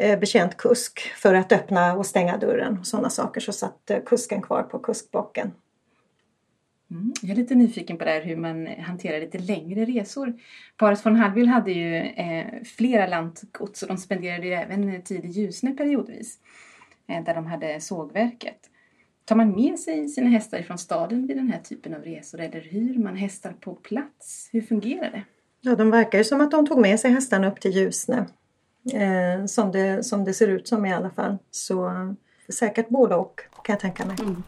betjänt 0.00 0.56
kusk 0.56 1.00
för 1.00 1.34
att 1.34 1.52
öppna 1.52 1.94
och 1.94 2.06
stänga 2.06 2.36
dörren 2.36 2.78
och 2.78 2.86
sådana 2.86 3.10
saker 3.10 3.40
så 3.40 3.52
satt 3.52 3.90
eh, 3.90 3.98
kusken 4.06 4.42
kvar 4.42 4.62
på 4.62 4.78
kuskbocken. 4.78 5.52
Mm. 6.90 7.12
Jag 7.22 7.30
är 7.30 7.34
lite 7.34 7.54
nyfiken 7.54 7.98
på 7.98 8.04
det 8.04 8.10
här 8.10 8.22
hur 8.22 8.36
man 8.36 8.66
hanterar 8.66 9.20
lite 9.20 9.38
längre 9.38 9.84
resor. 9.84 10.32
Paret 10.76 11.06
von 11.06 11.16
Hallwyl 11.16 11.48
hade 11.48 11.72
ju 11.72 11.96
eh, 11.96 12.46
flera 12.76 13.06
lantgods 13.06 13.82
och 13.82 13.88
de 13.88 13.96
spenderade 13.96 14.46
ju 14.46 14.52
även 14.52 15.02
tid 15.02 15.24
i 15.24 15.28
Ljusne 15.28 15.72
periodvis. 15.72 16.38
Eh, 17.08 17.24
där 17.24 17.34
de 17.34 17.46
hade 17.46 17.80
sågverket. 17.80 18.58
Tar 19.24 19.36
man 19.36 19.50
med 19.50 19.78
sig 19.78 20.08
sina 20.08 20.28
hästar 20.28 20.62
från 20.62 20.78
staden 20.78 21.26
vid 21.26 21.36
den 21.36 21.48
här 21.48 21.60
typen 21.60 21.94
av 21.94 22.02
resor 22.02 22.40
eller 22.40 22.60
hyr 22.60 22.98
man 22.98 23.16
hästar 23.16 23.52
på 23.52 23.74
plats? 23.74 24.48
Hur 24.52 24.60
fungerar 24.60 25.10
det? 25.10 25.22
Ja, 25.60 25.76
de 25.76 25.90
verkar 25.90 26.18
ju 26.18 26.24
som 26.24 26.40
att 26.40 26.50
de 26.50 26.66
tog 26.66 26.80
med 26.80 27.00
sig 27.00 27.10
hästarna 27.10 27.50
upp 27.50 27.60
till 27.60 27.70
Ljusne. 27.70 28.26
Eh, 28.92 29.46
som, 29.46 29.72
det, 29.72 30.06
som 30.06 30.24
det 30.24 30.34
ser 30.34 30.48
ut 30.48 30.68
som 30.68 30.86
i 30.86 30.92
alla 30.92 31.10
fall. 31.10 31.38
Så 31.50 31.92
säkert 32.48 32.88
både 32.88 33.14
och 33.14 33.40
kan 33.64 33.72
jag 33.72 33.80
tänka 33.80 34.06
mig. 34.06 34.16
Mm. 34.20 34.42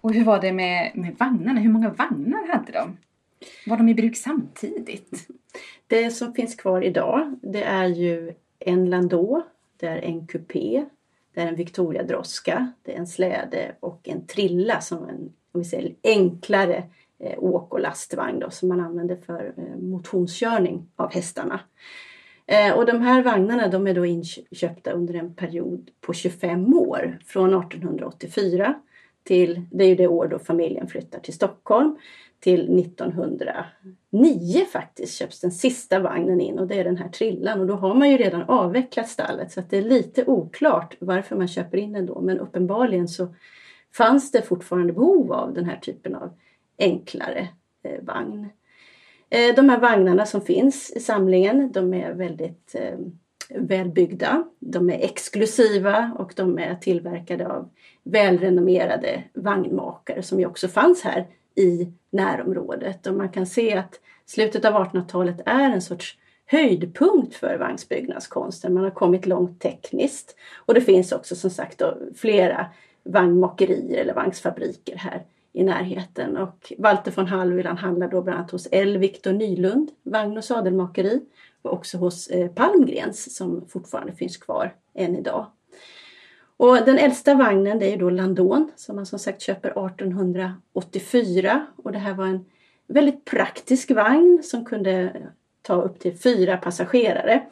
Och 0.00 0.14
hur 0.14 0.24
var 0.24 0.40
det 0.40 0.52
med, 0.52 0.92
med 0.94 1.16
vagnarna? 1.18 1.60
Hur 1.60 1.70
många 1.70 1.90
vagnar 1.90 2.48
hade 2.52 2.72
de? 2.72 2.96
Var 3.66 3.76
de 3.76 3.88
i 3.88 3.94
bruk 3.94 4.16
samtidigt? 4.16 5.28
Det 5.86 6.10
som 6.10 6.34
finns 6.34 6.54
kvar 6.54 6.82
idag 6.82 7.38
det 7.42 7.62
är 7.62 7.86
ju 7.86 8.34
en 8.58 8.90
landå, 8.90 9.42
det 9.76 9.86
är 9.86 9.98
en 9.98 10.26
kupé, 10.26 10.84
det 11.34 11.40
är 11.40 11.46
en 11.46 11.56
Victoria 11.56 12.02
droska, 12.02 12.72
det 12.82 12.94
är 12.94 12.98
en 12.98 13.06
släde 13.06 13.76
och 13.80 14.08
en 14.08 14.26
trilla 14.26 14.80
som 14.80 15.08
en 15.08 15.32
om 15.52 15.60
vi 15.60 15.64
säger, 15.64 15.94
enklare 16.02 16.76
eh, 16.76 16.84
Eh, 17.20 17.34
åk 17.38 17.74
och 17.74 17.80
lastvagn 17.80 18.38
då, 18.38 18.50
som 18.50 18.68
man 18.68 18.80
använder 18.80 19.16
för 19.16 19.52
eh, 19.56 19.76
motionskörning 19.80 20.86
av 20.96 21.12
hästarna. 21.12 21.60
Eh, 22.46 22.72
och 22.72 22.86
de 22.86 23.00
här 23.00 23.22
vagnarna 23.22 23.68
de 23.68 23.86
är 23.86 23.94
då 23.94 24.06
inköpta 24.06 24.92
under 24.92 25.14
en 25.14 25.34
period 25.34 25.90
på 26.00 26.12
25 26.12 26.74
år 26.74 27.18
från 27.26 27.54
1884 27.54 28.74
till, 29.24 29.62
det 29.70 29.84
är 29.84 29.88
ju 29.88 29.94
det 29.94 30.08
år 30.08 30.28
då 30.28 30.38
familjen 30.38 30.88
flyttar 30.88 31.18
till 31.18 31.34
Stockholm, 31.34 31.96
till 32.40 32.78
1909 32.78 34.64
faktiskt 34.72 35.14
köps 35.14 35.40
den 35.40 35.52
sista 35.52 35.98
vagnen 35.98 36.40
in 36.40 36.58
och 36.58 36.66
det 36.66 36.80
är 36.80 36.84
den 36.84 36.96
här 36.96 37.08
trillan 37.08 37.60
och 37.60 37.66
då 37.66 37.74
har 37.74 37.94
man 37.94 38.10
ju 38.10 38.16
redan 38.16 38.42
avvecklat 38.42 39.08
stallet 39.08 39.52
så 39.52 39.60
att 39.60 39.70
det 39.70 39.78
är 39.78 39.82
lite 39.82 40.24
oklart 40.24 40.96
varför 40.98 41.36
man 41.36 41.48
köper 41.48 41.78
in 41.78 41.92
den 41.92 42.06
då 42.06 42.20
men 42.20 42.38
uppenbarligen 42.38 43.08
så 43.08 43.34
fanns 43.94 44.32
det 44.32 44.42
fortfarande 44.42 44.92
behov 44.92 45.32
av 45.32 45.54
den 45.54 45.64
här 45.64 45.76
typen 45.76 46.14
av 46.14 46.30
enklare 46.78 47.48
eh, 47.82 48.02
vagn. 48.02 48.48
Eh, 49.30 49.54
de 49.54 49.68
här 49.68 49.80
vagnarna 49.80 50.26
som 50.26 50.40
finns 50.40 50.90
i 50.90 51.00
samlingen 51.00 51.72
de 51.72 51.94
är 51.94 52.12
väldigt 52.12 52.74
eh, 52.74 52.98
välbyggda. 53.48 54.44
De 54.58 54.90
är 54.90 55.04
exklusiva 55.04 56.12
och 56.18 56.32
de 56.36 56.58
är 56.58 56.74
tillverkade 56.74 57.48
av 57.48 57.68
välrenommerade 58.02 59.22
vagnmakare 59.34 60.22
som 60.22 60.40
ju 60.40 60.46
också 60.46 60.68
fanns 60.68 61.02
här 61.02 61.26
i 61.54 61.92
närområdet. 62.10 63.06
Och 63.06 63.14
man 63.14 63.28
kan 63.28 63.46
se 63.46 63.76
att 63.76 64.00
slutet 64.26 64.64
av 64.64 64.74
1800-talet 64.74 65.40
är 65.46 65.70
en 65.70 65.82
sorts 65.82 66.18
höjdpunkt 66.46 67.34
för 67.34 67.58
vagnsbyggnadskonsten. 67.58 68.74
Man 68.74 68.84
har 68.84 68.90
kommit 68.90 69.26
långt 69.26 69.60
tekniskt 69.60 70.36
och 70.56 70.74
det 70.74 70.80
finns 70.80 71.12
också 71.12 71.36
som 71.36 71.50
sagt 71.50 71.82
flera 72.16 72.66
vagnmakerier 73.04 74.00
eller 74.00 74.14
vagnsfabriker 74.14 74.96
här 74.96 75.22
i 75.52 75.64
närheten. 75.64 76.36
Och 76.36 76.72
Walter 76.78 77.12
von 77.16 77.26
Hallwyl 77.26 77.66
handlar 77.66 78.08
då 78.08 78.22
bland 78.22 78.38
annat 78.38 78.50
hos 78.50 78.68
L. 78.72 78.98
Victor 78.98 79.32
Nylund, 79.32 79.90
vagn 80.02 80.38
och 80.38 80.44
sadelmakeri 80.44 81.20
och 81.62 81.72
också 81.72 81.98
hos 81.98 82.28
eh, 82.28 82.48
Palmgrens 82.48 83.36
som 83.36 83.68
fortfarande 83.68 84.12
finns 84.12 84.36
kvar 84.36 84.74
än 84.94 85.16
idag. 85.16 85.46
Och 86.56 86.76
den 86.76 86.98
äldsta 86.98 87.34
vagnen 87.34 87.78
det 87.78 87.92
är 87.92 87.96
då 87.96 88.10
Landon 88.10 88.70
som 88.76 88.96
man 88.96 89.06
som 89.06 89.18
sagt 89.18 89.42
köper 89.42 89.86
1884 89.86 91.66
och 91.76 91.92
det 91.92 91.98
här 91.98 92.14
var 92.14 92.26
en 92.26 92.44
väldigt 92.86 93.24
praktisk 93.24 93.90
vagn 93.90 94.40
som 94.42 94.64
kunde 94.64 95.22
ta 95.62 95.82
upp 95.82 95.98
till 95.98 96.18
fyra 96.18 96.56
passagerare. 96.56 97.46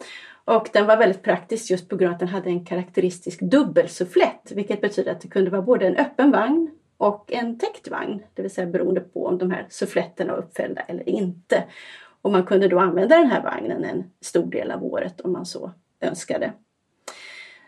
Och 0.44 0.68
den 0.72 0.86
var 0.86 0.97
väldigt 0.97 1.22
praktisk 1.22 1.70
just 1.70 1.88
på 1.88 1.97
grund 1.97 2.09
av 2.09 2.14
att 2.14 2.20
den 2.20 2.28
hade 2.28 2.51
en 2.51 2.64
karaktäristisk 2.64 3.40
dubbelsufflett 3.40 4.53
vilket 4.55 4.80
betyder 4.80 5.12
att 5.12 5.20
det 5.20 5.28
kunde 5.28 5.51
vara 5.51 5.62
både 5.62 5.86
en 5.86 5.97
öppen 5.97 6.30
vagn 6.30 6.70
och 6.99 7.32
en 7.32 7.59
täckt 7.59 7.88
vagn, 7.88 8.22
det 8.34 8.42
vill 8.42 8.51
säga 8.51 8.66
beroende 8.66 9.01
på 9.01 9.26
om 9.26 9.38
de 9.38 9.51
här 9.51 9.66
suffletterna 9.70 10.32
var 10.32 10.38
uppfällda 10.38 10.80
eller 10.80 11.09
inte. 11.09 11.64
Och 12.22 12.32
man 12.32 12.47
kunde 12.47 12.68
då 12.68 12.78
använda 12.78 13.16
den 13.16 13.30
här 13.30 13.42
vagnen 13.42 13.84
en 13.84 14.05
stor 14.20 14.47
del 14.47 14.70
av 14.70 14.84
året 14.84 15.20
om 15.20 15.32
man 15.32 15.47
så 15.47 15.72
önskade. 16.01 16.53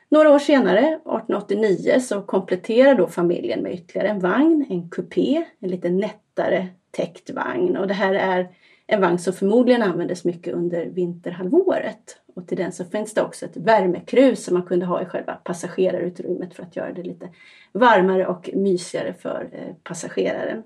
Några 0.08 0.30
år 0.30 0.38
senare, 0.38 0.78
1889, 0.78 2.00
så 2.00 2.22
kompletterar 2.22 2.94
då 2.94 3.06
familjen 3.06 3.62
med 3.62 3.74
ytterligare 3.74 4.08
en 4.08 4.18
vagn, 4.18 4.66
en 4.70 4.90
kupé, 4.90 5.44
en 5.60 5.70
lite 5.70 5.90
nättare 5.90 6.66
täckt 6.90 7.30
vagn. 7.30 7.76
Och 7.76 7.88
det 7.88 7.94
här 7.94 8.14
är 8.14 8.48
en 8.90 9.00
vagn 9.00 9.18
som 9.18 9.32
förmodligen 9.32 9.82
användes 9.82 10.24
mycket 10.24 10.54
under 10.54 10.86
vinterhalvåret. 10.86 12.16
Och 12.34 12.48
till 12.48 12.56
den 12.56 12.72
så 12.72 12.84
finns 12.84 13.14
det 13.14 13.22
också 13.22 13.46
ett 13.46 13.56
värmekrus 13.56 14.44
som 14.44 14.54
man 14.54 14.62
kunde 14.62 14.86
ha 14.86 15.02
i 15.02 15.04
själva 15.04 15.34
passagerarutrymmet 15.34 16.54
för 16.54 16.62
att 16.62 16.76
göra 16.76 16.92
det 16.92 17.02
lite 17.02 17.28
varmare 17.72 18.26
och 18.26 18.50
mysigare 18.54 19.14
för 19.14 19.48
eh, 19.52 19.74
passageraren. 19.82 20.62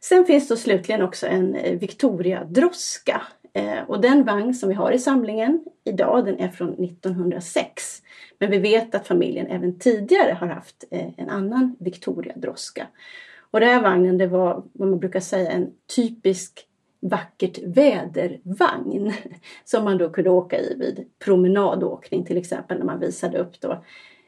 Sen 0.00 0.24
finns 0.24 0.48
då 0.48 0.56
slutligen 0.56 1.02
också 1.02 1.26
en 1.26 1.54
eh, 1.54 1.78
Victoria 1.78 2.44
Droska 2.44 3.22
eh, 3.52 3.82
och 3.86 4.00
den 4.00 4.24
vagn 4.24 4.54
som 4.54 4.68
vi 4.68 4.74
har 4.74 4.92
i 4.92 4.98
samlingen 4.98 5.64
idag 5.84 6.24
den 6.24 6.38
är 6.38 6.48
från 6.48 6.84
1906. 6.84 8.02
Men 8.38 8.50
vi 8.50 8.58
vet 8.58 8.94
att 8.94 9.06
familjen 9.06 9.46
även 9.46 9.78
tidigare 9.78 10.32
har 10.32 10.46
haft 10.46 10.84
en 11.16 11.28
annan 11.28 11.76
Victoria 11.78 12.32
Droska. 12.36 12.86
Och 13.50 13.60
den 13.60 13.68
här 13.68 13.82
vagnen 13.82 14.18
det 14.18 14.26
var 14.26 14.62
vad 14.72 14.88
man 14.88 14.98
brukar 14.98 15.20
säga 15.20 15.50
en 15.50 15.72
typisk 15.96 16.64
vackert 17.00 17.58
vädervagn 17.62 19.12
som 19.64 19.84
man 19.84 19.98
då 19.98 20.10
kunde 20.10 20.30
åka 20.30 20.58
i 20.58 20.74
vid 20.78 21.06
promenadåkning 21.18 22.24
till 22.24 22.36
exempel 22.36 22.78
när 22.78 22.86
man 22.86 23.00
visade 23.00 23.38
upp 23.38 23.60
då 23.60 23.84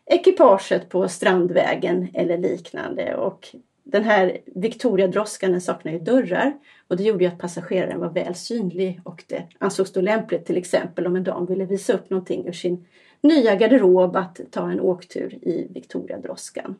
ekipaget 0.06 0.88
på 0.88 1.08
Strandvägen 1.08 2.08
eller 2.14 2.38
liknande. 2.38 3.16
Och 3.16 3.48
den 3.84 4.04
här 4.04 4.38
Victoria-droskan 4.46 5.60
saknar 5.60 5.92
ju 5.92 5.98
dörrar 5.98 6.52
och 6.88 6.96
det 6.96 7.02
gjorde 7.02 7.24
ju 7.24 7.30
att 7.30 7.38
passageraren 7.38 8.00
var 8.00 8.10
väl 8.10 8.34
synlig 8.34 9.00
och 9.04 9.24
det 9.26 9.48
ansågs 9.58 9.92
då 9.92 10.00
lämpligt 10.00 10.46
till 10.46 10.56
exempel 10.56 11.06
om 11.06 11.16
en 11.16 11.24
dam 11.24 11.46
ville 11.46 11.64
visa 11.64 11.92
upp 11.92 12.10
någonting 12.10 12.46
ur 12.46 12.52
sin 12.52 12.86
nya 13.20 13.54
garderob 13.54 14.16
att 14.16 14.40
ta 14.50 14.70
en 14.70 14.80
åktur 14.80 15.34
i 15.42 15.66
Victoria-droskan. 15.70 16.74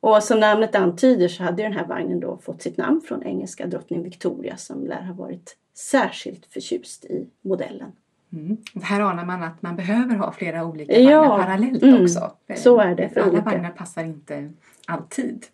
Och 0.00 0.22
som 0.22 0.40
namnet 0.40 0.74
antyder 0.74 1.28
så 1.28 1.42
hade 1.42 1.62
den 1.62 1.72
här 1.72 1.86
vagnen 1.86 2.20
då 2.20 2.38
fått 2.38 2.62
sitt 2.62 2.76
namn 2.76 3.00
från 3.00 3.22
engelska 3.22 3.66
drottning 3.66 4.02
Victoria 4.02 4.56
som 4.56 4.86
lär 4.86 5.02
ha 5.02 5.14
varit 5.14 5.56
särskilt 5.74 6.46
förtjust 6.46 7.04
i 7.04 7.28
modellen. 7.42 7.92
Mm. 8.32 8.56
Här 8.82 9.00
anar 9.00 9.24
man 9.24 9.42
att 9.42 9.62
man 9.62 9.76
behöver 9.76 10.16
ha 10.16 10.32
flera 10.32 10.64
olika 10.64 10.92
vagnar 10.92 11.10
ja, 11.12 11.38
parallellt 11.44 11.82
mm, 11.82 12.02
också. 12.02 12.32
Så 12.56 12.80
är 12.80 12.94
det. 12.94 13.16
Alla 13.16 13.28
olika. 13.28 13.44
vagnar 13.44 13.70
passar 13.70 14.04
inte 14.04 14.52
alltid. 14.86 15.46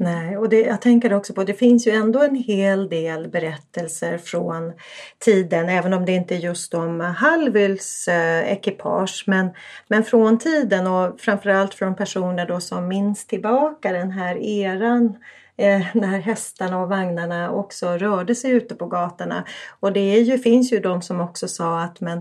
Nej, 0.00 0.36
och 0.36 0.48
det, 0.48 0.60
jag 0.60 0.80
tänker 0.80 1.12
också 1.12 1.34
på 1.34 1.44
det 1.44 1.54
finns 1.54 1.86
ju 1.86 1.92
ändå 1.92 2.22
en 2.22 2.34
hel 2.34 2.88
del 2.88 3.28
berättelser 3.28 4.18
från 4.18 4.72
tiden, 5.18 5.68
även 5.68 5.92
om 5.92 6.04
det 6.04 6.12
inte 6.12 6.34
är 6.34 6.38
just 6.38 6.74
om 6.74 7.00
Hallwyls 7.00 8.08
eh, 8.08 8.52
ekipage, 8.52 9.24
men, 9.26 9.50
men 9.88 10.04
från 10.04 10.38
tiden 10.38 10.86
och 10.86 11.20
framförallt 11.20 11.74
från 11.74 11.96
personer 11.96 12.46
då 12.46 12.60
som 12.60 12.88
minns 12.88 13.26
tillbaka 13.26 13.92
den 13.92 14.10
här 14.10 14.36
eran 14.36 15.18
eh, 15.56 15.86
när 15.94 16.18
hästarna 16.18 16.82
och 16.82 16.88
vagnarna 16.88 17.50
också 17.50 17.88
rörde 17.88 18.34
sig 18.34 18.50
ute 18.50 18.74
på 18.74 18.86
gatorna. 18.86 19.44
Och 19.80 19.92
det 19.92 20.16
är 20.16 20.20
ju, 20.20 20.38
finns 20.38 20.72
ju 20.72 20.80
de 20.80 21.02
som 21.02 21.20
också 21.20 21.48
sa 21.48 21.80
att 21.80 22.00
men 22.00 22.20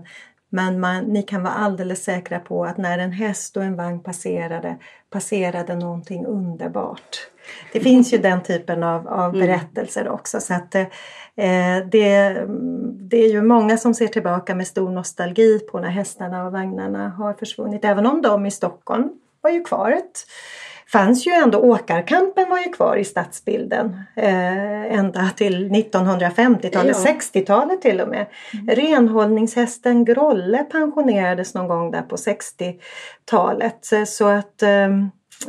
men 0.50 0.80
man, 0.80 1.04
ni 1.04 1.24
kan 1.24 1.44
vara 1.44 1.54
alldeles 1.54 2.04
säkra 2.04 2.40
på 2.40 2.66
att 2.66 2.78
när 2.78 3.00
en 3.00 3.12
häst 3.12 3.58
och 3.58 3.64
en 3.64 3.76
vagn 3.76 4.04
passerade, 4.04 4.78
passerade 5.10 5.76
någonting 5.76 6.26
underbart. 6.26 7.30
Det 7.72 7.80
finns 7.80 8.14
ju 8.14 8.18
den 8.18 8.44
typen 8.44 8.84
av, 8.84 9.08
av 9.08 9.36
mm. 9.36 9.48
berättelser 9.48 10.10
också. 10.10 10.40
Så 10.40 10.54
att, 10.54 10.76
eh, 10.76 10.88
det, 11.92 12.46
det 13.10 13.18
är 13.18 13.32
ju 13.32 13.42
många 13.42 13.78
som 13.78 13.94
ser 13.94 14.08
tillbaka 14.08 14.56
med 14.56 14.68
stor 14.68 14.90
nostalgi 14.90 15.60
på 15.60 15.80
när 15.80 15.90
hästarna 15.90 16.46
och 16.46 16.52
vagnarna 16.52 17.10
har 17.10 17.34
försvunnit. 17.34 17.86
Även 17.86 18.06
om 18.06 18.22
de 18.22 18.46
i 18.46 18.52
Stockholm 18.52 19.10
var 19.42 19.52
ju 19.52 19.64
kvar 19.64 19.92
ett 19.92 20.26
fanns 20.92 21.28
ju 21.28 21.32
ändå 21.32 21.60
åkarkampen 21.60 22.50
var 22.50 22.60
ju 22.60 22.72
kvar 22.72 22.96
i 22.96 23.04
stadsbilden 23.04 24.02
eh, 24.16 24.98
ända 24.98 25.30
till 25.36 25.70
1950-talet, 25.70 26.98
ja. 27.06 27.14
60-talet 27.14 27.82
till 27.82 28.02
och 28.02 28.08
med. 28.08 28.26
Mm. 28.54 28.76
Renhållningshästen 28.76 30.06
Grolle 30.06 30.64
pensionerades 30.72 31.54
någon 31.54 31.68
gång 31.68 31.92
där 31.92 32.02
på 32.02 32.16
60-talet 32.16 33.90
så 34.08 34.28
att 34.28 34.64
eh, 34.64 34.88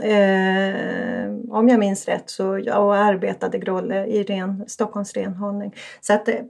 Eh, 0.03 1.31
om 1.51 1.69
jag 1.69 1.79
minns 1.79 2.09
rätt 2.09 2.31
så 2.31 2.61
jag 2.65 2.97
arbetade 2.97 3.59
Grolle 3.59 4.07
i 4.07 4.23
ren, 4.23 4.65
Stockholms 4.67 5.15
renhållning. 5.15 5.75
Så 6.01 6.13
att 6.13 6.27
det, 6.27 6.45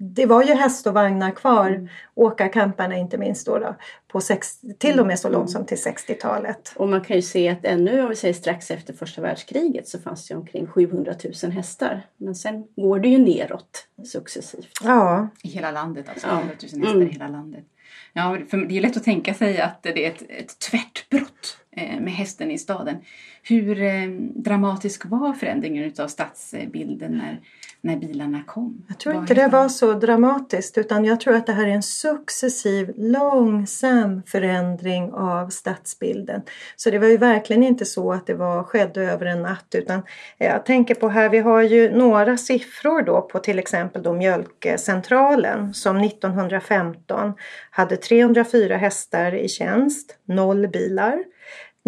det 0.00 0.26
var 0.26 0.42
ju 0.42 0.54
häst 0.54 0.86
och 0.86 0.94
vagnar 0.94 1.30
kvar, 1.30 1.70
mm. 1.70 1.88
åkarkamparna 2.14 2.96
inte 2.96 3.18
minst 3.18 3.46
då, 3.46 3.58
då 3.58 3.74
på 4.08 4.20
sex, 4.20 4.60
till 4.78 5.00
och 5.00 5.06
med 5.06 5.18
så 5.18 5.28
långt 5.28 5.50
som 5.50 5.66
till 5.66 5.76
60-talet. 5.76 6.72
Och 6.76 6.88
man 6.88 7.00
kan 7.00 7.16
ju 7.16 7.22
se 7.22 7.48
att 7.48 7.64
ännu 7.64 8.02
om 8.02 8.08
vi 8.08 8.16
säger 8.16 8.34
strax 8.34 8.70
efter 8.70 8.92
första 8.92 9.22
världskriget 9.22 9.88
så 9.88 9.98
fanns 9.98 10.28
det 10.28 10.34
omkring 10.34 10.66
700 10.66 11.14
000 11.42 11.52
hästar. 11.52 12.06
Men 12.16 12.34
sen 12.34 12.64
går 12.76 12.98
det 12.98 13.08
ju 13.08 13.18
neråt 13.18 13.86
successivt. 14.12 14.70
Ja. 14.82 15.28
I 15.42 15.48
hela 15.48 15.70
landet 15.70 16.08
alltså, 16.08 16.26
100 16.26 16.44
000 16.44 16.54
hästar 16.60 16.78
mm. 16.78 17.08
i 17.08 17.12
hela 17.12 17.28
landet. 17.28 17.64
Ja, 18.12 18.38
för 18.50 18.56
det 18.56 18.76
är 18.76 18.80
lätt 18.80 18.96
att 18.96 19.04
tänka 19.04 19.34
sig 19.34 19.60
att 19.60 19.82
det 19.82 20.06
är 20.06 20.10
ett, 20.10 20.22
ett 20.28 20.58
tvärtbrott 20.58 21.58
eh, 21.67 21.67
med 21.76 22.12
hästen 22.12 22.50
i 22.50 22.58
staden. 22.58 22.96
Hur 23.42 23.82
eh, 23.82 24.08
dramatisk 24.34 25.04
var 25.04 25.32
förändringen 25.32 25.92
av 25.98 26.08
stadsbilden 26.08 27.12
när 27.12 27.40
när 27.80 27.96
bilarna 27.96 28.42
kom? 28.46 28.84
Jag 28.88 28.98
tror 28.98 29.14
inte 29.14 29.34
det 29.34 29.48
var 29.48 29.68
så 29.68 29.92
dramatiskt 29.92 30.78
utan 30.78 31.04
jag 31.04 31.20
tror 31.20 31.34
att 31.34 31.46
det 31.46 31.52
här 31.52 31.66
är 31.66 31.72
en 31.72 31.82
successiv 31.82 32.92
långsam 32.96 34.22
förändring 34.26 35.12
av 35.12 35.48
stadsbilden. 35.48 36.42
Så 36.76 36.90
det 36.90 36.98
var 36.98 37.06
ju 37.06 37.16
verkligen 37.16 37.62
inte 37.62 37.84
så 37.84 38.12
att 38.12 38.26
det 38.26 38.34
var, 38.34 38.62
skedde 38.62 39.02
över 39.02 39.26
en 39.26 39.42
natt 39.42 39.74
utan 39.74 40.02
jag 40.38 40.66
tänker 40.66 40.94
på 40.94 41.08
här, 41.08 41.28
vi 41.28 41.38
har 41.38 41.62
ju 41.62 41.90
några 41.90 42.36
siffror 42.36 43.02
då 43.02 43.22
på 43.22 43.38
till 43.38 43.58
exempel 43.58 44.02
då 44.02 44.12
Mjölkcentralen 44.12 45.74
som 45.74 45.96
1915 45.96 47.32
hade 47.70 47.96
304 47.96 48.76
hästar 48.76 49.34
i 49.34 49.48
tjänst, 49.48 50.18
noll 50.24 50.68
bilar. 50.68 51.24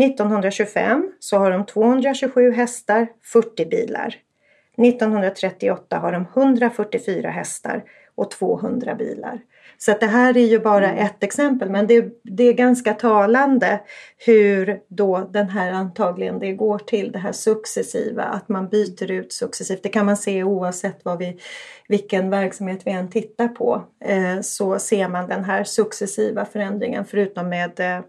1925 0.02 1.12
så 1.18 1.38
har 1.38 1.50
de 1.50 1.66
227 1.66 2.50
hästar, 2.52 3.06
40 3.22 3.66
bilar. 3.66 4.16
1938 4.76 5.98
har 5.98 6.12
de 6.12 6.26
144 6.34 7.30
hästar 7.30 7.84
och 8.14 8.30
200 8.30 8.94
bilar. 8.94 9.40
Så 9.78 9.92
att 9.92 10.00
det 10.00 10.06
här 10.06 10.36
är 10.36 10.46
ju 10.46 10.58
bara 10.58 10.90
mm. 10.90 11.06
ett 11.06 11.22
exempel 11.22 11.70
men 11.70 11.86
det, 11.86 12.04
det, 12.22 12.44
är 12.44 12.52
ganska 12.52 12.94
talande 12.94 13.80
hur 14.26 14.80
då 14.88 15.28
den 15.30 15.48
här 15.48 15.72
antagligen 15.72 16.38
det 16.38 16.52
går 16.52 16.78
till 16.78 17.12
det 17.12 17.18
här 17.18 17.32
successiva 17.32 18.22
att 18.22 18.48
man 18.48 18.68
byter 18.68 19.10
ut 19.10 19.32
successivt. 19.32 19.82
Det 19.82 19.88
kan 19.88 20.06
man 20.06 20.16
se 20.16 20.44
oavsett 20.44 21.04
vad 21.04 21.18
vi, 21.18 21.40
vilken 21.88 22.30
verksamhet 22.30 22.80
vi 22.84 22.90
än 22.90 23.10
tittar 23.10 23.48
på 23.48 23.82
eh, 24.04 24.40
så 24.40 24.78
ser 24.78 25.08
man 25.08 25.28
den 25.28 25.44
här 25.44 25.64
successiva 25.64 26.44
förändringen 26.44 27.04
förutom 27.04 27.48
med 27.48 27.80
eh, 27.80 28.00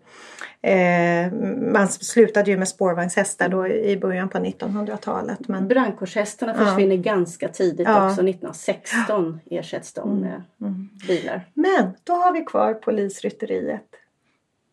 Eh, 0.63 1.31
man 1.71 1.87
slutade 1.87 2.51
ju 2.51 2.57
med 2.57 2.67
spårvagnshästar 2.67 3.49
då 3.49 3.67
i 3.67 3.97
början 3.97 4.29
på 4.29 4.37
1900-talet. 4.37 5.47
Men... 5.47 5.67
Brandkårshästarna 5.67 6.53
försvinner 6.53 6.95
ja. 6.95 7.01
ganska 7.01 7.47
tidigt 7.47 7.87
ja. 7.87 8.07
också. 8.07 8.21
1916 8.21 9.39
ersätts 9.45 9.93
de 9.93 10.09
mm. 10.09 10.21
med 10.21 10.43
mm. 10.61 10.89
bilar. 11.07 11.41
Men 11.53 11.91
då 12.03 12.13
har 12.13 12.33
vi 12.33 12.45
kvar 12.45 12.73
polisrytteriet. 12.73 13.87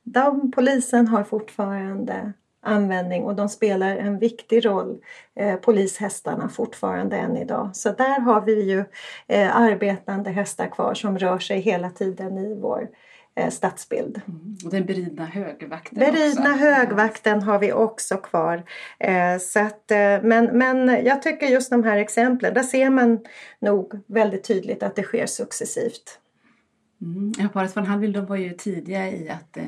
De, 0.02 0.50
polisen 0.50 1.06
har 1.06 1.24
fortfarande 1.24 2.32
användning 2.60 3.24
och 3.24 3.34
de 3.34 3.48
spelar 3.48 3.96
en 3.96 4.18
viktig 4.18 4.66
roll, 4.66 4.98
eh, 5.34 5.56
polishästarna 5.56 6.48
fortfarande 6.48 7.16
än 7.16 7.36
idag. 7.36 7.70
Så 7.72 7.92
där 7.92 8.20
har 8.20 8.40
vi 8.40 8.70
ju 8.70 8.84
eh, 9.26 9.56
arbetande 9.56 10.30
hästar 10.30 10.66
kvar 10.66 10.94
som 10.94 11.18
rör 11.18 11.38
sig 11.38 11.60
hela 11.60 11.90
tiden 11.90 12.38
i 12.38 12.54
vår 12.54 12.88
eh, 13.38 13.50
stadsbild. 13.50 14.20
Mm. 14.28 14.56
Och 14.64 14.70
den 14.70 14.86
beridna 14.86 15.26
högvakten 15.26 15.98
Beridna 15.98 16.50
också. 16.50 16.64
högvakten 16.64 17.42
har 17.42 17.58
vi 17.58 17.72
också 17.72 18.16
kvar. 18.16 18.64
Eh, 18.98 19.38
så 19.38 19.60
att, 19.60 19.90
eh, 19.90 20.22
men, 20.22 20.58
men 20.58 21.04
jag 21.04 21.22
tycker 21.22 21.46
just 21.46 21.70
de 21.70 21.84
här 21.84 21.96
exemplen, 21.96 22.54
där 22.54 22.62
ser 22.62 22.90
man 22.90 23.18
nog 23.58 24.00
väldigt 24.06 24.44
tydligt 24.44 24.82
att 24.82 24.96
det 24.96 25.02
sker 25.02 25.26
successivt. 25.26 26.18
Mm. 27.02 27.32
Ja, 27.38 27.48
paret 27.48 27.76
von 27.76 27.86
Hallwyl 27.86 28.26
var 28.26 28.36
ju 28.36 28.50
tidiga 28.50 29.10
i 29.10 29.28
att 29.28 29.56
eh, 29.56 29.64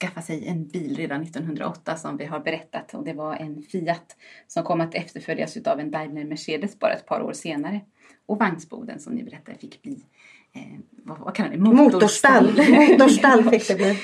skaffa 0.00 0.22
sig 0.22 0.48
en 0.48 0.68
bil 0.68 0.96
redan 0.96 1.22
1908 1.22 1.96
som 1.96 2.16
vi 2.16 2.24
har 2.24 2.40
berättat 2.40 2.94
och 2.94 3.04
det 3.04 3.12
var 3.12 3.36
en 3.36 3.62
Fiat 3.62 4.16
som 4.46 4.64
kom 4.64 4.80
att 4.80 4.94
efterföljas 4.94 5.56
av 5.56 5.80
en 5.80 5.90
Daimler 5.90 6.24
Mercedes 6.24 6.78
bara 6.78 6.92
ett 6.92 7.06
par 7.06 7.20
år 7.20 7.32
senare. 7.32 7.80
Och 8.26 8.38
vagnsboden 8.38 9.00
som 9.00 9.12
ni 9.12 9.22
berättade 9.22 9.58
fick 9.58 9.82
bli 9.82 10.04
vad, 11.08 11.18
vad 11.18 11.34
kallar 11.34 11.50
det? 11.50 11.58
Motorstall. 11.58 12.46
Motorstall 12.70 13.50
fick 13.50 13.68
det 13.68 13.74
bli. 13.74 13.98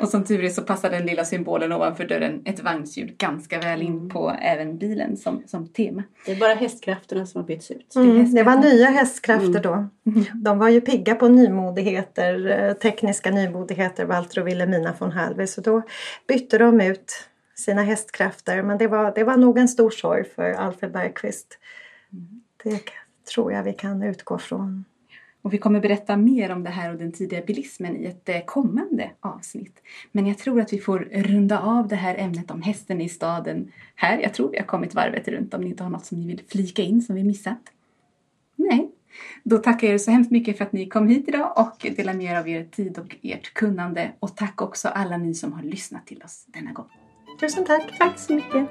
och 0.00 0.08
som 0.08 0.24
tur 0.24 0.44
är 0.44 0.48
så 0.48 0.62
passar 0.62 0.90
den 0.90 1.06
lilla 1.06 1.24
symbolen 1.24 1.72
ovanför 1.72 2.04
dörren, 2.04 2.42
ett 2.44 2.60
vagnsljud, 2.60 3.18
ganska 3.18 3.58
väl 3.58 3.82
in 3.82 4.10
på 4.10 4.36
även 4.42 4.78
bilen 4.78 5.16
som, 5.16 5.42
som 5.46 5.68
tema. 5.68 6.02
Det 6.26 6.32
är 6.32 6.36
bara 6.36 6.54
hästkrafterna 6.54 7.26
som 7.26 7.40
har 7.40 7.46
bytts 7.46 7.70
ut. 7.70 7.94
Mm, 7.96 8.24
det, 8.24 8.38
det 8.38 8.42
var 8.42 8.56
nya 8.56 8.86
hästkrafter 8.86 9.48
mm. 9.48 9.62
då. 9.62 9.88
De 10.34 10.58
var 10.58 10.68
ju 10.68 10.80
pigga 10.80 11.14
på 11.14 11.28
nymodigheter, 11.28 12.60
eh, 12.68 12.72
tekniska 12.72 13.30
nymodigheter, 13.30 14.04
Walter 14.04 14.40
och 14.40 14.46
Wilhelmina 14.46 14.94
von 14.98 15.12
Hallwyl. 15.12 15.48
Så 15.48 15.60
då 15.60 15.82
bytte 16.28 16.58
de 16.58 16.80
ut 16.80 17.28
sina 17.54 17.82
hästkrafter. 17.82 18.62
Men 18.62 18.78
det 18.78 18.86
var, 18.86 19.12
det 19.14 19.24
var 19.24 19.36
nog 19.36 19.58
en 19.58 19.68
stor 19.68 19.90
sorg 19.90 20.24
för 20.24 20.52
Alfred 20.52 20.92
Bergqvist. 20.92 21.58
Mm. 22.12 22.42
Det 22.64 22.80
tror 23.34 23.52
jag 23.52 23.62
vi 23.62 23.72
kan 23.72 24.02
utgå 24.02 24.38
från. 24.38 24.84
Och 25.44 25.52
vi 25.52 25.58
kommer 25.58 25.80
berätta 25.80 26.16
mer 26.16 26.52
om 26.52 26.64
det 26.64 26.70
här 26.70 26.92
och 26.92 26.98
den 26.98 27.12
tidiga 27.12 27.40
bilismen 27.40 27.96
i 27.96 28.04
ett 28.04 28.28
eh, 28.28 28.44
kommande 28.44 29.10
avsnitt. 29.20 29.82
Men 30.12 30.26
jag 30.26 30.38
tror 30.38 30.60
att 30.60 30.72
vi 30.72 30.78
får 30.78 30.98
runda 30.98 31.60
av 31.60 31.88
det 31.88 31.96
här 31.96 32.14
ämnet 32.18 32.50
om 32.50 32.62
hästen 32.62 33.00
i 33.00 33.08
staden 33.08 33.72
här. 33.94 34.18
Jag 34.18 34.34
tror 34.34 34.50
vi 34.50 34.58
har 34.58 34.64
kommit 34.64 34.94
varvet 34.94 35.28
runt 35.28 35.54
om 35.54 35.60
ni 35.60 35.68
inte 35.68 35.82
har 35.82 35.90
något 35.90 36.06
som 36.06 36.20
ni 36.20 36.26
vill 36.26 36.42
flika 36.48 36.82
in 36.82 37.02
som 37.02 37.16
vi 37.16 37.24
missat. 37.24 37.60
Nej, 38.56 38.90
då 39.42 39.58
tackar 39.58 39.86
jag 39.86 39.94
er 39.94 39.98
så 39.98 40.10
hemskt 40.10 40.30
mycket 40.30 40.58
för 40.58 40.64
att 40.64 40.72
ni 40.72 40.86
kom 40.86 41.08
hit 41.08 41.28
idag 41.28 41.52
och 41.56 41.92
delade 41.96 42.18
med 42.18 42.26
er 42.26 42.38
av 42.38 42.48
er 42.48 42.64
tid 42.64 42.98
och 42.98 43.16
ert 43.22 43.54
kunnande. 43.54 44.12
Och 44.20 44.36
tack 44.36 44.62
också 44.62 44.88
alla 44.88 45.16
ni 45.16 45.34
som 45.34 45.52
har 45.52 45.62
lyssnat 45.62 46.06
till 46.06 46.22
oss 46.22 46.44
denna 46.46 46.72
gång. 46.72 46.88
Tusen 47.40 47.64
tack. 47.64 47.98
Tack 47.98 48.18
så 48.18 48.34
mycket. 48.34 48.68